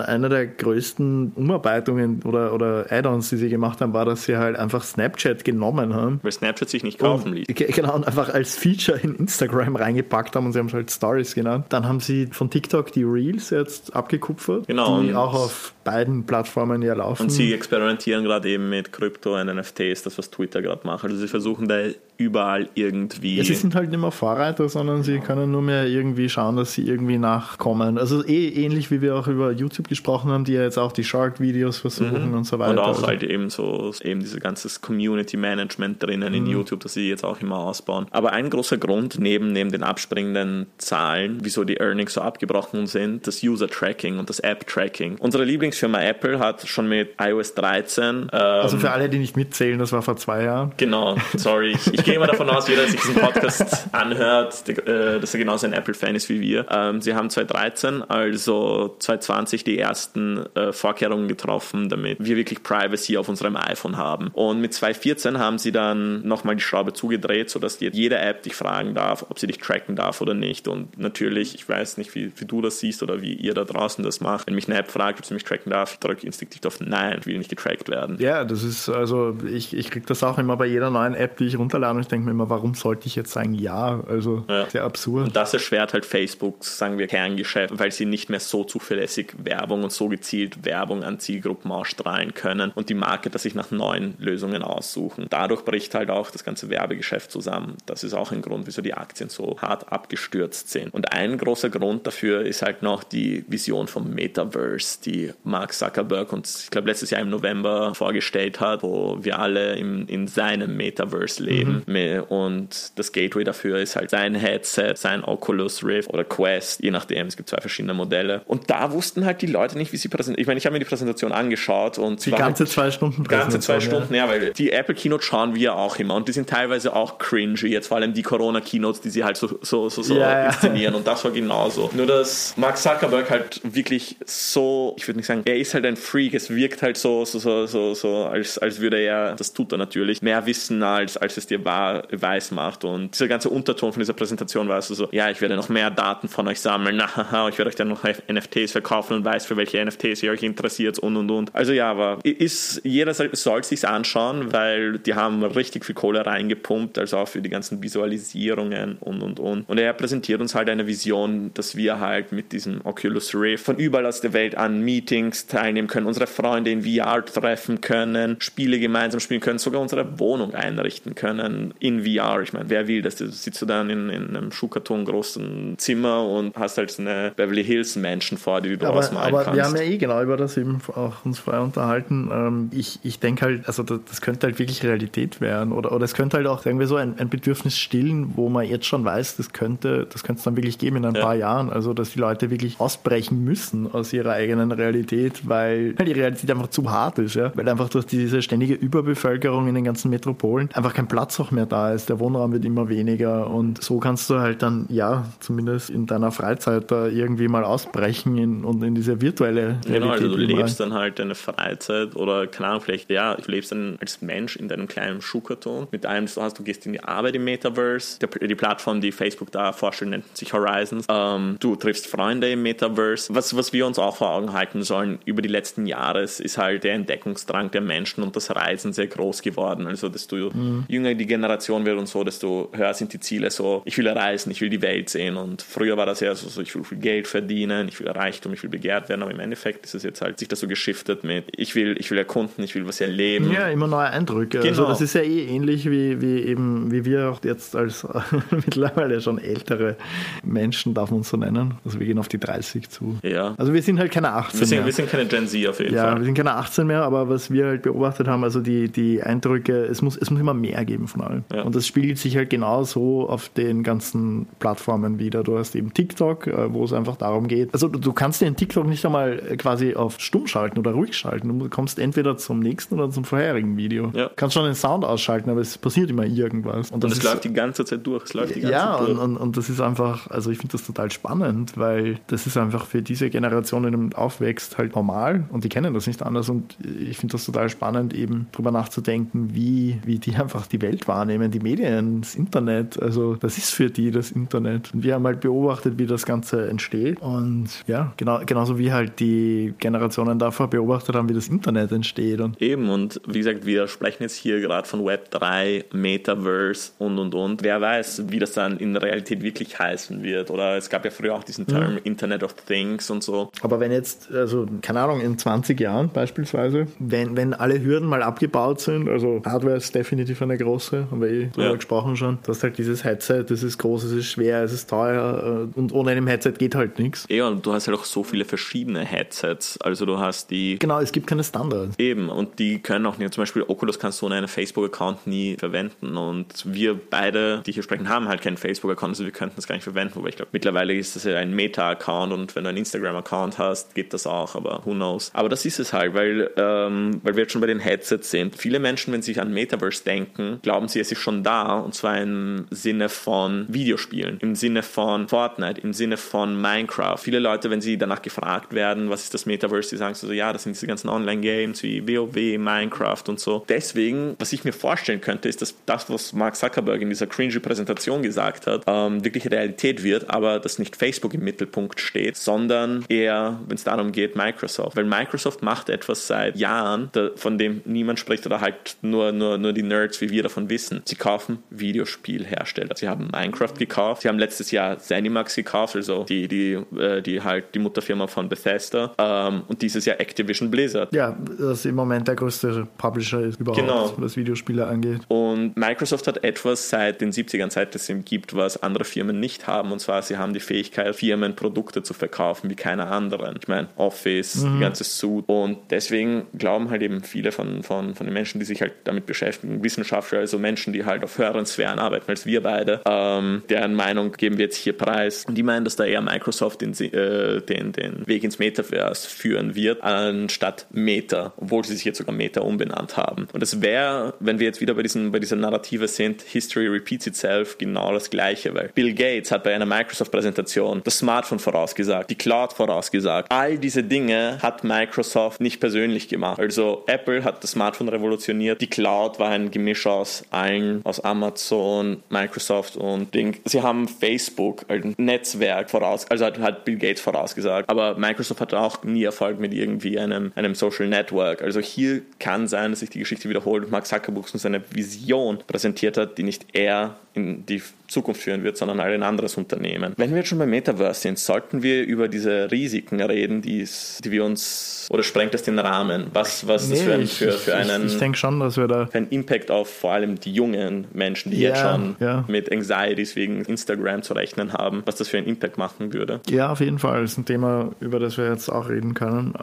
eine 0.00 0.28
der 0.28 0.46
größten 0.46 1.32
Umarbeitungen 1.34 2.22
oder, 2.24 2.47
oder 2.52 2.86
Add-ons, 2.90 3.30
die 3.30 3.36
sie 3.36 3.48
gemacht 3.48 3.80
haben, 3.80 3.92
war, 3.92 4.04
dass 4.04 4.24
sie 4.24 4.36
halt 4.36 4.56
einfach 4.56 4.82
Snapchat 4.84 5.44
genommen 5.44 5.94
haben. 5.94 6.20
Weil 6.22 6.32
Snapchat 6.32 6.68
sich 6.68 6.82
nicht 6.82 6.98
kaufen 6.98 7.32
ließ. 7.32 7.46
Genau, 7.48 7.94
und 7.94 8.06
einfach 8.06 8.32
als 8.32 8.56
Feature 8.56 8.98
in 8.98 9.14
Instagram 9.16 9.76
reingepackt 9.76 10.36
haben 10.36 10.46
und 10.46 10.52
sie 10.52 10.58
haben 10.58 10.66
es 10.66 10.74
halt 10.74 10.90
Stories 10.90 11.34
genannt. 11.34 11.66
Dann 11.70 11.86
haben 11.86 12.00
sie 12.00 12.26
von 12.26 12.50
TikTok 12.50 12.92
die 12.92 13.04
Reels 13.04 13.50
jetzt 13.50 13.94
abgekupfert, 13.94 14.66
genau, 14.66 15.00
die 15.00 15.14
auch 15.14 15.34
auf 15.34 15.74
beiden 15.84 16.26
Plattformen 16.26 16.82
ja 16.82 16.94
laufen. 16.94 17.24
Und 17.24 17.30
sie 17.30 17.52
experimentieren 17.54 18.24
gerade 18.24 18.48
eben 18.48 18.68
mit 18.68 18.92
Krypto 18.92 19.40
und 19.40 19.46
NFTs, 19.46 20.02
das 20.02 20.18
was 20.18 20.30
Twitter 20.30 20.62
gerade 20.62 20.86
macht. 20.86 21.04
Also 21.04 21.16
sie 21.16 21.28
versuchen 21.28 21.68
da 21.68 21.78
überall 22.18 22.68
irgendwie. 22.74 23.36
Ja, 23.36 23.44
sie 23.44 23.54
sind 23.54 23.76
halt 23.76 23.90
nicht 23.90 24.00
mehr 24.00 24.10
Vorreiter, 24.10 24.68
sondern 24.68 25.04
sie 25.04 25.20
können 25.20 25.52
nur 25.52 25.62
mehr 25.62 25.86
irgendwie 25.86 26.28
schauen, 26.28 26.56
dass 26.56 26.72
sie 26.72 26.82
irgendwie 26.82 27.16
nachkommen. 27.16 27.96
Also 27.96 28.24
eh 28.26 28.48
ähnlich 28.48 28.90
wie 28.90 29.00
wir 29.00 29.14
auch 29.14 29.28
über 29.28 29.52
YouTube 29.52 29.88
gesprochen 29.88 30.32
haben, 30.32 30.44
die 30.44 30.54
ja 30.54 30.62
jetzt 30.62 30.78
auch 30.78 30.90
die 30.90 31.04
Shark-Videos 31.04 31.78
versuchen 31.78 32.30
mhm. 32.30 32.38
und 32.38 32.44
so 32.44 32.58
weiter. 32.58 32.72
Und 32.72 32.78
auch 32.80 32.88
also. 32.88 33.06
halt 33.06 33.22
eben 33.22 33.50
so 33.50 33.94
eben 34.02 34.18
dieses 34.18 34.40
ganze 34.40 34.68
Community-Management 34.80 36.02
drinnen 36.02 36.30
mhm. 36.30 36.38
in 36.38 36.46
YouTube, 36.46 36.80
das 36.80 36.94
sie 36.94 37.08
jetzt 37.08 37.24
auch 37.24 37.40
immer 37.40 37.58
ausbauen. 37.58 38.06
Aber 38.10 38.32
ein 38.32 38.50
großer 38.50 38.78
Grund 38.78 39.20
neben, 39.20 39.52
neben 39.52 39.70
den 39.70 39.84
abspringenden 39.84 40.66
Zahlen, 40.78 41.38
wieso 41.42 41.62
die 41.62 41.76
Earnings 41.76 42.14
so 42.14 42.20
abgebrochen 42.20 42.88
sind, 42.88 43.28
das 43.28 43.44
User-Tracking 43.44 44.18
und 44.18 44.28
das 44.28 44.40
App-Tracking. 44.40 45.18
Unsere 45.20 45.44
Lieblingsfirma 45.44 46.02
Apple 46.02 46.40
hat 46.40 46.66
schon 46.66 46.88
mit 46.88 47.10
iOS 47.20 47.54
13 47.54 48.06
ähm, 48.06 48.28
Also 48.32 48.76
für 48.78 48.90
alle, 48.90 49.08
die 49.08 49.18
nicht 49.18 49.36
mitzählen, 49.36 49.78
das 49.78 49.92
war 49.92 50.02
vor 50.02 50.16
zwei 50.16 50.42
Jahren. 50.42 50.72
Genau, 50.78 51.16
sorry. 51.36 51.70
Ich, 51.70 51.94
ich 51.94 52.04
gehe 52.08 52.16
immer 52.16 52.26
davon 52.26 52.48
aus, 52.48 52.66
jeder, 52.68 52.82
der 52.82 52.90
sich 52.90 53.00
diesen 53.00 53.16
Podcast 53.16 53.86
anhört, 53.92 54.68
äh, 54.68 55.20
dass 55.20 55.34
er 55.34 55.38
genauso 55.38 55.66
ein 55.66 55.72
Apple-Fan 55.72 56.14
ist 56.14 56.28
wie 56.28 56.40
wir. 56.40 56.66
Ähm, 56.70 57.00
sie 57.00 57.14
haben 57.14 57.28
2013, 57.28 58.02
also 58.02 58.96
2020, 58.98 59.64
die 59.64 59.78
ersten 59.78 60.44
äh, 60.54 60.72
Vorkehrungen 60.72 61.28
getroffen, 61.28 61.88
damit 61.88 62.18
wir 62.20 62.36
wirklich 62.36 62.62
Privacy 62.62 63.18
auf 63.18 63.28
unserem 63.28 63.56
iPhone 63.56 63.96
haben. 63.96 64.28
Und 64.28 64.60
mit 64.60 64.72
2014 64.72 65.38
haben 65.38 65.58
sie 65.58 65.72
dann 65.72 66.26
nochmal 66.26 66.56
die 66.56 66.62
Schraube 66.62 66.94
zugedreht, 66.94 67.50
sodass 67.50 67.78
jede 67.80 68.18
App 68.18 68.42
dich 68.42 68.54
fragen 68.54 68.94
darf, 68.94 69.26
ob 69.28 69.38
sie 69.38 69.46
dich 69.46 69.58
tracken 69.58 69.94
darf 69.94 70.20
oder 70.20 70.34
nicht. 70.34 70.66
Und 70.66 70.98
natürlich, 70.98 71.54
ich 71.54 71.68
weiß 71.68 71.98
nicht, 71.98 72.14
wie, 72.14 72.32
wie 72.36 72.44
du 72.46 72.62
das 72.62 72.80
siehst 72.80 73.02
oder 73.02 73.20
wie 73.20 73.34
ihr 73.34 73.52
da 73.52 73.64
draußen 73.64 74.02
das 74.02 74.20
macht. 74.20 74.46
Wenn 74.46 74.54
mich 74.54 74.68
eine 74.68 74.78
App 74.78 74.90
fragt, 74.90 75.18
ob 75.18 75.26
sie 75.26 75.34
mich 75.34 75.44
tracken 75.44 75.70
darf, 75.70 75.92
ich 75.92 75.98
drücke 75.98 76.26
instinktiv 76.26 76.64
auf 76.64 76.80
Nein, 76.80 77.18
ich 77.20 77.26
will 77.26 77.36
nicht 77.36 77.50
getrackt 77.50 77.90
werden. 77.90 78.16
Ja, 78.18 78.44
das 78.44 78.62
ist 78.62 78.88
also, 78.88 79.36
ich, 79.46 79.76
ich 79.76 79.90
kriege 79.90 80.06
das 80.06 80.22
auch 80.22 80.38
immer 80.38 80.56
bei 80.56 80.66
jeder 80.66 80.90
neuen 80.90 81.14
App, 81.14 81.36
die 81.36 81.44
ich 81.44 81.58
runterlade 81.58 81.97
und 81.98 82.02
ich 82.02 82.08
denke 82.08 82.26
mir 82.26 82.30
immer, 82.30 82.48
warum 82.48 82.74
sollte 82.74 83.08
ich 83.08 83.16
jetzt 83.16 83.32
sagen 83.32 83.54
ja? 83.54 84.04
Also 84.08 84.44
ja. 84.48 84.70
sehr 84.70 84.84
absurd. 84.84 85.26
Und 85.26 85.36
das 85.36 85.52
erschwert 85.52 85.92
halt 85.94 86.06
Facebooks, 86.06 86.78
sagen 86.78 86.96
wir, 86.96 87.08
Kerngeschäft, 87.08 87.76
weil 87.76 87.90
sie 87.90 88.06
nicht 88.06 88.30
mehr 88.30 88.38
so 88.38 88.62
zuverlässig 88.62 89.34
Werbung 89.42 89.82
und 89.82 89.90
so 89.90 90.08
gezielt 90.08 90.64
Werbung 90.64 91.02
an 91.02 91.18
Zielgruppen 91.18 91.72
ausstrahlen 91.72 92.34
können 92.34 92.70
und 92.74 92.88
die 92.88 92.94
Marketer 92.94 93.40
sich 93.40 93.56
nach 93.56 93.72
neuen 93.72 94.14
Lösungen 94.18 94.62
aussuchen. 94.62 95.26
Dadurch 95.28 95.64
bricht 95.64 95.94
halt 95.96 96.08
auch 96.10 96.30
das 96.30 96.44
ganze 96.44 96.70
Werbegeschäft 96.70 97.32
zusammen. 97.32 97.76
Das 97.86 98.04
ist 98.04 98.14
auch 98.14 98.30
ein 98.30 98.42
Grund, 98.42 98.68
wieso 98.68 98.80
die 98.80 98.94
Aktien 98.94 99.28
so 99.28 99.56
hart 99.60 99.92
abgestürzt 99.92 100.70
sind. 100.70 100.94
Und 100.94 101.12
ein 101.12 101.36
großer 101.36 101.68
Grund 101.68 102.06
dafür 102.06 102.42
ist 102.42 102.62
halt 102.62 102.82
noch 102.82 103.02
die 103.02 103.44
Vision 103.48 103.88
vom 103.88 104.14
Metaverse, 104.14 105.00
die 105.04 105.32
Mark 105.42 105.72
Zuckerberg 105.72 106.32
uns, 106.32 106.64
ich 106.64 106.70
glaube, 106.70 106.86
letztes 106.86 107.10
Jahr 107.10 107.22
im 107.22 107.30
November 107.30 107.92
vorgestellt 107.96 108.60
hat, 108.60 108.84
wo 108.84 109.18
wir 109.20 109.40
alle 109.40 109.74
im, 109.74 110.06
in 110.06 110.28
seinem 110.28 110.76
Metaverse 110.76 111.42
leben. 111.42 111.82
Mhm. 111.86 111.87
Und 112.28 112.92
das 112.96 113.12
Gateway 113.12 113.44
dafür 113.44 113.78
ist 113.78 113.96
halt 113.96 114.10
sein 114.10 114.34
Headset, 114.34 114.94
sein 114.96 115.24
Oculus 115.24 115.84
Rift 115.84 116.10
oder 116.10 116.24
Quest, 116.24 116.82
je 116.82 116.90
nachdem. 116.90 117.26
Es 117.26 117.36
gibt 117.36 117.48
zwei 117.48 117.60
verschiedene 117.60 117.94
Modelle. 117.94 118.42
Und 118.46 118.70
da 118.70 118.92
wussten 118.92 119.24
halt 119.24 119.42
die 119.42 119.46
Leute 119.46 119.78
nicht, 119.78 119.92
wie 119.92 119.96
sie 119.96 120.08
präsentieren. 120.08 120.40
Ich 120.40 120.46
meine, 120.46 120.58
ich 120.58 120.66
habe 120.66 120.74
mir 120.74 120.80
die 120.80 120.84
Präsentation 120.84 121.32
angeschaut 121.32 121.98
und 121.98 122.24
die 122.24 122.30
ganze 122.30 122.64
halt 122.64 122.70
zwei 122.70 122.90
Stunden 122.90 123.24
ganze 123.24 123.60
zwei 123.60 123.80
Stunden, 123.80 124.14
ja. 124.14 124.26
ja, 124.26 124.30
weil 124.30 124.52
die 124.52 124.72
Apple 124.72 124.94
Keynote 124.94 125.22
schauen 125.22 125.54
wir 125.54 125.74
auch 125.74 125.98
immer 125.98 126.14
und 126.14 126.28
die 126.28 126.32
sind 126.32 126.48
teilweise 126.48 126.94
auch 126.94 127.18
cringy. 127.18 127.68
Jetzt 127.68 127.88
vor 127.88 127.96
allem 127.96 128.14
die 128.14 128.22
Corona 128.22 128.60
Keynotes, 128.60 129.00
die 129.00 129.10
sie 129.10 129.24
halt 129.24 129.36
so 129.36 129.58
so 129.62 129.88
so, 129.88 130.02
so 130.02 130.16
ja, 130.16 130.46
inszenieren 130.46 130.94
und 130.94 131.06
das 131.06 131.24
war 131.24 131.30
genauso. 131.30 131.90
Nur 131.94 132.06
dass 132.06 132.54
Mark 132.56 132.78
Zuckerberg 132.78 133.30
halt 133.30 133.60
wirklich 133.64 134.16
so, 134.24 134.94
ich 134.98 135.06
würde 135.06 135.18
nicht 135.18 135.26
sagen, 135.26 135.42
er 135.44 135.56
ist 135.56 135.74
halt 135.74 135.86
ein 135.86 135.96
Freak. 135.96 136.34
Es 136.34 136.50
wirkt 136.50 136.82
halt 136.82 136.96
so 136.96 137.24
so 137.24 137.38
so 137.38 137.66
so, 137.66 137.94
so 137.94 138.24
als 138.24 138.58
als 138.58 138.80
würde 138.80 138.98
er, 138.98 139.34
das 139.34 139.52
tut 139.52 139.72
er 139.72 139.78
natürlich, 139.78 140.22
mehr 140.22 140.46
wissen 140.46 140.82
als 140.82 141.16
als 141.16 141.36
es 141.36 141.46
dir 141.46 141.62
wahr, 141.78 142.02
weiß 142.10 142.50
macht 142.52 142.84
und 142.84 143.14
dieser 143.14 143.28
ganze 143.28 143.48
Unterton 143.48 143.92
von 143.92 144.00
dieser 144.00 144.12
Präsentation 144.12 144.68
war 144.68 144.76
also 144.76 144.94
so, 144.94 145.08
ja, 145.12 145.30
ich 145.30 145.40
werde 145.40 145.56
noch 145.56 145.68
mehr 145.68 145.90
Daten 145.90 146.28
von 146.28 146.48
euch 146.48 146.60
sammeln, 146.60 147.02
ich 147.50 147.58
werde 147.58 147.66
euch 147.66 147.76
dann 147.76 147.88
noch 147.88 148.04
NFTs 148.04 148.72
verkaufen 148.72 149.14
und 149.14 149.24
weiß, 149.24 149.46
für 149.46 149.56
welche 149.56 149.84
NFTs 149.84 150.22
ihr 150.22 150.32
euch 150.32 150.42
interessiert 150.42 150.98
und 150.98 151.16
und 151.16 151.30
und. 151.30 151.54
Also 151.54 151.72
ja, 151.72 151.90
aber 151.90 152.18
ist, 152.24 152.80
jeder 152.84 153.14
soll, 153.14 153.34
soll 153.34 153.64
sich 153.64 153.86
anschauen, 153.86 154.52
weil 154.52 154.98
die 154.98 155.14
haben 155.14 155.42
richtig 155.42 155.84
viel 155.84 155.94
Kohle 155.94 156.24
reingepumpt, 156.24 156.98
also 156.98 157.18
auch 157.18 157.28
für 157.28 157.40
die 157.40 157.48
ganzen 157.48 157.82
Visualisierungen 157.82 158.96
und 159.00 159.22
und 159.22 159.40
und. 159.40 159.68
Und 159.68 159.78
er 159.78 159.92
präsentiert 159.92 160.40
uns 160.40 160.54
halt 160.54 160.68
eine 160.68 160.86
Vision, 160.86 161.50
dass 161.54 161.76
wir 161.76 162.00
halt 162.00 162.32
mit 162.32 162.52
diesem 162.52 162.80
Oculus 162.84 163.34
Rift 163.34 163.64
von 163.64 163.76
überall 163.76 164.06
aus 164.06 164.20
der 164.20 164.32
Welt 164.32 164.56
an 164.56 164.80
Meetings 164.80 165.46
teilnehmen 165.46 165.88
können, 165.88 166.06
unsere 166.06 166.26
Freunde 166.26 166.70
in 166.70 166.82
VR 166.82 167.24
treffen 167.24 167.80
können, 167.80 168.36
Spiele 168.40 168.78
gemeinsam 168.78 169.20
spielen 169.20 169.40
können, 169.40 169.58
sogar 169.58 169.80
unsere 169.80 170.18
Wohnung 170.18 170.54
einrichten 170.54 171.14
können 171.14 171.57
in 171.78 172.04
VR. 172.04 172.40
Ich 172.42 172.52
meine, 172.52 172.68
wer 172.68 172.88
will 172.88 173.02
das? 173.02 173.16
Du 173.16 173.30
sitzt 173.30 173.60
du 173.60 173.66
dann 173.66 173.90
in, 173.90 174.08
in 174.08 174.36
einem 174.36 174.52
Schuhkarton 174.52 175.04
großen 175.04 175.74
Zimmer 175.78 176.26
und 176.26 176.56
hast 176.56 176.78
halt 176.78 176.98
eine 176.98 177.32
Beverly 177.36 177.64
Hills 177.64 177.96
Menschen 177.96 178.38
vor, 178.38 178.60
die 178.60 178.76
du 178.76 178.86
aber, 178.86 178.98
ausmalen 178.98 179.34
aber 179.34 179.44
kannst. 179.44 179.56
Wir 179.56 179.64
haben 179.64 179.76
ja 179.76 179.82
eh 179.82 179.98
genau 179.98 180.22
über 180.22 180.36
das 180.36 180.56
eben 180.56 180.80
auch 180.94 181.24
uns 181.24 181.38
vorher 181.38 181.62
unterhalten. 181.62 182.30
Ähm, 182.32 182.70
ich, 182.72 183.00
ich 183.02 183.18
denke 183.18 183.44
halt, 183.44 183.66
also 183.66 183.82
das 183.82 184.20
könnte 184.20 184.46
halt 184.46 184.58
wirklich 184.58 184.82
Realität 184.82 185.40
werden 185.40 185.72
oder, 185.72 185.92
oder 185.92 186.04
es 186.04 186.14
könnte 186.14 186.36
halt 186.36 186.46
auch, 186.46 186.62
sagen 186.62 186.78
wir 186.78 186.86
so, 186.86 186.96
ein, 186.96 187.18
ein 187.18 187.28
Bedürfnis 187.28 187.76
stillen, 187.76 188.32
wo 188.36 188.48
man 188.48 188.66
jetzt 188.66 188.86
schon 188.86 189.04
weiß, 189.04 189.36
das 189.36 189.52
könnte, 189.52 190.06
das 190.10 190.22
könnte 190.22 190.38
es 190.38 190.44
dann 190.44 190.56
wirklich 190.56 190.78
geben 190.78 190.96
in 190.96 191.04
ein 191.04 191.14
ja. 191.14 191.22
paar 191.22 191.34
Jahren. 191.34 191.70
Also, 191.70 191.94
dass 191.94 192.10
die 192.10 192.18
Leute 192.18 192.50
wirklich 192.50 192.80
ausbrechen 192.80 193.44
müssen 193.44 193.92
aus 193.92 194.12
ihrer 194.12 194.32
eigenen 194.32 194.72
Realität, 194.72 195.48
weil 195.48 195.94
die 195.94 196.12
Realität 196.12 196.50
einfach 196.50 196.68
zu 196.68 196.90
hart 196.90 197.18
ist, 197.18 197.34
ja. 197.34 197.52
Weil 197.54 197.68
einfach 197.68 197.88
durch 197.88 198.06
diese 198.06 198.42
ständige 198.42 198.74
Überbevölkerung 198.74 199.68
in 199.68 199.74
den 199.74 199.84
ganzen 199.84 200.10
Metropolen 200.10 200.70
einfach 200.72 200.94
kein 200.94 201.08
Platz 201.08 201.38
auch 201.48 201.52
mehr 201.52 201.66
da 201.66 201.92
ist. 201.92 202.08
Der 202.08 202.20
Wohnraum 202.20 202.52
wird 202.52 202.64
immer 202.64 202.88
weniger 202.88 203.48
und 203.48 203.82
so 203.82 203.98
kannst 203.98 204.30
du 204.30 204.38
halt 204.38 204.62
dann, 204.62 204.86
ja, 204.88 205.24
zumindest 205.40 205.90
in 205.90 206.06
deiner 206.06 206.30
Freizeit 206.30 206.90
da 206.90 207.06
irgendwie 207.06 207.48
mal 207.48 207.64
ausbrechen 207.64 208.36
in, 208.36 208.64
und 208.64 208.82
in 208.82 208.94
diese 208.94 209.20
virtuelle 209.20 209.78
Realität. 209.86 209.94
Genau, 209.94 210.10
also 210.10 210.28
du 210.28 210.36
lebst 210.36 210.80
dann 210.80 210.94
halt 210.94 211.18
deine 211.18 211.34
Freizeit 211.34 212.16
oder, 212.16 212.46
keine 212.46 212.68
Ahnung, 212.68 212.82
vielleicht, 212.82 213.10
ja, 213.10 213.34
du 213.34 213.50
lebst 213.50 213.72
dann 213.72 213.96
als 214.00 214.22
Mensch 214.22 214.56
in 214.56 214.68
deinem 214.68 214.86
kleinen 214.86 215.20
Schuhkarton 215.20 215.88
mit 215.90 216.06
allem, 216.06 216.24
was 216.24 216.34
du 216.34 216.42
hast. 216.42 216.58
Du 216.58 216.62
gehst 216.62 216.86
in 216.86 216.92
die 216.92 217.02
Arbeit 217.02 217.34
im 217.36 217.44
Metaverse. 217.44 218.18
Die, 218.20 218.54
Plattform, 218.54 219.00
die 219.00 219.12
Facebook 219.12 219.50
da 219.52 219.72
vorstellt, 219.72 220.10
nennt 220.10 220.36
sich 220.36 220.52
Horizons. 220.52 221.06
Ähm, 221.08 221.56
du 221.60 221.76
triffst 221.76 222.06
Freunde 222.06 222.50
im 222.50 222.62
Metaverse. 222.62 223.34
Was, 223.34 223.56
was 223.56 223.72
wir 223.72 223.86
uns 223.86 223.98
auch 223.98 224.16
vor 224.16 224.30
Augen 224.30 224.52
halten 224.52 224.82
sollen 224.82 225.18
über 225.24 225.42
die 225.42 225.48
letzten 225.48 225.86
Jahre 225.86 226.22
ist 226.22 226.58
halt 226.58 226.84
der 226.84 226.94
Entdeckungsdrang 226.94 227.70
der 227.70 227.80
Menschen 227.80 228.22
und 228.22 228.36
das 228.36 228.54
Reisen 228.54 228.92
sehr 228.92 229.06
groß 229.06 229.42
geworden. 229.42 229.86
Also, 229.86 230.08
desto 230.08 230.36
mhm. 230.36 230.84
jünger 230.88 231.14
die 231.14 231.26
Generation 231.26 231.37
wird 231.42 231.98
und 231.98 232.08
so, 232.08 232.24
desto 232.24 232.70
höher 232.74 232.94
sind 232.94 233.12
die 233.12 233.20
Ziele 233.20 233.50
so, 233.50 233.82
ich 233.84 233.96
will 233.98 234.08
reisen, 234.08 234.50
ich 234.50 234.60
will 234.60 234.70
die 234.70 234.82
Welt 234.82 235.08
sehen 235.08 235.36
und 235.36 235.62
früher 235.62 235.96
war 235.96 236.06
das 236.06 236.20
ja 236.20 236.34
so, 236.34 236.48
so 236.48 236.60
ich 236.60 236.74
will 236.74 236.84
viel 236.84 236.98
Geld 236.98 237.26
verdienen, 237.26 237.88
ich 237.88 238.00
will 238.00 238.08
Reichtum, 238.08 238.52
ich 238.52 238.62
will 238.62 238.70
begehrt 238.70 239.08
werden, 239.08 239.22
aber 239.22 239.30
im 239.30 239.40
Endeffekt 239.40 239.84
ist 239.84 239.94
es 239.94 240.02
jetzt 240.02 240.20
halt 240.20 240.38
sich 240.38 240.48
das 240.48 240.60
so 240.60 240.68
geschiftet 240.68 241.24
mit, 241.24 241.44
ich 241.56 241.74
will, 241.74 241.96
ich 241.98 242.10
will 242.10 242.18
erkunden, 242.18 242.64
ich 242.64 242.74
will 242.74 242.86
was 242.86 243.00
erleben. 243.00 243.52
Ja, 243.52 243.68
immer 243.68 243.86
neue 243.86 244.08
Eindrücke. 244.08 244.58
Also 244.58 244.70
genau. 244.70 244.88
Also 244.88 244.92
das 244.92 245.00
ist 245.00 245.14
ja 245.14 245.22
eh 245.22 245.46
ähnlich 245.46 245.90
wie, 245.90 246.20
wie 246.20 246.42
eben, 246.42 246.90
wie 246.90 247.04
wir 247.04 247.30
auch 247.30 247.40
jetzt 247.44 247.76
als 247.76 248.06
mittlerweile 248.50 249.20
schon 249.20 249.38
ältere 249.38 249.96
Menschen, 250.44 250.94
darf 250.94 251.10
man 251.10 251.22
so 251.22 251.36
nennen. 251.36 251.74
Also 251.84 251.98
wir 251.98 252.06
gehen 252.06 252.18
auf 252.18 252.28
die 252.28 252.38
30 252.38 252.88
zu. 252.88 253.18
Ja. 253.22 253.54
Also 253.58 253.72
wir 253.72 253.82
sind 253.82 253.98
halt 253.98 254.12
keine 254.12 254.32
18 254.32 254.60
wir 254.60 254.66
sind, 254.66 254.78
mehr. 254.78 254.86
Wir 254.86 254.92
sind 254.92 255.10
keine 255.10 255.26
Gen 255.26 255.46
Z 255.46 255.68
auf 255.68 255.80
jeden 255.80 255.94
ja, 255.94 256.02
Fall. 256.02 256.12
Ja, 256.12 256.18
wir 256.18 256.24
sind 256.24 256.34
keine 256.34 256.54
18 256.54 256.86
mehr, 256.86 257.02
aber 257.02 257.28
was 257.28 257.50
wir 257.50 257.66
halt 257.66 257.82
beobachtet 257.82 258.28
haben, 258.28 258.44
also 258.44 258.60
die, 258.60 258.88
die 258.88 259.22
Eindrücke, 259.22 259.84
es 259.84 260.02
muss, 260.02 260.16
es 260.16 260.30
muss 260.30 260.40
immer 260.40 260.54
mehr 260.54 260.84
geben 260.84 261.08
von 261.08 261.22
Fall. 261.28 261.42
Ja. 261.52 261.62
Und 261.62 261.74
das 261.74 261.86
spiegelt 261.86 262.18
sich 262.18 262.36
halt 262.36 262.50
genauso 262.50 263.28
auf 263.28 263.48
den 263.50 263.82
ganzen 263.82 264.46
Plattformen 264.58 265.18
wieder. 265.18 265.42
Du 265.42 265.58
hast 265.58 265.74
eben 265.74 265.92
TikTok, 265.92 266.46
äh, 266.46 266.72
wo 266.72 266.84
es 266.84 266.92
einfach 266.92 267.16
darum 267.16 267.48
geht. 267.48 267.72
Also 267.72 267.88
du 267.88 268.12
kannst 268.12 268.40
den 268.40 268.56
TikTok 268.56 268.86
nicht 268.86 269.04
einmal 269.04 269.38
quasi 269.58 269.94
auf 269.94 270.16
stumm 270.18 270.46
schalten 270.46 270.78
oder 270.78 270.92
ruhig 270.92 271.16
schalten. 271.16 271.58
Du 271.58 271.68
kommst 271.68 271.98
entweder 271.98 272.36
zum 272.36 272.60
nächsten 272.60 272.98
oder 272.98 273.10
zum 273.10 273.24
vorherigen 273.24 273.76
Video. 273.76 274.10
Ja. 274.14 274.30
Kannst 274.36 274.54
schon 274.54 274.64
den 274.64 274.74
Sound 274.74 275.04
ausschalten, 275.04 275.50
aber 275.50 275.60
es 275.60 275.78
passiert 275.78 276.10
immer 276.10 276.24
irgendwas. 276.24 276.90
Und, 276.90 277.04
es 277.04 277.22
läuft 277.22 277.44
die 277.44 277.52
ganze 277.52 277.84
Zeit 277.84 278.06
durch. 278.06 278.24
Es 278.24 278.34
läuft 278.34 278.54
die 278.54 278.60
ganze 278.60 278.72
ja, 278.72 278.96
Zeit 278.96 279.08
durch. 279.08 279.18
Und, 279.18 279.18
und, 279.18 279.36
und 279.36 279.56
das 279.56 279.68
ist 279.68 279.80
einfach, 279.80 280.30
also 280.30 280.50
ich 280.50 280.58
finde 280.58 280.72
das 280.72 280.86
total 280.86 281.10
spannend, 281.10 281.76
weil 281.76 282.18
das 282.26 282.46
ist 282.46 282.56
einfach 282.56 282.86
für 282.86 283.02
diese 283.02 283.30
Generation, 283.30 283.82
die 283.84 283.90
damit 283.90 284.16
aufwächst, 284.16 284.78
halt 284.78 284.94
normal 284.94 285.44
und 285.50 285.64
die 285.64 285.68
kennen 285.68 285.94
das 285.94 286.06
nicht 286.06 286.22
anders. 286.22 286.48
Und 286.48 286.76
ich 286.82 287.18
finde 287.18 287.32
das 287.32 287.44
total 287.44 287.68
spannend, 287.68 288.14
eben 288.14 288.46
drüber 288.52 288.70
nachzudenken, 288.70 289.50
wie, 289.54 290.00
wie 290.04 290.18
die 290.18 290.36
einfach 290.36 290.66
die 290.66 290.80
Welt 290.82 291.08
wahrnehmen, 291.18 291.50
die 291.50 291.60
Medien, 291.60 292.20
das 292.20 292.34
Internet. 292.34 293.00
Also 293.02 293.34
das 293.34 293.58
ist 293.58 293.70
für 293.74 293.90
die 293.90 294.10
das 294.10 294.30
Internet. 294.30 294.94
Und 294.94 295.02
wir 295.02 295.14
haben 295.14 295.26
halt 295.26 295.40
beobachtet, 295.40 295.98
wie 295.98 296.06
das 296.06 296.24
Ganze 296.24 296.68
entsteht. 296.68 297.20
Und 297.20 297.68
ja, 297.86 298.12
genau, 298.16 298.40
genauso 298.46 298.78
wie 298.78 298.92
halt 298.92 299.18
die 299.18 299.74
Generationen 299.78 300.38
davor 300.38 300.70
beobachtet 300.70 301.16
haben, 301.16 301.28
wie 301.28 301.34
das 301.34 301.48
Internet 301.48 301.92
entsteht. 301.92 302.40
Und 302.40 302.60
Eben, 302.62 302.88
und 302.88 303.20
wie 303.26 303.38
gesagt, 303.38 303.66
wir 303.66 303.88
sprechen 303.88 304.22
jetzt 304.22 304.36
hier 304.36 304.60
gerade 304.60 304.86
von 304.86 305.04
Web 305.04 305.30
3, 305.30 305.86
Metaverse 305.92 306.92
und 306.98 307.18
und 307.18 307.34
und. 307.34 307.62
Wer 307.62 307.80
weiß, 307.80 308.24
wie 308.28 308.38
das 308.38 308.52
dann 308.52 308.78
in 308.78 308.96
Realität 308.96 309.42
wirklich 309.42 309.78
heißen 309.78 310.22
wird. 310.22 310.50
Oder 310.50 310.76
es 310.76 310.88
gab 310.88 311.04
ja 311.04 311.10
früher 311.10 311.34
auch 311.34 311.44
diesen 311.44 311.66
Term 311.66 311.94
mhm. 311.94 312.00
Internet 312.04 312.42
of 312.42 312.54
Things 312.54 313.10
und 313.10 313.22
so. 313.22 313.50
Aber 313.62 313.80
wenn 313.80 313.90
jetzt, 313.90 314.30
also 314.32 314.66
keine 314.82 315.00
Ahnung, 315.00 315.20
in 315.20 315.36
20 315.36 315.80
Jahren 315.80 316.10
beispielsweise, 316.10 316.86
wenn, 316.98 317.36
wenn 317.36 317.54
alle 317.54 317.82
Hürden 317.82 318.08
mal 318.08 318.22
abgebaut 318.22 318.80
sind, 318.80 319.08
also 319.08 319.42
Hardware 319.44 319.76
ist 319.76 319.94
definitiv 319.94 320.40
eine 320.42 320.56
große, 320.56 321.07
haben 321.10 321.20
wir 321.20 321.28
eh 321.28 321.46
drüber 321.46 321.68
ja. 321.68 321.74
gesprochen 321.74 322.16
schon, 322.16 322.38
du 322.42 322.48
hast 322.50 322.62
halt 322.62 322.78
dieses 322.78 323.04
Headset, 323.04 323.44
das 323.48 323.62
ist 323.62 323.78
groß, 323.78 324.04
es 324.04 324.12
ist 324.12 324.26
schwer, 324.26 324.62
es 324.62 324.72
ist 324.72 324.90
teuer 324.90 325.68
äh, 325.74 325.78
und 325.78 325.92
ohne 325.92 326.10
einem 326.10 326.26
Headset 326.26 326.52
geht 326.52 326.74
halt 326.74 326.98
nichts. 326.98 327.26
Ja, 327.28 327.48
und 327.48 327.64
du 327.64 327.72
hast 327.72 327.86
halt 327.86 327.98
auch 327.98 328.04
so 328.04 328.22
viele 328.22 328.44
verschiedene 328.44 329.04
Headsets. 329.04 329.80
Also 329.80 330.06
du 330.06 330.18
hast 330.18 330.50
die. 330.50 330.78
Genau, 330.78 331.00
es 331.00 331.12
gibt 331.12 331.26
keine 331.26 331.44
Standards. 331.44 331.98
Eben, 331.98 332.28
und 332.28 332.58
die 332.58 332.80
können 332.80 333.06
auch 333.06 333.18
nicht, 333.18 333.32
zum 333.32 333.42
Beispiel 333.42 333.62
Oculus 333.66 333.98
kannst 333.98 334.20
du 334.20 334.26
ohne 334.26 334.36
einen 334.36 334.48
Facebook-Account 334.48 335.26
nie 335.26 335.56
verwenden. 335.56 336.16
Und 336.16 336.64
wir 336.66 336.98
beide, 336.98 337.62
die 337.66 337.72
hier 337.72 337.82
sprechen, 337.82 338.08
haben 338.08 338.28
halt 338.28 338.42
keinen 338.42 338.56
Facebook-Account, 338.56 339.12
also 339.12 339.24
wir 339.24 339.32
könnten 339.32 339.58
es 339.58 339.66
gar 339.66 339.74
nicht 339.74 339.84
verwenden. 339.84 340.16
Wobei 340.16 340.30
ich 340.30 340.36
glaube, 340.36 340.50
mittlerweile 340.52 340.94
ist 340.94 341.16
das 341.16 341.24
ja 341.24 341.36
ein 341.36 341.54
Meta-Account 341.54 342.32
und 342.32 342.56
wenn 342.56 342.64
du 342.64 342.70
einen 342.70 342.78
Instagram-Account 342.78 343.58
hast, 343.58 343.94
geht 343.94 344.12
das 344.12 344.26
auch, 344.26 344.54
aber 344.54 344.82
who 344.84 344.92
knows. 344.92 345.30
Aber 345.34 345.48
das 345.48 345.64
ist 345.64 345.78
es 345.78 345.92
halt, 345.92 346.14
weil, 346.14 346.50
ähm, 346.56 347.20
weil 347.22 347.36
wir 347.36 347.42
jetzt 347.42 347.52
schon 347.52 347.60
bei 347.60 347.66
den 347.66 347.80
Headsets 347.80 348.30
sind. 348.30 348.56
Viele 348.56 348.78
Menschen, 348.78 349.12
wenn 349.12 349.22
sie 349.22 349.32
sich 349.32 349.40
an 349.40 349.52
Metaverse 349.52 350.04
denken, 350.04 350.58
glauben 350.62 350.88
sie, 350.88 350.97
es 351.00 351.12
ist 351.12 351.20
schon 351.20 351.42
da 351.42 351.78
und 351.78 351.94
zwar 351.94 352.20
im 352.20 352.66
Sinne 352.70 353.08
von 353.08 353.66
Videospielen, 353.68 354.38
im 354.40 354.54
Sinne 354.54 354.82
von 354.82 355.28
Fortnite, 355.28 355.80
im 355.80 355.92
Sinne 355.92 356.16
von 356.16 356.60
Minecraft. 356.60 357.18
Viele 357.18 357.38
Leute, 357.38 357.70
wenn 357.70 357.80
sie 357.80 357.98
danach 357.98 358.22
gefragt 358.22 358.74
werden, 358.74 359.10
was 359.10 359.24
ist 359.24 359.34
das 359.34 359.46
Metaverse, 359.46 359.90
die 359.90 359.96
sagen 359.96 360.14
so, 360.14 360.30
ja, 360.32 360.52
das 360.52 360.64
sind 360.64 360.74
diese 360.74 360.86
ganzen 360.86 361.08
Online-Games 361.08 361.82
wie 361.82 362.06
WoW, 362.06 362.58
Minecraft 362.58 363.22
und 363.28 363.40
so. 363.40 363.64
Deswegen, 363.68 364.34
was 364.38 364.52
ich 364.52 364.64
mir 364.64 364.72
vorstellen 364.72 365.20
könnte, 365.20 365.48
ist, 365.48 365.62
dass 365.62 365.74
das, 365.86 366.10
was 366.10 366.32
Mark 366.32 366.56
Zuckerberg 366.56 367.00
in 367.00 367.08
dieser 367.08 367.26
cringy 367.26 367.58
Präsentation 367.60 368.22
gesagt 368.22 368.66
hat, 368.66 368.82
ähm, 368.86 369.24
wirklich 369.24 369.50
Realität 369.50 370.02
wird, 370.02 370.30
aber 370.30 370.58
dass 370.58 370.78
nicht 370.78 370.96
Facebook 370.96 371.34
im 371.34 371.44
Mittelpunkt 371.44 372.00
steht, 372.00 372.36
sondern 372.36 373.04
eher, 373.08 373.60
wenn 373.66 373.76
es 373.76 373.84
darum 373.84 374.12
geht, 374.12 374.36
Microsoft. 374.36 374.96
Weil 374.96 375.04
Microsoft 375.04 375.62
macht 375.62 375.88
etwas 375.88 376.26
seit 376.26 376.56
Jahren, 376.56 377.10
von 377.36 377.58
dem 377.58 377.82
niemand 377.84 378.18
spricht 378.18 378.46
oder 378.46 378.60
halt 378.60 378.96
nur, 379.02 379.32
nur, 379.32 379.58
nur 379.58 379.72
die 379.72 379.82
Nerds 379.82 380.20
wie 380.20 380.30
wir 380.30 380.42
davon 380.42 380.68
wissen. 380.70 380.87
Sie 381.04 381.16
kaufen 381.16 381.58
Videospielhersteller. 381.70 382.96
Sie 382.96 383.08
haben 383.08 383.28
Minecraft 383.32 383.74
gekauft, 383.78 384.22
sie 384.22 384.28
haben 384.28 384.38
letztes 384.38 384.70
Jahr 384.70 384.98
Zenimax 384.98 385.54
gekauft, 385.54 385.96
also 385.96 386.24
die, 386.24 386.48
die, 386.48 386.72
äh, 386.98 387.22
die 387.22 387.42
halt 387.42 387.74
die 387.74 387.78
Mutterfirma 387.78 388.26
von 388.26 388.48
Bethesda 388.48 389.14
ähm, 389.18 389.62
und 389.68 389.82
dieses 389.82 390.04
Jahr 390.04 390.20
Activision 390.20 390.70
Blizzard. 390.70 391.12
Ja, 391.12 391.36
das 391.58 391.84
im 391.84 391.94
Moment 391.94 392.28
der 392.28 392.34
größte 392.34 392.86
Publisher 392.96 393.40
ist 393.40 393.60
überhaupt, 393.60 393.80
genau. 393.80 394.12
was 394.16 394.36
Videospiele 394.36 394.86
angeht. 394.86 395.20
Und 395.28 395.76
Microsoft 395.76 396.26
hat 396.26 396.44
etwas 396.44 396.88
seit 396.88 397.20
den 397.20 397.32
70ern, 397.32 397.70
seit 397.70 397.94
es 397.94 398.08
ihm 398.08 398.24
gibt, 398.24 398.54
was 398.54 398.82
andere 398.82 399.04
Firmen 399.04 399.40
nicht 399.40 399.66
haben. 399.66 399.92
Und 399.92 400.00
zwar, 400.00 400.22
sie 400.22 400.36
haben 400.36 400.52
die 400.52 400.60
Fähigkeit, 400.60 401.14
Firmen 401.14 401.54
Produkte 401.56 402.02
zu 402.02 402.14
verkaufen 402.14 402.70
wie 402.70 402.74
keine 402.74 403.06
anderen. 403.08 403.56
Ich 403.60 403.68
meine, 403.68 403.88
Office, 403.96 404.62
mhm. 404.62 404.74
die 404.74 404.80
ganze 404.80 405.04
Suit. 405.04 405.44
Und 405.46 405.78
deswegen 405.90 406.46
glauben 406.54 406.90
halt 406.90 407.02
eben 407.02 407.22
viele 407.22 407.52
von, 407.52 407.82
von, 407.82 408.14
von 408.14 408.26
den 408.26 408.34
Menschen, 408.34 408.58
die 408.60 408.66
sich 408.66 408.80
halt 408.80 408.92
damit 409.04 409.26
beschäftigen, 409.26 409.82
Wissenschaftler, 409.82 410.40
also 410.40 410.58
Menschen, 410.58 410.67
die 410.76 411.04
halt 411.04 411.24
auf 411.24 411.38
höheren 411.38 411.66
Sphären 411.66 411.98
arbeiten 411.98 412.28
als 412.28 412.46
wir 412.46 412.62
beide, 412.62 413.00
ähm, 413.06 413.62
deren 413.68 413.94
Meinung 413.94 414.32
geben 414.32 414.58
wir 414.58 414.66
jetzt 414.66 414.76
hier 414.76 414.92
preis. 414.92 415.44
Und 415.46 415.54
die 415.54 415.62
meinen, 415.62 415.84
dass 415.84 415.96
da 415.96 416.04
eher 416.04 416.20
Microsoft 416.20 416.80
den, 416.80 416.92
äh, 416.92 417.60
den, 417.62 417.92
den 417.92 418.26
Weg 418.26 418.44
ins 418.44 418.58
Metaverse 418.58 419.28
führen 419.28 419.74
wird, 419.74 420.02
anstatt 420.02 420.86
Meta, 420.90 421.52
obwohl 421.56 421.84
sie 421.84 421.94
sich 421.94 422.04
jetzt 422.04 422.18
sogar 422.18 422.34
Meta 422.34 422.60
umbenannt 422.60 423.16
haben. 423.16 423.48
Und 423.52 423.62
es 423.62 423.80
wäre, 423.80 424.34
wenn 424.40 424.58
wir 424.58 424.66
jetzt 424.66 424.80
wieder 424.80 424.94
bei, 424.94 425.02
diesen, 425.02 425.32
bei 425.32 425.38
dieser 425.38 425.56
Narrative 425.56 426.08
sind, 426.08 426.42
History 426.42 426.86
repeats 426.86 427.26
itself, 427.26 427.78
genau 427.78 428.12
das 428.12 428.30
Gleiche, 428.30 428.74
weil 428.74 428.90
Bill 428.94 429.14
Gates 429.14 429.50
hat 429.50 429.64
bei 429.64 429.74
einer 429.74 429.86
Microsoft-Präsentation 429.86 431.02
das 431.04 431.18
Smartphone 431.18 431.58
vorausgesagt, 431.58 432.30
die 432.30 432.36
Cloud 432.36 432.72
vorausgesagt. 432.72 433.50
All 433.50 433.78
diese 433.78 434.02
Dinge 434.02 434.58
hat 434.62 434.84
Microsoft 434.84 435.60
nicht 435.60 435.80
persönlich 435.80 436.28
gemacht. 436.28 436.58
Also 436.58 437.04
Apple 437.06 437.44
hat 437.44 437.62
das 437.62 437.72
Smartphone 437.72 438.08
revolutioniert, 438.08 438.80
die 438.80 438.88
Cloud 438.88 439.38
war 439.38 439.50
ein 439.50 439.70
Gemisch 439.70 440.06
aus 440.06 440.44
allen, 440.58 441.00
aus 441.04 441.20
Amazon, 441.20 442.22
Microsoft 442.30 442.96
und 442.96 443.34
Ding. 443.34 443.58
Sie 443.64 443.82
haben 443.82 444.08
Facebook, 444.08 444.84
ein 444.88 445.14
Netzwerk 445.16 445.90
voraus, 445.90 446.26
also 446.30 446.46
hat, 446.46 446.84
Bill 446.84 446.96
Gates 446.96 447.20
vorausgesagt. 447.20 447.88
Aber 447.88 448.16
Microsoft 448.16 448.60
hat 448.60 448.74
auch 448.74 449.02
nie 449.04 449.24
Erfolg 449.24 449.60
mit 449.60 449.72
irgendwie 449.72 450.18
einem, 450.18 450.52
einem 450.54 450.74
Social 450.74 451.08
Network. 451.08 451.62
Also 451.62 451.80
hier 451.80 452.22
kann 452.38 452.68
sein, 452.68 452.90
dass 452.90 453.00
sich 453.00 453.10
die 453.10 453.20
Geschichte 453.20 453.48
wiederholt 453.48 453.84
und 453.84 453.90
Mark 453.90 454.06
Zuckerberg 454.06 454.52
uns 454.52 454.66
eine 454.66 454.82
Vision 454.90 455.58
präsentiert 455.66 456.16
hat, 456.16 456.38
die 456.38 456.42
nicht 456.42 456.66
er 456.72 457.16
in 457.34 457.66
die 457.66 457.82
Zukunft 458.08 458.42
führen 458.42 458.64
wird, 458.64 458.76
sondern 458.76 459.00
ein 459.00 459.22
anderes 459.22 459.56
Unternehmen. 459.56 460.14
Wenn 460.16 460.30
wir 460.30 460.38
jetzt 460.38 460.48
schon 460.48 460.58
beim 460.58 460.70
Metaverse 460.70 461.20
sind, 461.20 461.38
sollten 461.38 461.82
wir 461.82 462.04
über 462.04 462.26
diese 462.28 462.70
Risiken 462.70 463.20
reden, 463.20 463.60
die, 463.60 463.86
die 464.24 464.30
wir 464.30 464.44
uns, 464.44 465.06
oder 465.10 465.22
sprengt 465.22 465.54
das 465.54 465.62
den 465.62 465.78
Rahmen? 465.78 466.28
Was, 466.32 466.66
was 466.66 466.88
nee, 466.88 466.94
ist 466.94 467.00
das 467.00 467.06
für, 467.06 467.14
ein, 467.14 467.26
für, 467.26 467.52
für 467.52 467.76
einen, 467.76 468.06
ich, 468.06 468.14
ich 468.14 468.18
denke 468.18 468.38
schon, 468.38 468.58
dass 468.60 468.76
wir 468.76 468.88
da 468.88 469.06
für 469.06 469.18
einen 469.18 469.28
Impact 469.28 469.70
auf 469.70 469.92
vor 469.92 470.12
allem 470.12 470.40
die 470.40 470.47
jungen 470.48 471.06
Menschen, 471.12 471.50
die 471.50 471.60
ja, 471.60 471.70
jetzt 471.70 471.80
schon 471.80 472.16
ja. 472.20 472.44
mit 472.48 472.70
Anxieties 472.72 473.36
wegen 473.36 473.64
Instagram 473.64 474.22
zu 474.22 474.34
rechnen 474.34 474.72
haben, 474.72 475.02
was 475.04 475.16
das 475.16 475.28
für 475.28 475.38
einen 475.38 475.46
Impact 475.46 475.78
machen 475.78 476.12
würde? 476.12 476.40
Ja, 476.48 476.70
auf 476.70 476.80
jeden 476.80 476.98
Fall. 476.98 477.22
Das 477.22 477.32
ist 477.32 477.38
ein 477.38 477.44
Thema, 477.44 477.90
über 478.00 478.18
das 478.18 478.38
wir 478.38 478.48
jetzt 478.48 478.68
auch 478.68 478.88
reden 478.88 479.14
können. 479.14 479.54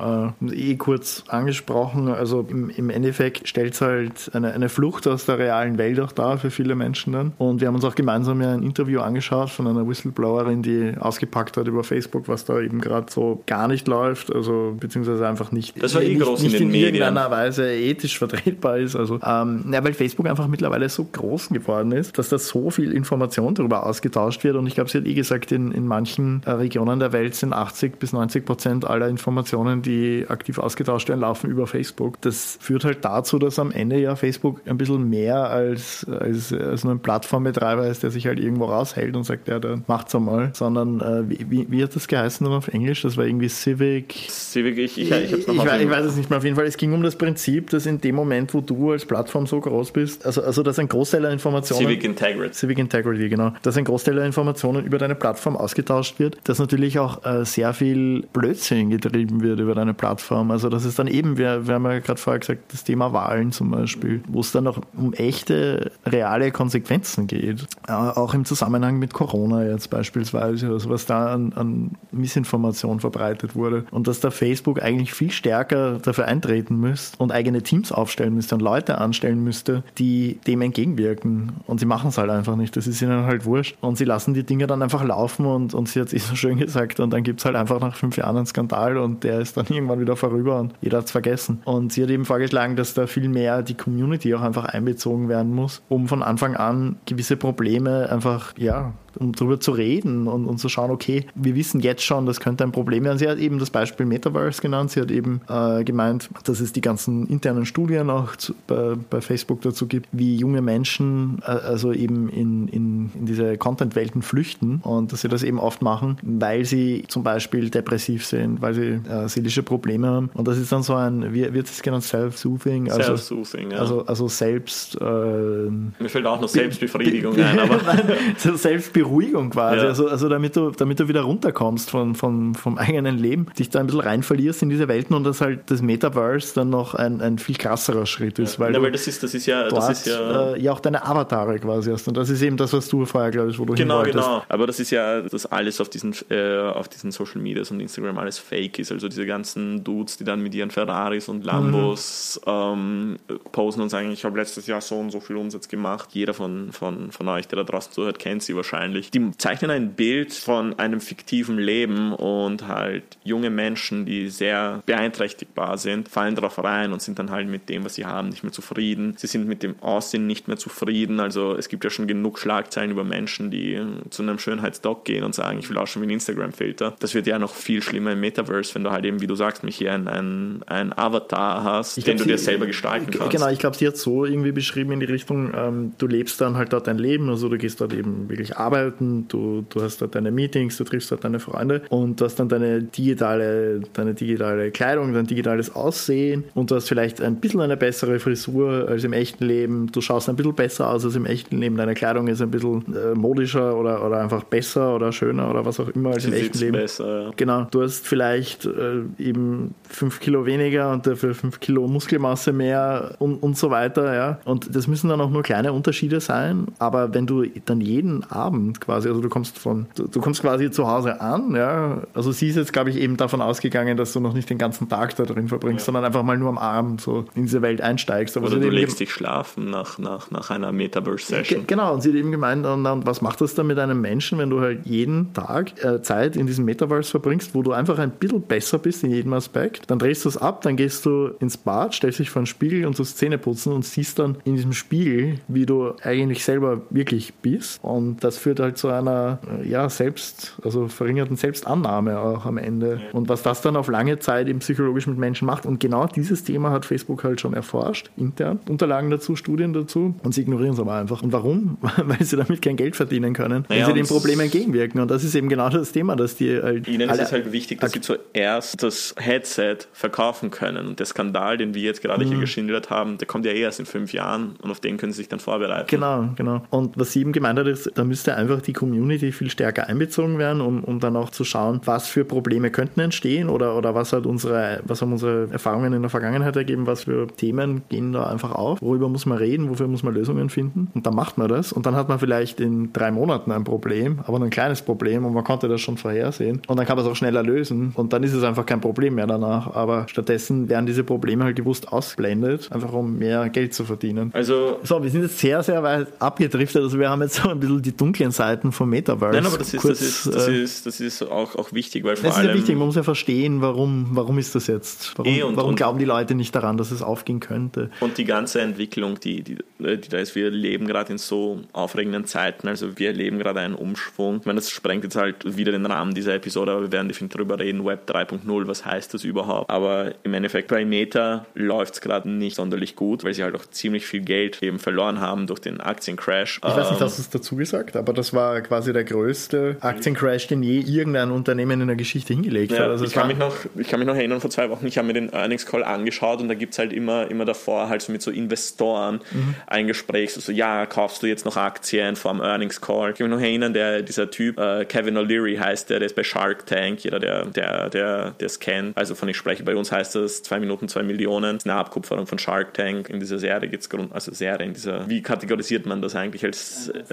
Äh, 0.41 0.55
eh 0.55 0.75
kurz 0.75 1.23
angesprochen, 1.27 2.09
also 2.09 2.45
im, 2.49 2.69
im 2.69 2.89
Endeffekt 2.89 3.47
stellt 3.47 3.73
es 3.73 3.81
halt 3.81 4.31
eine, 4.33 4.53
eine 4.53 4.69
Flucht 4.69 5.07
aus 5.07 5.25
der 5.25 5.39
realen 5.39 5.77
Welt 5.77 5.99
auch 5.99 6.11
dar 6.11 6.37
für 6.37 6.51
viele 6.51 6.75
Menschen 6.75 7.13
dann. 7.13 7.33
Und 7.37 7.61
wir 7.61 7.67
haben 7.67 7.75
uns 7.75 7.85
auch 7.85 7.95
gemeinsam 7.95 8.41
ja 8.41 8.53
ein 8.53 8.63
Interview 8.63 8.99
angeschaut 8.99 9.49
von 9.49 9.67
einer 9.67 9.87
Whistleblowerin, 9.87 10.61
die 10.61 10.93
ausgepackt 10.99 11.57
hat 11.57 11.67
über 11.67 11.83
Facebook, 11.83 12.27
was 12.27 12.45
da 12.45 12.59
eben 12.59 12.81
gerade 12.81 13.11
so 13.11 13.43
gar 13.45 13.67
nicht 13.67 13.87
läuft, 13.87 14.33
also 14.33 14.75
beziehungsweise 14.79 15.27
einfach 15.27 15.51
nicht, 15.51 15.81
das 15.81 15.95
war 15.95 16.01
eh 16.01 16.09
nicht, 16.09 16.21
groß 16.21 16.41
nicht 16.41 16.59
in, 16.59 16.69
in 16.69 16.75
irgendeiner 16.75 17.31
Weise 17.31 17.71
ethisch 17.71 18.17
vertretbar 18.17 18.77
ist. 18.77 18.95
Also, 18.95 19.19
ähm, 19.25 19.65
ja, 19.71 19.83
weil 19.83 19.93
Facebook 19.93 20.27
einfach 20.27 20.47
mittlerweile 20.47 20.74
so 20.89 21.05
groß 21.05 21.49
geworden 21.49 21.91
ist, 21.91 22.17
dass 22.17 22.29
da 22.29 22.37
so 22.37 22.69
viel 22.69 22.91
Information 22.91 23.55
darüber 23.55 23.85
ausgetauscht 23.85 24.43
wird. 24.43 24.55
Und 24.55 24.67
ich 24.67 24.75
glaube, 24.75 24.89
sie 24.89 24.99
hat 24.99 25.05
eh 25.05 25.13
gesagt, 25.13 25.51
in, 25.51 25.71
in 25.71 25.87
manchen 25.87 26.41
äh, 26.45 26.51
Regionen 26.51 26.99
der 26.99 27.13
Welt 27.13 27.35
sind 27.35 27.53
80 27.53 27.99
bis 27.99 28.13
90 28.13 28.45
Prozent 28.45 28.85
aller 28.85 29.07
Informationen, 29.07 29.81
die 29.81 30.25
aktiv 30.27 30.59
ausgetauscht 30.59 31.09
werden, 31.09 31.21
laufen 31.21 31.49
über 31.49 31.67
Facebook. 31.67 32.21
Das 32.21 32.57
führt 32.59 32.85
halt 32.85 33.03
dazu, 33.03 33.39
dass 33.39 33.59
am 33.59 33.71
Ende 33.71 33.99
ja 33.99 34.15
Facebook 34.15 34.61
ein 34.65 34.77
bisschen 34.77 35.09
mehr 35.09 35.49
als, 35.49 36.05
als, 36.09 36.53
als 36.53 36.83
nur 36.83 36.93
ein 36.93 36.99
Plattformbetreiber 36.99 37.87
ist, 37.87 38.03
der 38.03 38.11
sich 38.11 38.27
halt 38.27 38.39
irgendwo 38.39 38.65
raushält 38.65 39.15
und 39.15 39.23
sagt, 39.23 39.47
ja, 39.47 39.59
dann 39.59 39.83
macht's 39.87 40.15
einmal. 40.15 40.51
Sondern 40.53 41.01
äh, 41.01 41.23
wie, 41.29 41.67
wie 41.69 41.83
hat 41.83 41.95
das 41.95 42.07
geheißen 42.07 42.45
auf 42.47 42.67
Englisch? 42.67 43.01
Das 43.01 43.17
war 43.17 43.25
irgendwie 43.25 43.49
Civic. 43.49 44.27
Civic, 44.29 44.77
ich, 44.77 44.99
ich, 44.99 45.11
ich, 45.11 45.33
ich, 45.33 45.47
weiß, 45.47 45.81
ich 45.81 45.89
weiß 45.89 46.05
es 46.05 46.15
nicht 46.15 46.29
mehr. 46.29 46.37
Auf 46.37 46.43
jeden 46.43 46.55
Fall, 46.55 46.65
es 46.65 46.77
ging 46.77 46.93
um 46.93 47.03
das 47.03 47.15
Prinzip, 47.15 47.69
dass 47.69 47.85
in 47.85 48.01
dem 48.01 48.15
Moment, 48.15 48.53
wo 48.53 48.61
du 48.61 48.91
als 48.91 49.05
Plattform 49.05 49.47
so 49.47 49.59
groß 49.59 49.91
bist, 49.91 50.25
also, 50.25 50.41
also 50.41 50.63
dass 50.65 50.79
ein 50.79 50.87
Großteil 50.89 51.21
der 51.21 51.31
Informationen. 51.31 51.81
Civic 51.81 52.03
Integrity. 52.03 52.53
Civic 52.53 52.77
Integrity, 52.77 53.29
genau. 53.29 53.53
Dass 53.61 53.77
ein 53.77 53.85
Großteil 53.85 54.15
der 54.15 54.25
Informationen 54.25 54.85
über 54.85 54.97
deine 54.97 55.15
Plattform 55.15 55.55
ausgetauscht 55.55 56.19
wird, 56.19 56.37
dass 56.43 56.59
natürlich 56.59 56.99
auch 56.99 57.25
äh, 57.25 57.45
sehr 57.45 57.73
viel 57.73 58.23
Blödsinn 58.33 58.89
getrieben 58.89 59.41
wird 59.41 59.59
über 59.59 59.75
deine 59.75 59.93
Plattform. 59.93 60.51
Also 60.51 60.69
das 60.69 60.85
ist 60.85 60.99
dann 60.99 61.07
eben, 61.07 61.37
wir, 61.37 61.67
wir 61.67 61.75
haben 61.75 61.85
ja 61.85 61.99
gerade 61.99 62.19
vorher 62.19 62.39
gesagt, 62.39 62.73
das 62.73 62.83
Thema 62.83 63.13
Wahlen 63.13 63.51
zum 63.51 63.71
Beispiel, 63.71 64.21
wo 64.27 64.41
es 64.41 64.51
dann 64.51 64.67
auch 64.67 64.79
um 64.97 65.13
echte, 65.13 65.91
reale 66.05 66.51
Konsequenzen 66.51 67.27
geht. 67.27 67.65
Äh, 67.87 67.91
auch 67.91 68.33
im 68.33 68.45
Zusammenhang 68.45 68.99
mit 68.99 69.13
Corona 69.13 69.65
jetzt 69.65 69.89
beispielsweise, 69.89 70.67
also 70.69 70.89
was 70.89 71.05
da 71.05 71.33
an, 71.33 71.53
an 71.53 71.91
Missinformation 72.11 72.99
verbreitet 72.99 73.55
wurde. 73.55 73.85
Und 73.91 74.07
dass 74.07 74.19
da 74.19 74.31
Facebook 74.31 74.81
eigentlich 74.81 75.13
viel 75.13 75.31
stärker 75.31 75.99
dafür 75.99 76.25
eintreten 76.25 76.79
müsste 76.79 77.17
und 77.17 77.31
eigene 77.31 77.61
Teams 77.61 77.91
aufstellen 77.91 78.35
müsste 78.35 78.55
und 78.55 78.61
Leute 78.61 78.97
anstellen 78.97 79.43
müsste, 79.43 79.83
die 79.97 80.39
Problem 80.55 80.61
entgegenwirken. 80.61 81.53
Und 81.67 81.79
sie 81.79 81.85
machen 81.85 82.09
es 82.09 82.17
halt 82.17 82.29
einfach 82.29 82.55
nicht. 82.55 82.75
Das 82.77 82.87
ist 82.87 83.01
ihnen 83.01 83.25
halt 83.25 83.45
wurscht. 83.45 83.77
Und 83.81 83.97
sie 83.97 84.05
lassen 84.05 84.33
die 84.33 84.43
Dinge 84.43 84.67
dann 84.67 84.81
einfach 84.81 85.03
laufen 85.03 85.45
und, 85.45 85.73
und 85.73 85.89
sie 85.89 85.99
hat 85.99 86.07
es 86.07 86.13
eh 86.13 86.17
so 86.19 86.35
schön 86.35 86.57
gesagt. 86.57 86.99
Und 86.99 87.11
dann 87.11 87.23
gibt 87.23 87.41
es 87.41 87.45
halt 87.45 87.55
einfach 87.55 87.79
nach 87.79 87.95
fünf 87.95 88.17
Jahren 88.17 88.37
einen 88.37 88.45
Skandal 88.45 88.97
und 88.97 89.23
der 89.23 89.39
ist 89.39 89.57
dann 89.57 89.65
irgendwann 89.69 89.99
wieder 89.99 90.15
vorüber 90.15 90.59
und 90.59 90.73
jeder 90.81 90.99
hat 90.99 91.05
es 91.05 91.11
vergessen. 91.11 91.61
Und 91.65 91.91
sie 91.91 92.03
hat 92.03 92.09
eben 92.09 92.25
vorgeschlagen, 92.25 92.75
dass 92.75 92.93
da 92.93 93.07
viel 93.07 93.27
mehr 93.27 93.61
die 93.63 93.75
Community 93.75 94.33
auch 94.33 94.41
einfach 94.41 94.65
einbezogen 94.65 95.29
werden 95.29 95.53
muss, 95.53 95.81
um 95.89 96.07
von 96.07 96.23
Anfang 96.23 96.55
an 96.55 96.97
gewisse 97.05 97.37
Probleme 97.37 98.09
einfach, 98.09 98.53
ja, 98.57 98.93
um 99.17 99.31
darüber 99.33 99.59
zu 99.59 99.71
reden 99.71 100.27
und, 100.27 100.45
und 100.45 100.57
zu 100.57 100.69
schauen, 100.69 100.91
okay, 100.91 101.25
wir 101.35 101.55
wissen 101.55 101.79
jetzt 101.79 102.03
schon, 102.03 102.25
das 102.25 102.39
könnte 102.39 102.63
ein 102.63 102.71
Problem 102.71 103.03
werden. 103.03 103.17
Sie 103.17 103.27
hat 103.27 103.37
eben 103.37 103.59
das 103.59 103.69
Beispiel 103.69 104.05
Metaverse 104.05 104.61
genannt. 104.61 104.91
Sie 104.91 105.01
hat 105.01 105.11
eben 105.11 105.41
äh, 105.49 105.83
gemeint, 105.83 106.29
dass 106.43 106.59
es 106.59 106.73
die 106.73 106.81
ganzen 106.81 107.27
internen 107.27 107.65
Studien 107.65 108.09
auch 108.09 108.35
zu, 108.35 108.53
bei, 108.67 108.95
bei, 109.09 109.21
Facebook 109.21 109.61
dazu 109.61 109.87
gibt, 109.87 110.07
wie 110.11 110.35
junge 110.35 110.61
Menschen 110.61 111.39
äh, 111.41 111.51
also 111.51 111.93
eben 111.93 112.29
in, 112.29 112.67
in, 112.67 113.11
in 113.15 113.25
diese 113.25 113.57
Content-Welten 113.57 114.21
flüchten 114.21 114.81
und 114.83 115.11
dass 115.11 115.21
sie 115.21 115.29
das 115.29 115.43
eben 115.43 115.59
oft 115.59 115.81
machen, 115.81 116.17
weil 116.21 116.65
sie 116.65 117.03
zum 117.07 117.23
Beispiel 117.23 117.69
depressiv 117.69 118.25
sind, 118.25 118.61
weil 118.61 118.73
sie 118.73 118.99
äh, 119.09 119.27
seelische 119.27 119.63
Probleme 119.63 120.07
haben. 120.07 120.29
Und 120.33 120.47
das 120.47 120.57
ist 120.57 120.71
dann 120.71 120.83
so 120.83 120.95
ein, 120.95 121.33
wie 121.33 121.53
wird 121.53 121.67
es 121.67 121.81
genannt, 121.81 122.03
Self-Soothing? 122.03 122.91
Also, 122.91 123.15
Self-Soothing, 123.15 123.71
ja. 123.71 123.77
Also, 123.77 124.05
also 124.05 124.27
selbst. 124.27 124.95
Äh, 124.99 125.05
Mir 125.05 126.09
fällt 126.09 126.25
auch 126.25 126.39
noch 126.39 126.49
Selbstbefriedigung 126.49 127.35
ein, 127.37 127.59
aber. 127.59 127.79
Selbstbefriedigung 128.37 129.04
Beruhigung 129.05 129.49
quasi. 129.51 129.77
Ja. 129.77 129.87
Also, 129.87 130.07
also 130.07 130.29
damit, 130.29 130.55
du, 130.55 130.71
damit 130.71 130.99
du 130.99 131.07
wieder 131.07 131.21
runterkommst 131.21 131.89
von, 131.91 132.15
von, 132.15 132.55
vom 132.55 132.77
eigenen 132.77 133.17
Leben, 133.17 133.47
dich 133.57 133.69
da 133.69 133.79
ein 133.79 133.87
bisschen 133.87 134.01
rein 134.01 134.23
verlierst 134.23 134.61
in 134.63 134.69
diese 134.69 134.87
Welten 134.87 135.15
und 135.15 135.23
dass 135.23 135.41
halt 135.41 135.69
das 135.69 135.81
Metaverse 135.81 136.55
dann 136.55 136.69
noch 136.69 136.95
ein, 136.95 137.21
ein 137.21 137.37
viel 137.37 137.55
krasserer 137.55 138.05
Schritt 138.05 138.39
ist. 138.39 138.59
Weil, 138.59 138.73
ja, 138.73 138.81
weil 138.81 138.91
das 138.91 139.07
ist, 139.07 139.23
das 139.23 139.33
ist 139.33 139.45
ja, 139.45 139.67
dort, 139.67 139.83
das 139.83 139.99
ist 139.99 140.07
ja, 140.07 140.53
äh, 140.53 140.61
ja 140.61 140.71
auch 140.71 140.79
deine 140.79 141.05
Avatare 141.05 141.59
quasi 141.59 141.91
hast. 141.91 142.07
Und 142.07 142.17
das 142.17 142.29
ist 142.29 142.41
eben 142.41 142.57
das, 142.57 142.73
was 142.73 142.87
du 142.89 143.05
vorher, 143.05 143.31
glaube 143.31 143.51
ich, 143.51 143.59
wo 143.59 143.65
du 143.65 143.73
Genau, 143.73 144.03
genau. 144.03 144.43
Aber 144.49 144.67
das 144.67 144.79
ist 144.79 144.91
ja, 144.91 145.21
dass 145.21 145.45
alles 145.45 145.79
auf 145.79 145.89
diesen, 145.89 146.15
äh, 146.29 146.59
auf 146.59 146.87
diesen 146.87 147.11
Social 147.11 147.41
Medias 147.41 147.71
und 147.71 147.79
Instagram 147.79 148.17
alles 148.17 148.37
fake 148.37 148.79
ist. 148.79 148.91
Also 148.91 149.07
diese 149.07 149.25
ganzen 149.25 149.83
Dudes, 149.83 150.17
die 150.17 150.23
dann 150.23 150.41
mit 150.41 150.55
ihren 150.55 150.71
Ferraris 150.71 151.29
und 151.29 151.45
Lambos 151.45 152.41
mhm. 152.45 152.51
ähm, 152.51 153.39
posen 153.51 153.81
und 153.81 153.89
sagen, 153.89 154.11
ich 154.11 154.25
habe 154.25 154.37
letztes 154.37 154.67
Jahr 154.67 154.81
so 154.81 154.95
und 154.95 155.11
so 155.11 155.19
viel 155.19 155.35
Umsatz 155.35 155.67
gemacht. 155.67 156.09
Jeder 156.13 156.33
von, 156.33 156.71
von, 156.71 157.11
von 157.11 157.27
euch, 157.27 157.47
der 157.47 157.57
da 157.57 157.63
draußen 157.63 157.91
zuhört, 157.91 158.19
kennt 158.19 158.43
sie 158.43 158.55
wahrscheinlich 158.55 158.94
wahrscheinlich. 158.95 159.11
Die 159.11 159.37
zeichnen 159.37 159.71
ein 159.71 159.93
Bild 159.93 160.33
von 160.33 160.77
einem 160.79 160.99
fiktiven 160.99 161.57
Leben 161.57 162.13
und 162.13 162.67
halt 162.67 163.03
junge 163.23 163.49
Menschen, 163.49 164.05
die 164.05 164.29
sehr 164.29 164.83
beeinträchtigbar 164.85 165.77
sind, 165.77 166.09
fallen 166.09 166.35
darauf 166.35 166.63
rein 166.63 166.93
und 166.93 167.01
sind 167.01 167.19
dann 167.19 167.31
halt 167.31 167.47
mit 167.47 167.69
dem, 167.69 167.85
was 167.85 167.95
sie 167.95 168.05
haben, 168.05 168.29
nicht 168.29 168.43
mehr 168.43 168.51
zufrieden. 168.51 169.15
Sie 169.17 169.27
sind 169.27 169.47
mit 169.47 169.63
dem 169.63 169.75
Aussehen 169.81 170.27
nicht 170.27 170.47
mehr 170.47 170.57
zufrieden. 170.57 171.19
Also 171.19 171.55
es 171.55 171.69
gibt 171.69 171.83
ja 171.83 171.89
schon 171.89 172.07
genug 172.07 172.39
Schlagzeilen 172.39 172.91
über 172.91 173.03
Menschen, 173.03 173.51
die 173.51 173.81
zu 174.09 174.23
einem 174.23 174.39
Schönheitsdoc 174.39 175.05
gehen 175.05 175.23
und 175.23 175.35
sagen, 175.35 175.59
ich 175.59 175.69
will 175.69 175.77
auch 175.77 175.87
schon 175.87 176.01
wie 176.01 176.07
ein 176.07 176.11
Instagram-Filter. 176.11 176.95
Das 176.99 177.13
wird 177.13 177.27
ja 177.27 177.39
noch 177.39 177.53
viel 177.53 177.81
schlimmer 177.81 178.13
im 178.13 178.19
Metaverse, 178.19 178.75
wenn 178.75 178.83
du 178.83 178.91
halt 178.91 179.05
eben, 179.05 179.21
wie 179.21 179.27
du 179.27 179.35
sagst, 179.35 179.63
mich 179.63 179.75
hier 179.77 179.93
ein, 179.93 180.63
ein, 180.65 180.93
Avatar 180.95 181.63
hast, 181.63 181.97
ich 181.97 182.05
den 182.05 182.17
du 182.17 182.25
dir 182.25 182.37
selber 182.37 182.65
gestalten 182.65 183.11
kannst. 183.11 183.31
Genau, 183.31 183.49
ich 183.49 183.59
glaube, 183.59 183.75
sie 183.75 183.87
hat 183.87 183.97
so 183.97 184.25
irgendwie 184.25 184.51
beschrieben 184.51 184.91
in 184.91 184.99
die 184.99 185.05
Richtung, 185.05 185.51
ähm, 185.55 185.93
du 185.97 186.07
lebst 186.07 186.39
dann 186.39 186.55
halt 186.55 186.73
dort 186.73 186.87
dein 186.87 186.97
Leben, 186.97 187.29
also 187.29 187.49
du 187.49 187.57
gehst 187.57 187.81
dort 187.81 187.93
eben 187.93 188.29
wirklich 188.29 188.55
arbeiten 188.55 188.84
arbeiten, 188.85 189.25
du, 189.27 189.65
du 189.69 189.81
hast 189.81 190.01
dort 190.01 190.15
deine 190.15 190.31
Meetings, 190.31 190.77
du 190.77 190.83
triffst 190.83 191.11
dort 191.11 191.23
deine 191.23 191.39
Freunde 191.39 191.81
und 191.89 192.19
du 192.19 192.25
hast 192.25 192.35
dann 192.35 192.49
deine 192.49 192.83
digitale, 192.83 193.81
deine 193.93 194.13
digitale 194.13 194.71
Kleidung, 194.71 195.13
dein 195.13 195.27
digitales 195.27 195.75
Aussehen 195.75 196.45
und 196.53 196.71
du 196.71 196.75
hast 196.75 196.87
vielleicht 196.87 197.21
ein 197.21 197.37
bisschen 197.37 197.61
eine 197.61 197.77
bessere 197.77 198.19
Frisur 198.19 198.87
als 198.87 199.03
im 199.03 199.13
echten 199.13 199.45
Leben. 199.45 199.91
Du 199.91 200.01
schaust 200.01 200.29
ein 200.29 200.35
bisschen 200.35 200.55
besser 200.55 200.89
aus 200.89 201.05
als 201.05 201.15
im 201.15 201.25
echten 201.25 201.57
Leben. 201.57 201.77
Deine 201.77 201.93
Kleidung 201.93 202.27
ist 202.27 202.41
ein 202.41 202.51
bisschen 202.51 202.83
äh, 202.95 203.15
modischer 203.15 203.77
oder, 203.77 204.05
oder 204.05 204.21
einfach 204.21 204.43
besser 204.43 204.95
oder 204.95 205.11
schöner 205.11 205.49
oder 205.49 205.65
was 205.65 205.79
auch 205.79 205.89
immer 205.89 206.11
als 206.11 206.23
Sie 206.23 206.29
im 206.29 206.35
echten 206.35 206.57
Leben. 206.59 206.73
Besser, 206.73 207.21
ja. 207.23 207.31
Genau. 207.35 207.67
Du 207.71 207.81
hast 207.81 208.05
vielleicht 208.05 208.65
äh, 208.65 209.01
eben 209.17 209.75
fünf 209.89 210.19
Kilo 210.19 210.45
weniger 210.45 210.91
und 210.91 211.07
dafür 211.07 211.33
fünf 211.33 211.59
Kilo 211.59 211.87
Muskelmasse 211.87 212.53
mehr 212.53 213.15
und, 213.19 213.41
und 213.41 213.57
so 213.57 213.69
weiter. 213.69 214.13
Ja. 214.13 214.39
Und 214.45 214.75
das 214.75 214.87
müssen 214.87 215.09
dann 215.09 215.21
auch 215.21 215.29
nur 215.29 215.43
kleine 215.43 215.73
Unterschiede 215.73 216.19
sein. 216.19 216.67
Aber 216.79 217.13
wenn 217.13 217.27
du 217.27 217.45
dann 217.65 217.81
jeden 217.81 218.23
Abend 218.31 218.74
Abend 218.75 218.81
quasi. 218.81 219.07
Also 219.07 219.21
du 219.21 219.29
kommst 219.29 219.57
von, 219.57 219.87
du, 219.95 220.07
du, 220.07 220.21
kommst 220.21 220.41
quasi 220.41 220.71
zu 220.71 220.87
Hause 220.87 221.21
an, 221.21 221.55
ja. 221.55 222.03
Also 222.13 222.31
sie 222.31 222.49
ist 222.49 222.55
jetzt, 222.55 222.73
glaube 222.73 222.89
ich, 222.89 222.97
eben 222.97 223.17
davon 223.17 223.41
ausgegangen, 223.41 223.97
dass 223.97 224.13
du 224.13 224.19
noch 224.19 224.33
nicht 224.33 224.49
den 224.49 224.57
ganzen 224.57 224.89
Tag 224.89 225.15
da 225.15 225.23
drin 225.23 225.47
verbringst, 225.47 225.81
ja. 225.81 225.85
sondern 225.85 226.05
einfach 226.05 226.23
mal 226.23 226.37
nur 226.37 226.49
am 226.49 226.57
Abend 226.57 227.01
so 227.01 227.25
in 227.35 227.43
diese 227.43 227.61
Welt 227.61 227.81
einsteigst. 227.81 228.37
Aber 228.37 228.47
Oder 228.47 228.59
du 228.59 228.69
legst 228.69 228.99
dich 228.99 229.11
schlafen 229.11 229.69
nach, 229.69 229.97
nach, 229.97 230.31
nach 230.31 230.49
einer 230.49 230.71
Metaverse-Session. 230.71 231.65
Genau, 231.67 231.93
und 231.93 232.01
sie 232.01 232.09
hat 232.09 232.15
eben 232.15 232.31
gemeint, 232.31 232.65
und, 232.65 232.85
und, 232.85 233.05
was 233.05 233.21
macht 233.21 233.41
das 233.41 233.55
dann 233.55 233.67
mit 233.67 233.79
einem 233.79 234.01
Menschen, 234.01 234.37
wenn 234.37 234.49
du 234.49 234.61
halt 234.61 234.85
jeden 234.85 235.33
Tag 235.33 235.83
äh, 235.83 236.01
Zeit 236.01 236.35
in 236.35 236.47
diesem 236.47 236.65
Metaverse 236.65 237.11
verbringst, 237.11 237.55
wo 237.55 237.63
du 237.63 237.71
einfach 237.71 237.99
ein 237.99 238.11
bisschen 238.11 238.41
besser 238.41 238.79
bist 238.79 239.03
in 239.03 239.11
jedem 239.11 239.33
Aspekt, 239.33 239.89
dann 239.89 239.99
drehst 239.99 240.25
du 240.25 240.29
es 240.29 240.37
ab, 240.37 240.61
dann 240.61 240.75
gehst 240.75 241.05
du 241.05 241.31
ins 241.39 241.57
Bad, 241.57 241.93
stellst 241.93 242.19
dich 242.19 242.29
vor 242.29 242.41
den 242.41 242.47
Spiegel 242.47 242.85
und 242.85 242.97
tust 242.97 243.17
Zähne 243.17 243.37
putzen 243.37 243.73
und 243.73 243.85
siehst 243.85 244.19
dann 244.19 244.37
in 244.43 244.55
diesem 244.55 244.73
Spiegel, 244.73 245.39
wie 245.47 245.65
du 245.65 245.93
eigentlich 246.01 246.43
selber 246.43 246.81
wirklich 246.89 247.33
bist. 247.35 247.79
Und 247.81 248.23
das 248.23 248.37
führt 248.37 248.54
halt 248.59 248.77
zu 248.77 248.89
einer 248.89 249.39
ja, 249.63 249.89
selbst, 249.89 250.55
also 250.63 250.87
verringerten 250.87 251.35
Selbstannahme 251.35 252.19
auch 252.19 252.45
am 252.45 252.57
Ende. 252.57 253.01
Und 253.13 253.29
was 253.29 253.43
das 253.43 253.61
dann 253.61 253.75
auf 253.75 253.87
lange 253.87 254.19
Zeit 254.19 254.47
eben 254.47 254.59
psychologisch 254.59 255.07
mit 255.07 255.17
Menschen 255.17 255.45
macht. 255.45 255.65
Und 255.65 255.79
genau 255.79 256.07
dieses 256.07 256.43
Thema 256.43 256.71
hat 256.71 256.85
Facebook 256.85 257.23
halt 257.23 257.41
schon 257.41 257.53
erforscht, 257.53 258.09
intern. 258.17 258.59
Unterlagen 258.67 259.09
dazu, 259.09 259.35
Studien 259.35 259.73
dazu. 259.73 260.15
Und 260.23 260.33
sie 260.33 260.41
ignorieren 260.41 260.73
es 260.73 260.79
aber 260.79 260.95
einfach. 260.95 261.21
Und 261.21 261.31
warum? 261.31 261.77
Weil 262.03 262.23
sie 262.23 262.37
damit 262.37 262.61
kein 262.61 262.75
Geld 262.75 262.95
verdienen 262.95 263.33
können, 263.33 263.65
naja, 263.69 263.87
wenn 263.87 263.95
sie 263.95 264.01
dem 264.01 264.07
Problem 264.07 264.39
entgegenwirken. 264.39 265.01
Und 265.01 265.09
das 265.11 265.23
ist 265.23 265.35
eben 265.35 265.49
genau 265.49 265.69
das 265.69 265.91
Thema, 265.91 266.15
dass 266.15 266.35
die 266.35 266.61
halt. 266.61 266.87
Ihnen 266.87 267.09
ist 267.09 267.19
es 267.19 267.31
halt 267.31 267.51
wichtig, 267.51 267.81
dass 267.81 267.91
sie 267.91 268.01
zuerst 268.01 268.81
das 268.81 269.15
Headset 269.17 269.77
verkaufen 269.93 270.51
können. 270.51 270.87
Und 270.87 270.99
der 270.99 271.05
Skandal, 271.05 271.57
den 271.57 271.73
wir 271.73 271.81
jetzt 271.81 272.01
gerade 272.01 272.25
mhm. 272.25 272.29
hier 272.29 272.39
geschildert 272.39 272.89
haben, 272.89 273.17
der 273.17 273.27
kommt 273.27 273.45
ja 273.45 273.51
eh 273.51 273.61
erst 273.61 273.79
in 273.79 273.85
fünf 273.85 274.13
Jahren 274.13 274.55
und 274.61 274.71
auf 274.71 274.79
den 274.79 274.97
können 274.97 275.11
sie 275.11 275.17
sich 275.17 275.29
dann 275.29 275.39
vorbereiten. 275.39 275.87
Genau, 275.87 276.29
genau. 276.35 276.61
Und 276.69 276.97
was 276.97 277.11
sie 277.11 277.21
eben 277.21 277.31
gemeint 277.31 277.59
hat, 277.59 277.67
ist, 277.67 277.91
da 277.95 278.03
müsste 278.03 278.35
einfach 278.35 278.44
die 278.61 278.73
Community 278.73 279.31
viel 279.31 279.49
stärker 279.49 279.87
einbezogen 279.87 280.37
werden, 280.37 280.61
um, 280.61 280.83
um 280.83 280.99
dann 280.99 281.15
auch 281.15 281.29
zu 281.29 281.43
schauen, 281.43 281.81
was 281.85 282.07
für 282.07 282.25
Probleme 282.25 282.71
könnten 282.71 282.99
entstehen 282.99 283.49
oder, 283.49 283.77
oder 283.77 283.95
was 283.95 284.13
hat 284.13 284.25
unsere, 284.25 284.81
was 284.85 285.01
haben 285.01 285.11
unsere 285.11 285.49
Erfahrungen 285.51 285.93
in 285.93 286.01
der 286.01 286.09
Vergangenheit 286.09 286.55
ergeben, 286.55 286.87
was 286.87 287.03
für 287.03 287.27
Themen 287.27 287.83
gehen 287.89 288.13
da 288.13 288.25
einfach 288.27 288.51
auf, 288.51 288.81
worüber 288.81 289.09
muss 289.09 289.25
man 289.25 289.37
reden, 289.37 289.69
wofür 289.69 289.87
muss 289.87 290.03
man 290.03 290.13
Lösungen 290.13 290.49
finden. 290.49 290.89
Und 290.93 291.05
dann 291.05 291.15
macht 291.15 291.37
man 291.37 291.47
das 291.47 291.71
und 291.73 291.85
dann 291.85 291.95
hat 291.95 292.09
man 292.09 292.19
vielleicht 292.19 292.59
in 292.59 292.93
drei 292.93 293.11
Monaten 293.11 293.51
ein 293.51 293.63
Problem, 293.63 294.19
aber 294.25 294.39
ein 294.39 294.49
kleines 294.49 294.81
Problem 294.81 295.25
und 295.25 295.33
man 295.33 295.43
konnte 295.43 295.67
das 295.67 295.81
schon 295.81 295.97
vorhersehen 295.97 296.61
und 296.67 296.77
dann 296.77 296.85
kann 296.85 296.97
man 296.97 297.05
es 297.05 297.11
auch 297.11 297.15
schneller 297.15 297.43
lösen 297.43 297.91
und 297.95 298.13
dann 298.13 298.23
ist 298.23 298.33
es 298.33 298.43
einfach 298.43 298.65
kein 298.65 298.81
Problem 298.81 299.15
mehr 299.15 299.27
danach. 299.27 299.73
Aber 299.75 300.07
stattdessen 300.07 300.69
werden 300.69 300.85
diese 300.85 301.03
Probleme 301.03 301.43
halt 301.43 301.55
gewusst 301.55 301.91
ausblendet, 301.91 302.71
einfach 302.71 302.93
um 302.93 303.17
mehr 303.17 303.49
Geld 303.49 303.73
zu 303.73 303.85
verdienen. 303.85 304.31
Also 304.33 304.79
so, 304.83 305.01
wir 305.01 305.09
sind 305.09 305.21
jetzt 305.21 305.39
sehr, 305.39 305.63
sehr 305.63 305.81
weit 305.83 306.07
abgedriftet. 306.19 306.83
Also 306.83 306.99
wir 306.99 307.09
haben 307.09 307.21
jetzt 307.21 307.35
so 307.35 307.49
ein 307.49 307.59
bisschen 307.59 307.81
die 307.81 307.95
dunklen 307.95 308.31
Seiten 308.35 308.71
vom 308.71 308.89
Metaverse. 308.89 309.37
Nein, 309.37 309.45
aber 309.45 309.57
das 309.57 309.73
ist, 309.73 309.81
kurz, 309.81 309.99
das 309.99 310.07
ist, 310.07 310.25
das 310.27 310.47
äh, 310.47 310.63
ist, 310.63 310.85
das 310.85 310.99
ist 310.99 311.21
auch, 311.23 311.55
auch 311.55 311.71
wichtig, 311.73 312.03
weil 312.03 312.15
vor 312.15 312.29
das 312.29 312.37
allem... 312.37 312.47
Das 312.47 312.55
ist 312.55 312.59
ja 312.59 312.61
wichtig, 312.63 312.77
man 312.77 312.87
muss 312.87 312.95
ja 312.95 313.03
verstehen, 313.03 313.61
warum, 313.61 314.07
warum 314.11 314.37
ist 314.37 314.55
das 314.55 314.67
jetzt? 314.67 315.13
Warum, 315.17 315.31
eh 315.31 315.43
und, 315.43 315.55
warum 315.55 315.71
und, 315.71 315.75
glauben 315.75 315.99
die 315.99 316.05
Leute 316.05 316.35
nicht 316.35 316.55
daran, 316.55 316.77
dass 316.77 316.91
es 316.91 317.01
aufgehen 317.01 317.39
könnte? 317.39 317.89
Und 317.99 318.17
die 318.17 318.25
ganze 318.25 318.61
Entwicklung, 318.61 319.19
die, 319.19 319.41
die, 319.41 319.57
die 319.79 320.09
da 320.09 320.17
ist, 320.17 320.35
wir 320.35 320.49
leben 320.51 320.87
gerade 320.87 321.11
in 321.13 321.17
so 321.17 321.61
aufregenden 321.73 322.25
Zeiten, 322.25 322.67
also 322.67 322.97
wir 322.97 323.09
erleben 323.09 323.39
gerade 323.39 323.59
einen 323.59 323.75
Umschwung. 323.75 324.37
Ich 324.39 324.45
meine, 324.45 324.59
das 324.59 324.69
sprengt 324.69 325.03
jetzt 325.03 325.15
halt 325.15 325.57
wieder 325.57 325.71
den 325.71 325.85
Rahmen 325.85 326.13
dieser 326.13 326.35
Episode, 326.35 326.71
aber 326.71 326.81
wir 326.83 326.91
werden 326.91 327.07
definitiv 327.07 327.37
darüber 327.37 327.59
reden, 327.59 327.85
Web 327.85 328.09
3.0, 328.09 328.67
was 328.67 328.85
heißt 328.85 329.13
das 329.13 329.23
überhaupt? 329.23 329.69
Aber 329.69 330.13
im 330.23 330.33
Endeffekt 330.33 330.69
bei 330.69 330.85
Meta 330.85 331.45
läuft 331.53 331.95
es 331.95 332.01
gerade 332.01 332.29
nicht 332.29 332.55
sonderlich 332.55 332.95
gut, 332.95 333.23
weil 333.23 333.33
sie 333.33 333.43
halt 333.43 333.55
auch 333.55 333.65
ziemlich 333.65 334.05
viel 334.05 334.21
Geld 334.21 334.61
eben 334.61 334.79
verloren 334.79 335.19
haben 335.19 335.47
durch 335.47 335.59
den 335.59 335.81
Aktiencrash. 335.81 336.57
Ich 336.57 336.63
weiß 336.63 336.91
nicht, 336.91 337.01
hast 337.01 337.17
du 337.17 337.21
es 337.21 337.29
dazu 337.29 337.55
gesagt, 337.55 337.95
aber 337.95 338.13
das 338.13 338.24
war 338.33 338.61
quasi 338.61 338.93
der 338.93 339.03
größte 339.03 339.77
Aktiencrash, 339.79 340.47
den 340.47 340.63
je 340.63 340.79
irgendein 340.79 341.31
Unternehmen 341.31 341.81
in 341.81 341.87
der 341.87 341.95
Geschichte 341.95 342.33
hingelegt 342.33 342.71
ja, 342.71 342.79
hat. 342.79 342.89
Also 342.89 343.05
ich, 343.05 343.13
kann 343.13 343.27
mich 343.27 343.37
noch, 343.37 343.55
ich 343.75 343.87
kann 343.87 343.99
mich 343.99 344.07
noch 344.07 344.15
erinnern, 344.15 344.41
vor 344.41 344.49
zwei 344.49 344.69
Wochen, 344.69 344.85
ich 344.87 344.97
habe 344.97 345.07
mir 345.07 345.13
den 345.13 345.31
Earnings 345.33 345.65
Call 345.65 345.83
angeschaut 345.83 346.41
und 346.41 346.47
da 346.47 346.53
gibt 346.53 346.73
es 346.73 346.79
halt 346.79 346.93
immer, 346.93 347.29
immer 347.29 347.45
davor 347.45 347.89
halt 347.89 348.01
so 348.01 348.11
mit 348.11 348.21
so 348.21 348.31
Investoren 348.31 349.21
mhm. 349.31 349.55
ein 349.67 349.87
Gespräch, 349.87 350.33
so, 350.33 350.41
so, 350.41 350.51
ja, 350.51 350.85
kaufst 350.85 351.23
du 351.23 351.27
jetzt 351.27 351.45
noch 351.45 351.57
Aktien 351.57 352.15
vor 352.15 352.33
dem 352.33 352.41
Earnings 352.41 352.81
Call? 352.81 353.11
Ich 353.11 353.17
kann 353.17 353.29
mich 353.29 353.37
noch 353.37 353.43
erinnern, 353.43 353.73
der, 353.73 354.01
dieser 354.01 354.29
Typ, 354.29 354.59
äh, 354.59 354.85
Kevin 354.85 355.17
O'Leary 355.17 355.59
heißt 355.59 355.89
der, 355.89 355.99
der 355.99 356.07
ist 356.07 356.15
bei 356.15 356.23
Shark 356.23 356.65
Tank, 356.65 357.03
jeder, 357.03 357.19
der, 357.19 357.45
der, 357.45 357.89
der, 357.89 358.31
der 358.31 358.45
es 358.45 358.59
kennt, 358.59 358.97
also 358.97 359.15
von 359.15 359.29
ich 359.29 359.37
spreche, 359.37 359.63
bei 359.63 359.75
uns 359.75 359.91
heißt 359.91 360.15
das 360.15 360.43
zwei 360.43 360.59
Minuten, 360.59 360.87
zwei 360.87 361.03
Millionen, 361.03 361.55
das 361.55 361.65
ist 361.65 361.69
eine 361.69 361.79
Abkupferung 361.79 362.27
von 362.27 362.39
Shark 362.39 362.73
Tank. 362.73 363.09
In 363.09 363.19
dieser 363.19 363.39
Serie 363.39 363.69
geht 363.69 363.81
es 363.81 363.89
also 364.11 364.33
Serie, 364.33 364.65
in 364.65 364.73
dieser, 364.73 365.07
wie 365.09 365.21
kategorisiert 365.21 365.85
man 365.85 366.01
das 366.01 366.15
eigentlich 366.15 366.43
als 366.43 366.89
äh, 366.89 367.03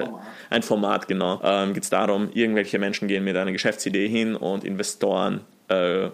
ein 0.50 0.62
Format 0.62 1.01
genau. 1.08 1.40
Ähm, 1.42 1.74
geht 1.74 1.82
es 1.84 1.90
darum, 1.90 2.30
irgendwelche 2.32 2.78
Menschen 2.78 3.08
gehen 3.08 3.24
mit 3.24 3.36
einer 3.36 3.52
Geschäftsidee 3.52 4.08
hin 4.08 4.36
und 4.36 4.64
Investoren 4.64 5.42
äh, 5.68 6.08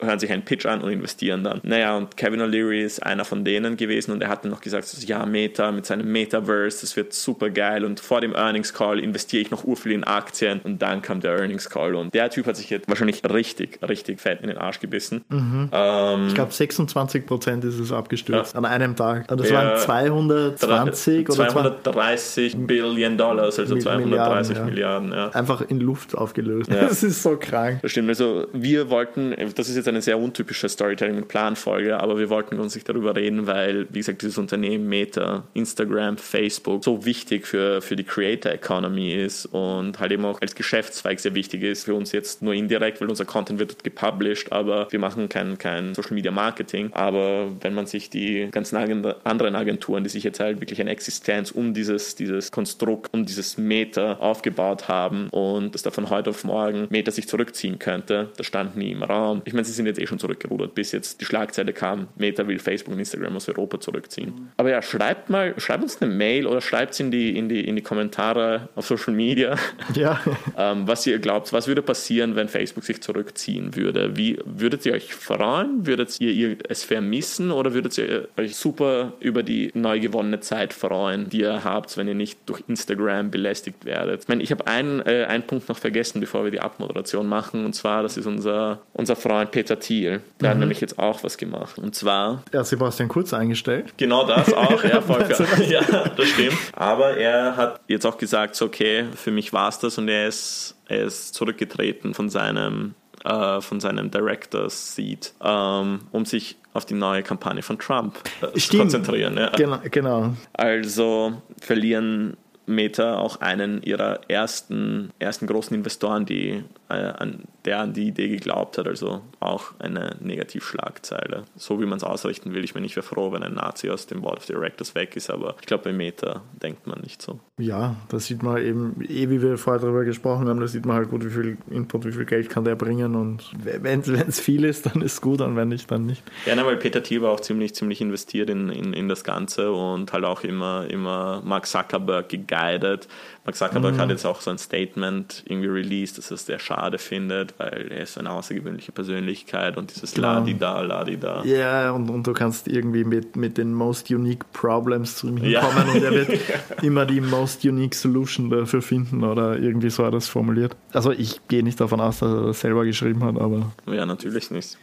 hören 0.00 0.18
sich 0.18 0.30
einen 0.30 0.44
Pitch 0.44 0.66
an 0.66 0.80
und 0.80 0.90
investieren 0.90 1.44
dann. 1.44 1.60
Naja, 1.62 1.96
und 1.96 2.16
Kevin 2.16 2.40
O'Leary 2.40 2.82
ist 2.82 3.02
einer 3.02 3.24
von 3.24 3.44
denen 3.44 3.76
gewesen 3.76 4.12
und 4.12 4.22
er 4.22 4.28
hat 4.28 4.44
dann 4.44 4.50
noch 4.50 4.60
gesagt, 4.60 4.92
ja, 5.04 5.24
Meta 5.26 5.72
mit 5.72 5.86
seinem 5.86 6.10
Metaverse, 6.10 6.80
das 6.80 6.96
wird 6.96 7.12
super 7.12 7.50
geil 7.50 7.84
und 7.84 8.00
vor 8.00 8.20
dem 8.20 8.34
Earnings 8.34 8.74
Call 8.74 8.98
investiere 8.98 9.42
ich 9.42 9.50
noch 9.50 9.64
urviel 9.64 9.92
in 9.92 10.04
Aktien 10.04 10.60
und 10.64 10.82
dann 10.82 11.02
kam 11.02 11.20
der 11.20 11.38
Earnings 11.38 11.70
Call 11.70 11.94
und 11.94 12.14
der 12.14 12.30
Typ 12.30 12.46
hat 12.46 12.56
sich 12.56 12.70
jetzt 12.70 12.88
wahrscheinlich 12.88 13.22
richtig, 13.24 13.80
richtig 13.86 14.20
fett 14.20 14.40
in 14.40 14.48
den 14.48 14.58
Arsch 14.58 14.80
gebissen. 14.80 15.24
Mhm. 15.28 15.70
Ähm, 15.72 16.26
ich 16.28 16.34
glaube 16.34 16.52
26 16.52 17.26
Prozent 17.26 17.64
ist 17.64 17.78
es 17.78 17.92
abgestürzt 17.92 18.54
ja. 18.54 18.58
an 18.58 18.64
einem 18.64 18.96
Tag. 18.96 19.28
Das 19.28 19.48
ja, 19.48 19.56
waren 19.56 19.78
220 19.78 21.30
oder 21.30 21.48
230 21.48 22.56
Billionen 22.66 23.18
Dollars, 23.18 23.58
also 23.58 23.76
230 23.76 24.56
Milliarden, 24.56 24.64
Milliarden 24.64 25.12
ja. 25.12 25.28
Einfach 25.30 25.62
in 25.62 25.80
Luft 25.80 26.16
aufgelöst. 26.16 26.70
Das 26.84 27.02
ist 27.02 27.22
so 27.22 27.36
krank. 27.36 27.80
Das 27.82 27.92
stimmt. 27.92 28.08
Also 28.08 28.46
wir 28.52 28.90
wollten, 28.90 29.34
das 29.54 29.68
ist 29.68 29.76
jetzt 29.76 29.88
eine 29.94 30.02
sehr 30.02 30.18
untypische 30.18 30.68
Storytelling- 30.68 31.16
und 31.16 31.28
Planfolge, 31.28 31.98
aber 31.98 32.18
wir 32.18 32.30
wollten 32.30 32.58
uns 32.58 32.74
nicht 32.74 32.88
darüber 32.88 33.14
reden, 33.14 33.46
weil, 33.46 33.86
wie 33.90 33.98
gesagt, 33.98 34.22
dieses 34.22 34.38
Unternehmen 34.38 34.88
Meta, 34.88 35.44
Instagram, 35.54 36.18
Facebook 36.18 36.84
so 36.84 37.04
wichtig 37.04 37.46
für, 37.46 37.80
für 37.80 37.96
die 37.96 38.04
Creator 38.04 38.52
Economy 38.52 39.12
ist 39.14 39.46
und 39.46 39.98
halt 40.00 40.12
eben 40.12 40.24
auch 40.24 40.40
als 40.40 40.54
Geschäftszweig 40.54 41.20
sehr 41.20 41.34
wichtig 41.34 41.62
ist. 41.62 41.84
Für 41.84 41.94
uns 41.94 42.12
jetzt 42.12 42.42
nur 42.42 42.54
indirekt, 42.54 43.00
weil 43.00 43.08
unser 43.08 43.24
Content 43.24 43.58
wird 43.58 43.72
dort 43.72 43.84
gepublished, 43.84 44.52
aber 44.52 44.88
wir 44.90 44.98
machen 44.98 45.28
kein, 45.28 45.58
kein 45.58 45.94
Social 45.94 46.14
Media 46.14 46.32
Marketing. 46.32 46.90
Aber 46.92 47.52
wenn 47.60 47.74
man 47.74 47.86
sich 47.86 48.10
die 48.10 48.48
ganzen 48.50 48.76
anderen 48.76 49.54
Agenturen, 49.54 50.04
die 50.04 50.10
sich 50.10 50.24
jetzt 50.24 50.40
halt 50.40 50.60
wirklich 50.60 50.80
eine 50.80 50.90
Existenz 50.90 51.50
um 51.50 51.74
dieses, 51.74 52.14
dieses 52.16 52.50
Konstrukt, 52.50 53.12
um 53.12 53.24
dieses 53.24 53.58
Meta 53.58 54.14
aufgebaut 54.14 54.88
haben 54.88 55.28
und 55.30 55.74
dass 55.74 55.82
da 55.82 55.90
von 55.90 56.10
heute 56.10 56.30
auf 56.30 56.44
morgen 56.44 56.86
Meta 56.90 57.10
sich 57.10 57.28
zurückziehen 57.28 57.78
könnte, 57.78 58.30
das 58.36 58.46
stand 58.46 58.76
nie 58.76 58.92
im 58.92 59.02
Raum. 59.02 59.42
Ich 59.44 59.52
meine, 59.52 59.64
sind 59.76 59.86
jetzt 59.86 60.00
eh 60.00 60.06
schon 60.06 60.18
zurückgerudert, 60.18 60.74
bis 60.74 60.92
jetzt 60.92 61.20
die 61.20 61.24
Schlagzeile 61.24 61.72
kam, 61.72 62.08
Meta 62.16 62.46
will 62.46 62.58
Facebook 62.58 62.94
und 62.94 62.98
Instagram 62.98 63.36
aus 63.36 63.48
Europa 63.48 63.80
zurückziehen. 63.80 64.30
Mhm. 64.30 64.48
Aber 64.56 64.70
ja, 64.70 64.82
schreibt 64.82 65.30
mal, 65.30 65.54
schreibt 65.58 65.82
uns 65.82 66.00
eine 66.00 66.12
Mail 66.12 66.46
oder 66.46 66.60
schreibt 66.60 66.94
es 66.94 67.00
in 67.00 67.10
die, 67.10 67.36
in, 67.36 67.48
die, 67.48 67.66
in 67.66 67.76
die 67.76 67.82
Kommentare 67.82 68.68
auf 68.74 68.86
Social 68.86 69.14
Media, 69.14 69.56
ja. 69.94 70.20
ähm, 70.58 70.86
was 70.86 71.06
ihr 71.06 71.18
glaubt, 71.18 71.52
was 71.52 71.66
würde 71.66 71.82
passieren, 71.82 72.36
wenn 72.36 72.48
Facebook 72.48 72.84
sich 72.84 73.02
zurückziehen 73.02 73.76
würde. 73.76 74.16
Wie 74.16 74.38
würdet 74.44 74.86
ihr 74.86 74.92
euch 74.92 75.14
freuen? 75.14 75.86
Würdet 75.86 76.20
ihr, 76.20 76.32
ihr 76.32 76.56
es 76.68 76.84
vermissen 76.84 77.50
oder 77.50 77.74
würdet 77.74 77.96
ihr 77.98 78.28
euch 78.36 78.56
super 78.56 79.14
über 79.20 79.42
die 79.42 79.70
neu 79.74 80.00
gewonnene 80.00 80.40
Zeit 80.40 80.72
freuen, 80.72 81.28
die 81.28 81.40
ihr 81.40 81.64
habt, 81.64 81.96
wenn 81.96 82.08
ihr 82.08 82.14
nicht 82.14 82.38
durch 82.46 82.62
Instagram 82.68 83.30
belästigt 83.30 83.84
werdet? 83.84 84.22
Ich 84.22 84.28
meine, 84.28 84.42
ich 84.42 84.50
habe 84.50 84.66
einen, 84.66 85.00
äh, 85.00 85.26
einen 85.28 85.44
Punkt 85.44 85.68
noch 85.68 85.78
vergessen, 85.78 86.20
bevor 86.20 86.44
wir 86.44 86.50
die 86.50 86.60
Abmoderation 86.60 87.26
machen, 87.26 87.64
und 87.64 87.74
zwar, 87.74 88.02
das 88.02 88.16
ist 88.16 88.26
unser, 88.26 88.80
unser 88.92 89.16
Freund 89.16 89.50
Peter 89.50 89.63
Thiel. 89.64 90.20
Der 90.40 90.48
mhm. 90.48 90.52
hat 90.52 90.58
nämlich 90.58 90.80
jetzt 90.80 90.98
auch 90.98 91.24
was 91.24 91.36
gemacht. 91.36 91.78
Und 91.78 91.94
zwar. 91.94 92.42
Er 92.52 92.60
hat 92.60 92.66
Sebastian 92.66 93.08
Kurz 93.08 93.32
eingestellt. 93.32 93.94
Genau 93.96 94.26
das 94.26 94.52
auch, 94.54 94.82
ja, 94.84 95.00
voll 95.00 95.24
ja, 95.68 95.82
das 96.16 96.28
stimmt. 96.28 96.56
Aber 96.74 97.16
er 97.16 97.56
hat 97.56 97.80
jetzt 97.88 98.06
auch 98.06 98.18
gesagt, 98.18 98.54
so, 98.56 98.66
okay, 98.66 99.06
für 99.14 99.30
mich 99.30 99.52
war 99.52 99.68
es 99.68 99.78
das 99.78 99.98
und 99.98 100.08
er 100.08 100.28
ist, 100.28 100.76
er 100.88 101.04
ist 101.04 101.34
zurückgetreten 101.34 102.14
von 102.14 102.28
seinem 102.28 102.94
äh, 103.24 103.60
von 103.60 103.80
seinem 103.80 104.10
Director's 104.10 104.94
Seat, 104.94 105.32
ähm, 105.42 106.00
um 106.12 106.26
sich 106.26 106.56
auf 106.74 106.84
die 106.84 106.94
neue 106.94 107.22
Kampagne 107.22 107.62
von 107.62 107.78
Trump 107.78 108.18
äh, 108.42 108.58
zu 108.58 108.76
konzentrieren. 108.76 109.36
Ja. 109.38 109.50
Genau, 109.50 109.78
genau. 109.90 110.34
Also 110.52 111.40
verlieren 111.60 112.36
Meta 112.66 113.16
auch 113.16 113.40
einen 113.40 113.82
ihrer 113.82 114.20
ersten, 114.28 115.10
ersten 115.18 115.46
großen 115.46 115.74
Investoren, 115.74 116.26
die, 116.26 116.64
an, 116.88 117.44
der 117.64 117.80
an 117.80 117.92
die 117.92 118.08
Idee 118.08 118.28
geglaubt 118.28 118.78
hat. 118.78 118.86
Also 118.86 119.22
auch 119.40 119.72
eine 119.78 120.16
Negativschlagzeile. 120.20 121.44
So 121.56 121.80
wie 121.80 121.86
man 121.86 121.98
es 121.98 122.04
ausrichten 122.04 122.52
will. 122.54 122.64
Ich 122.64 122.74
meine, 122.74 122.86
ich 122.86 122.96
wäre 122.96 123.06
froh, 123.06 123.32
wenn 123.32 123.42
ein 123.42 123.54
Nazi 123.54 123.90
aus 123.90 124.06
dem 124.06 124.22
Board 124.22 124.38
of 124.38 124.46
Directors 124.46 124.94
weg 124.94 125.16
ist, 125.16 125.30
aber 125.30 125.56
ich 125.60 125.66
glaube, 125.66 125.84
bei 125.84 125.92
Meta 125.92 126.42
denkt 126.62 126.86
man 126.86 127.00
nicht 127.00 127.22
so. 127.22 127.40
Ja, 127.58 127.96
da 128.08 128.18
sieht 128.18 128.42
man 128.42 128.58
eben, 128.58 128.96
eh 129.02 129.30
wie 129.30 129.40
wir 129.40 129.58
vorher 129.58 129.80
darüber 129.80 130.04
gesprochen 130.04 130.48
haben, 130.48 130.60
da 130.60 130.66
sieht 130.66 130.86
man 130.86 130.96
halt 130.96 131.10
gut, 131.10 131.24
wie 131.24 131.30
viel 131.30 131.56
Input, 131.70 132.04
wie 132.04 132.12
viel 132.12 132.24
Geld 132.24 132.50
kann 132.50 132.64
der 132.64 132.74
bringen 132.74 133.14
und 133.14 133.52
wenn 133.62 134.00
es 134.00 134.40
viel 134.40 134.64
ist, 134.64 134.86
dann 134.86 135.02
ist 135.02 135.14
es 135.14 135.20
gut 135.20 135.40
und 135.40 135.54
wenn 135.54 135.68
nicht, 135.68 135.90
dann 135.90 136.04
nicht. 136.06 136.22
Ja, 136.46 136.56
nein, 136.56 136.66
weil 136.66 136.76
Peter 136.76 137.02
Thiel 137.02 137.22
war 137.22 137.30
auch 137.30 137.40
ziemlich, 137.40 137.74
ziemlich 137.74 138.00
investiert 138.00 138.50
in, 138.50 138.70
in, 138.70 138.92
in 138.92 139.08
das 139.08 139.22
Ganze 139.22 139.72
und 139.72 140.12
halt 140.12 140.24
auch 140.24 140.42
immer, 140.42 140.86
immer 140.90 141.42
Mark 141.44 141.66
Zuckerberg 141.66 142.28
geguidet. 142.28 143.06
Mark 143.44 143.56
Zuckerberg 143.56 143.94
mhm. 143.94 144.00
hat 144.00 144.10
jetzt 144.10 144.26
auch 144.26 144.40
so 144.40 144.50
ein 144.50 144.58
Statement 144.58 145.44
irgendwie 145.46 145.68
released, 145.68 146.18
dass 146.18 146.30
er 146.30 146.34
es 146.34 146.46
sehr 146.46 146.58
schade 146.74 146.98
findet, 146.98 147.58
weil 147.58 147.90
er 147.90 148.02
ist 148.02 148.18
eine 148.18 148.30
außergewöhnliche 148.30 148.92
Persönlichkeit 148.92 149.76
und 149.76 149.94
dieses 149.94 150.14
genau. 150.14 150.34
Ladi-da, 150.34 150.80
Ladi-da. 150.80 151.44
Ja, 151.44 151.90
und, 151.92 152.10
und 152.10 152.26
du 152.26 152.32
kannst 152.32 152.68
irgendwie 152.68 153.04
mit, 153.04 153.36
mit 153.36 153.58
den 153.58 153.72
most 153.72 154.10
unique 154.10 154.44
problems 154.52 155.16
zu 155.16 155.28
ihm 155.28 155.38
ja. 155.44 155.66
und 155.66 156.02
er 156.02 156.10
wird 156.10 156.40
immer 156.82 157.06
die 157.06 157.20
most 157.20 157.64
unique 157.64 157.94
solution 157.94 158.50
dafür 158.50 158.82
finden 158.82 159.24
oder 159.24 159.58
irgendwie 159.58 159.90
so 159.90 160.04
hat 160.04 160.12
er 160.12 160.18
es 160.18 160.28
formuliert. 160.28 160.76
Also 160.92 161.12
ich 161.12 161.46
gehe 161.48 161.62
nicht 161.62 161.80
davon 161.80 162.00
aus, 162.00 162.18
dass 162.18 162.32
er 162.32 162.46
das 162.46 162.60
selber 162.60 162.84
geschrieben 162.84 163.22
hat, 163.24 163.38
aber... 163.38 163.72
Ja, 163.86 164.06
natürlich 164.06 164.50
nicht. 164.50 164.78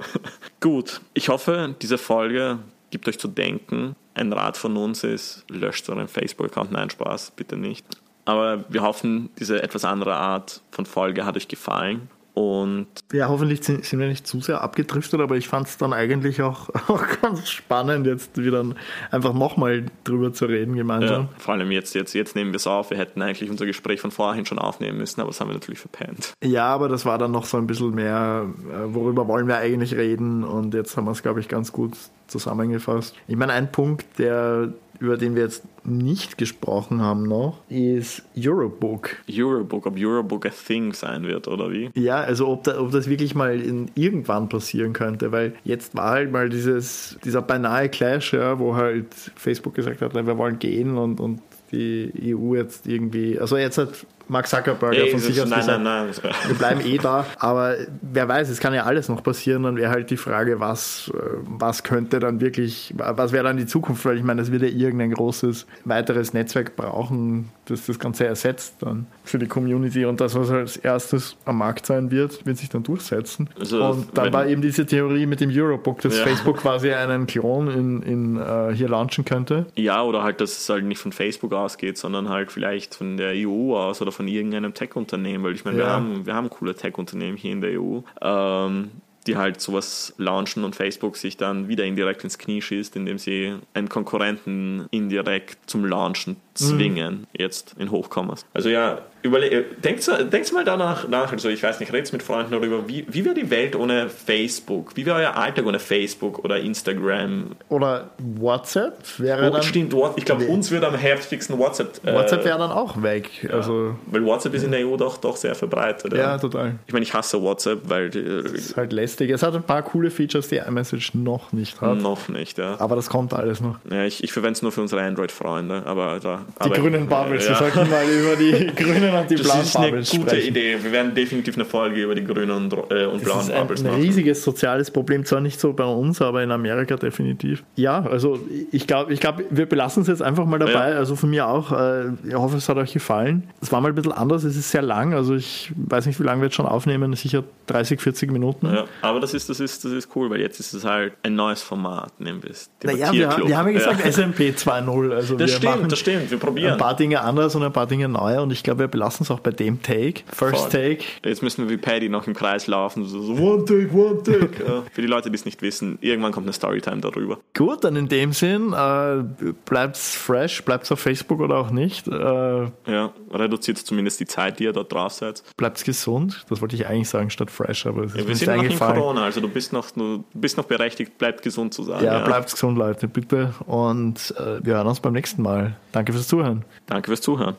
Gut, 0.60 1.00
ich 1.14 1.28
hoffe, 1.28 1.74
diese 1.80 1.98
Folge 1.98 2.58
gibt 2.90 3.08
euch 3.08 3.18
zu 3.18 3.28
denken. 3.28 3.96
Ein 4.14 4.32
Rat 4.32 4.56
von 4.56 4.76
uns 4.76 5.04
ist, 5.04 5.44
löscht 5.48 5.88
euren 5.88 6.08
Facebook-Account. 6.08 6.72
Nein, 6.72 6.90
Spaß, 6.90 7.32
bitte 7.36 7.56
nicht. 7.56 7.86
Aber 8.30 8.64
wir 8.68 8.82
hoffen, 8.82 9.28
diese 9.40 9.60
etwas 9.60 9.84
andere 9.84 10.14
Art 10.14 10.62
von 10.70 10.86
Folge 10.86 11.26
hat 11.26 11.36
euch 11.36 11.48
gefallen. 11.48 12.08
Und 12.32 12.86
ja, 13.12 13.28
hoffentlich 13.28 13.64
sind, 13.64 13.84
sind 13.84 13.98
wir 13.98 14.06
nicht 14.06 14.24
zu 14.24 14.40
sehr 14.40 14.60
abgedriftet, 14.60 15.20
aber 15.20 15.36
ich 15.36 15.48
fand 15.48 15.66
es 15.66 15.78
dann 15.78 15.92
eigentlich 15.92 16.40
auch, 16.42 16.68
auch 16.88 17.04
ganz 17.20 17.50
spannend, 17.50 18.06
jetzt 18.06 18.36
wieder 18.36 18.64
einfach 19.10 19.34
nochmal 19.34 19.86
drüber 20.04 20.32
zu 20.32 20.46
reden 20.46 20.76
gemeinsam. 20.76 21.22
Ja, 21.22 21.28
vor 21.38 21.54
allem 21.54 21.72
jetzt, 21.72 21.92
jetzt, 21.96 22.14
jetzt 22.14 22.36
nehmen 22.36 22.52
wir 22.52 22.56
es 22.56 22.68
auf. 22.68 22.90
Wir 22.90 22.98
hätten 22.98 23.20
eigentlich 23.20 23.50
unser 23.50 23.66
Gespräch 23.66 24.00
von 24.00 24.12
vorhin 24.12 24.46
schon 24.46 24.60
aufnehmen 24.60 24.98
müssen, 24.98 25.20
aber 25.20 25.30
das 25.30 25.40
haben 25.40 25.48
wir 25.48 25.54
natürlich 25.54 25.80
verpennt. 25.80 26.32
Ja, 26.42 26.66
aber 26.66 26.88
das 26.88 27.04
war 27.04 27.18
dann 27.18 27.32
noch 27.32 27.46
so 27.46 27.56
ein 27.56 27.66
bisschen 27.66 27.96
mehr, 27.96 28.46
äh, 28.70 28.94
worüber 28.94 29.26
wollen 29.26 29.48
wir 29.48 29.56
eigentlich 29.56 29.96
reden 29.96 30.44
und 30.44 30.72
jetzt 30.72 30.96
haben 30.96 31.06
wir 31.06 31.10
es, 31.10 31.22
glaube 31.22 31.40
ich, 31.40 31.48
ganz 31.48 31.72
gut 31.72 31.94
zusammengefasst. 32.30 33.14
Ich 33.28 33.36
meine, 33.36 33.52
ein 33.52 33.72
Punkt, 33.72 34.18
der 34.18 34.72
über 35.00 35.16
den 35.16 35.34
wir 35.34 35.42
jetzt 35.42 35.64
nicht 35.82 36.36
gesprochen 36.36 37.00
haben 37.00 37.22
noch, 37.22 37.58
ist 37.70 38.22
Eurobook. 38.36 39.16
Eurobook, 39.30 39.86
ob 39.86 39.94
Eurobook 39.98 40.46
a 40.46 40.50
thing 40.50 40.92
sein 40.92 41.22
wird 41.22 41.48
oder 41.48 41.72
wie? 41.72 41.90
Ja, 41.94 42.16
also 42.20 42.48
ob, 42.48 42.64
da, 42.64 42.78
ob 42.78 42.90
das 42.92 43.08
wirklich 43.08 43.34
mal 43.34 43.58
in, 43.58 43.90
irgendwann 43.94 44.50
passieren 44.50 44.92
könnte, 44.92 45.32
weil 45.32 45.54
jetzt 45.64 45.96
war 45.96 46.10
halt 46.10 46.30
mal 46.30 46.50
dieses, 46.50 47.18
dieser 47.24 47.40
beinahe 47.40 47.88
Clash, 47.88 48.34
ja, 48.34 48.58
wo 48.58 48.76
halt 48.76 49.14
Facebook 49.36 49.74
gesagt 49.74 50.02
hat, 50.02 50.14
wir 50.14 50.38
wollen 50.38 50.58
gehen 50.58 50.98
und, 50.98 51.18
und 51.18 51.40
die 51.72 52.12
EU 52.36 52.54
jetzt 52.54 52.86
irgendwie, 52.86 53.38
also 53.38 53.56
jetzt 53.56 53.78
hat 53.78 54.06
Mark 54.30 54.46
Zuckerberg 54.46 54.94
hey, 54.94 55.10
von 55.10 55.20
sich 55.20 55.40
aus 55.40 55.48
nein, 55.48 55.58
gesagt, 55.58 55.82
nein, 55.82 56.06
nein. 56.06 56.34
wir 56.46 56.54
bleiben 56.56 56.80
eh 56.84 56.98
da, 56.98 57.26
aber 57.38 57.74
wer 58.00 58.28
weiß, 58.28 58.48
es 58.48 58.60
kann 58.60 58.72
ja 58.72 58.84
alles 58.84 59.08
noch 59.08 59.22
passieren, 59.22 59.64
dann 59.64 59.76
wäre 59.76 59.90
halt 59.90 60.10
die 60.10 60.16
Frage, 60.16 60.60
was, 60.60 61.10
äh, 61.14 61.18
was 61.44 61.82
könnte 61.82 62.20
dann 62.20 62.40
wirklich, 62.40 62.94
was 62.96 63.32
wäre 63.32 63.44
dann 63.44 63.56
die 63.56 63.66
Zukunft, 63.66 64.04
weil 64.04 64.16
ich 64.16 64.22
meine, 64.22 64.42
es 64.42 64.52
wird 64.52 64.62
ja 64.62 64.68
irgendein 64.68 65.12
großes 65.12 65.66
weiteres 65.84 66.32
Netzwerk 66.32 66.76
brauchen, 66.76 67.50
das 67.66 67.86
das 67.86 67.98
Ganze 67.98 68.26
ersetzt 68.26 68.76
dann 68.80 69.06
für 69.24 69.38
die 69.38 69.46
Community 69.46 70.04
und 70.04 70.20
das, 70.20 70.34
was 70.34 70.50
als 70.50 70.76
erstes 70.76 71.36
am 71.44 71.58
Markt 71.58 71.86
sein 71.86 72.10
wird, 72.10 72.44
wird 72.46 72.58
sich 72.58 72.68
dann 72.68 72.82
durchsetzen. 72.82 73.48
Also, 73.58 73.84
und 73.84 74.16
dann 74.16 74.32
war 74.32 74.46
eben 74.46 74.62
diese 74.62 74.86
Theorie 74.86 75.26
mit 75.26 75.40
dem 75.40 75.50
Eurobook, 75.52 76.00
dass 76.02 76.18
ja. 76.18 76.24
Facebook 76.24 76.58
quasi 76.58 76.92
einen 76.92 77.26
Klon 77.26 77.68
in, 77.68 78.02
in 78.02 78.36
uh, 78.36 78.70
hier 78.72 78.88
launchen 78.88 79.24
könnte. 79.24 79.66
Ja, 79.76 80.02
oder 80.02 80.22
halt, 80.22 80.40
dass 80.40 80.58
es 80.58 80.68
halt 80.68 80.84
nicht 80.84 81.00
von 81.00 81.12
Facebook 81.12 81.52
ausgeht, 81.52 81.98
sondern 81.98 82.28
halt 82.28 82.52
vielleicht 82.52 82.94
von 82.94 83.16
der 83.16 83.32
EU 83.34 83.76
aus 83.76 84.00
oder 84.02 84.12
von 84.12 84.19
irgendeinem 84.28 84.74
Tech-Unternehmen, 84.74 85.44
weil 85.44 85.54
ich 85.54 85.64
meine, 85.64 85.78
ja. 85.78 85.84
wir, 85.86 85.92
haben, 85.92 86.26
wir 86.26 86.34
haben 86.34 86.50
coole 86.50 86.74
Tech-Unternehmen 86.74 87.36
hier 87.36 87.52
in 87.52 87.60
der 87.60 87.80
EU. 87.80 88.00
Ähm, 88.20 88.90
die 89.26 89.36
halt 89.36 89.60
sowas 89.60 90.14
launchen 90.16 90.64
und 90.64 90.74
Facebook 90.74 91.16
sich 91.16 91.36
dann 91.36 91.68
wieder 91.68 91.84
indirekt 91.84 92.24
ins 92.24 92.38
Knie 92.38 92.62
schießt, 92.62 92.96
indem 92.96 93.18
sie 93.18 93.54
einen 93.74 93.88
Konkurrenten 93.88 94.86
indirekt 94.90 95.58
zum 95.68 95.84
Launchen 95.84 96.36
zwingen, 96.54 97.20
mhm. 97.20 97.26
jetzt 97.36 97.74
in 97.78 97.90
Hochkommas. 97.90 98.46
Also 98.54 98.70
ja, 98.70 99.02
denkt, 99.22 100.10
denkt 100.32 100.52
mal 100.52 100.64
danach 100.64 101.08
nach, 101.08 101.32
also 101.32 101.48
ich 101.48 101.62
weiß 101.62 101.80
nicht, 101.80 101.92
redet 101.92 102.12
mit 102.12 102.22
Freunden 102.22 102.52
darüber, 102.52 102.88
wie, 102.88 103.06
wie 103.08 103.24
wäre 103.24 103.34
die 103.34 103.50
Welt 103.50 103.76
ohne 103.76 104.08
Facebook? 104.08 104.96
Wie 104.96 105.04
wäre 105.06 105.16
euer 105.18 105.36
Alltag 105.36 105.66
ohne 105.66 105.78
Facebook 105.78 106.44
oder 106.44 106.58
Instagram? 106.58 107.56
Oder 107.68 108.10
WhatsApp 108.18 108.98
wäre 109.18 109.48
oh, 109.48 109.52
dann... 109.52 109.62
Stimmt, 109.62 109.94
ich 110.16 110.24
glaube, 110.24 110.46
uns 110.46 110.70
würde 110.70 110.88
am 110.88 110.94
heftigsten 110.94 111.58
WhatsApp... 111.58 112.00
Äh, 112.04 112.14
WhatsApp 112.14 112.44
wäre 112.44 112.58
dann 112.58 112.70
auch 112.70 113.02
weg. 113.02 113.30
Ja, 113.42 113.50
also, 113.50 113.96
weil 114.06 114.24
WhatsApp 114.24 114.54
ist 114.54 114.64
in 114.64 114.70
der 114.70 114.86
EU 114.86 114.96
doch, 114.96 115.18
doch 115.18 115.36
sehr 115.36 115.54
verbreitet. 115.54 116.12
Ja, 116.12 116.18
ja 116.18 116.38
total. 116.38 116.78
Ich 116.86 116.92
meine, 116.92 117.02
ich 117.02 117.12
hasse 117.12 117.40
WhatsApp, 117.42 117.80
weil... 117.88 118.08
Es 118.08 118.52
ist 118.52 118.76
halt 118.76 118.92
lästig. 118.92 119.30
Es 119.30 119.42
hat 119.42 119.54
ein 119.54 119.62
paar 119.62 119.82
coole 119.82 120.10
Features, 120.10 120.48
die 120.48 120.56
iMessage 120.56 121.14
noch 121.14 121.52
nicht 121.52 121.80
hat. 121.80 121.98
Noch 121.98 122.28
nicht, 122.28 122.58
ja. 122.58 122.80
Aber 122.80 122.96
das 122.96 123.08
kommt 123.08 123.34
alles 123.34 123.60
noch. 123.60 123.78
Ja, 123.90 124.04
ich, 124.04 124.24
ich 124.24 124.32
verwende 124.32 124.52
es 124.52 124.62
nur 124.62 124.72
für 124.72 124.80
unsere 124.80 125.02
Android-Freunde, 125.02 125.82
aber 125.84 126.18
da 126.20 126.40
die 126.64 126.70
grünen 126.70 127.06
Bubbles, 127.06 127.44
ja. 127.44 127.50
wir 127.50 127.56
sollten 127.56 127.90
mal 127.90 128.04
über 128.08 128.36
die 128.36 128.66
grünen 128.76 129.09
und 129.14 129.30
die 129.30 129.34
das 129.36 129.44
blauen 129.46 129.60
ist 129.62 129.76
eine 129.76 129.86
Bubbles 129.88 130.10
gute 130.10 130.22
sprechen. 130.30 130.48
Idee. 130.48 130.76
Wir 130.82 130.92
werden 130.92 131.14
definitiv 131.14 131.54
eine 131.54 131.64
Folge 131.64 132.02
über 132.02 132.14
die 132.14 132.24
grünen 132.24 132.50
und, 132.50 132.72
äh, 132.72 133.06
und 133.06 133.14
Das 133.16 133.22
blauen 133.24 133.40
ist 133.40 133.50
ein, 133.50 133.56
ein 133.68 133.82
machen. 133.84 134.00
riesiges 134.00 134.42
soziales 134.44 134.90
Problem, 134.90 135.24
zwar 135.24 135.40
nicht 135.40 135.60
so 135.60 135.72
bei 135.72 135.84
uns, 135.84 136.20
aber 136.22 136.42
in 136.42 136.50
Amerika 136.50 136.96
definitiv. 136.96 137.62
Ja, 137.76 138.02
also 138.02 138.38
ich 138.72 138.86
glaube, 138.86 139.12
ich 139.12 139.20
glaub, 139.20 139.42
wir 139.50 139.66
belassen 139.66 140.02
es 140.02 140.08
jetzt 140.08 140.22
einfach 140.22 140.44
mal 140.46 140.58
dabei. 140.58 140.90
Ja. 140.90 140.96
Also 140.96 141.16
von 141.16 141.30
mir 141.30 141.46
auch. 141.48 141.72
Äh, 141.72 142.10
ich 142.26 142.34
hoffe, 142.34 142.56
es 142.56 142.68
hat 142.68 142.76
euch 142.76 142.92
gefallen. 142.92 143.44
Es 143.60 143.72
war 143.72 143.80
mal 143.80 143.88
ein 143.88 143.94
bisschen 143.94 144.12
anders, 144.12 144.44
es 144.44 144.56
ist 144.56 144.70
sehr 144.70 144.82
lang. 144.82 145.14
Also 145.14 145.34
ich 145.34 145.72
weiß 145.76 146.06
nicht, 146.06 146.18
wie 146.20 146.24
lange 146.24 146.42
wir 146.42 146.46
jetzt 146.46 146.54
schon 146.56 146.66
aufnehmen. 146.66 147.14
Sicher 147.14 147.44
30, 147.66 148.00
40 148.00 148.30
Minuten. 148.32 148.66
Ja, 148.66 148.84
aber 149.02 149.20
das 149.20 149.34
ist, 149.34 149.48
das, 149.48 149.60
ist, 149.60 149.84
das 149.84 149.92
ist 149.92 150.08
cool, 150.16 150.30
weil 150.30 150.40
jetzt 150.40 150.60
ist 150.60 150.72
es 150.72 150.84
halt 150.84 151.12
ein 151.22 151.34
neues 151.34 151.62
Format, 151.62 152.18
nehmen 152.20 152.42
wir 152.42 152.50
es. 152.50 152.70
Naja, 152.82 153.12
wir, 153.12 153.20
Debattierclub. 153.20 153.48
wir 153.48 153.56
haben 153.58 153.66
ja 153.68 153.72
gesagt 153.74 154.04
Ja. 154.04 154.12
SMP 154.12 154.40
2.0. 154.50 155.12
Also 155.14 155.36
Das 155.36 155.50
wir 155.50 155.56
stimmt, 155.56 155.64
machen 155.76 155.88
das 155.88 155.98
stimmt. 155.98 156.30
Wir 156.30 156.38
probieren. 156.38 156.72
ein 156.72 156.78
paar 156.78 156.96
Dinge 156.96 157.20
anders 157.22 157.54
und 157.54 157.62
ein 157.62 157.72
paar 157.72 157.86
Dinge 157.86 158.08
neu. 158.08 158.40
Und 158.42 158.52
ich 158.52 158.62
glaube, 158.62 158.80
wir 158.80 158.88
belassen 159.00 159.24
es 159.24 159.30
auch 159.30 159.40
bei 159.40 159.50
dem 159.50 159.80
Take. 159.82 160.20
First 160.30 160.70
Voll. 160.70 160.70
Take. 160.70 161.04
Jetzt 161.24 161.42
müssen 161.42 161.64
wir 161.64 161.70
wie 161.70 161.78
Paddy 161.78 162.10
noch 162.10 162.26
im 162.26 162.34
Kreis 162.34 162.66
laufen. 162.66 163.06
So, 163.06 163.22
so 163.22 163.32
one 163.32 163.64
take, 163.64 163.90
one 163.94 164.22
take. 164.22 164.62
ja. 164.68 164.82
Für 164.92 165.00
die 165.00 165.06
Leute, 165.06 165.30
die 165.30 165.36
es 165.36 165.46
nicht 165.46 165.62
wissen, 165.62 165.96
irgendwann 166.02 166.32
kommt 166.32 166.44
eine 166.46 166.52
Storytime 166.52 167.00
darüber. 167.00 167.38
Gut, 167.56 167.82
dann 167.84 167.96
in 167.96 168.08
dem 168.08 168.32
Sinn, 168.34 168.74
äh, 168.74 169.24
bleibt's 169.64 170.14
fresh, 170.14 170.62
bleibt's 170.64 170.92
auf 170.92 171.00
Facebook 171.00 171.40
oder 171.40 171.56
auch 171.56 171.70
nicht. 171.70 172.08
Äh, 172.08 172.10
Ja, 172.10 173.12
reduziert 173.32 173.78
zumindest 173.78 174.20
die 174.20 174.26
Zeit, 174.26 174.58
die 174.58 174.64
ihr 174.64 174.72
dort 174.74 174.92
drauf 174.92 175.12
seid. 175.12 175.42
bleibt's 175.56 175.82
gesund. 175.84 176.44
Das 176.50 176.60
wollte 176.60 176.76
ich 176.76 176.86
eigentlich 176.86 177.08
sagen 177.08 177.30
statt 177.30 177.50
fresh, 177.50 177.86
aber 177.86 178.04
es 178.04 178.12
ist 178.12 178.16
Ja, 178.18 178.22
mir 178.24 178.28
wir 178.28 178.36
sind 178.36 178.54
noch 178.56 178.62
in. 178.64 178.78
Corona, 178.78 179.24
also 179.24 179.40
du 179.40 179.48
bist 179.48 179.72
noch, 179.72 179.90
du 179.92 180.24
bist 180.34 180.58
noch 180.58 180.64
berechtigt, 180.64 181.16
bleibt 181.16 181.42
gesund 181.42 181.72
zu 181.72 181.84
sein. 181.84 182.04
Ja, 182.04 182.18
bleibt's 182.24 182.52
gesund, 182.52 182.76
Leute, 182.76 183.08
bitte. 183.08 183.54
Und 183.66 184.34
äh, 184.38 184.62
wir 184.62 184.74
hören 184.74 184.86
uns 184.88 185.00
beim 185.00 185.14
nächsten 185.14 185.40
Mal. 185.40 185.76
Danke 185.92 186.12
fürs 186.12 186.28
Zuhören. 186.28 186.66
Danke 186.86 187.08
fürs 187.08 187.22
Zuhören. 187.22 187.56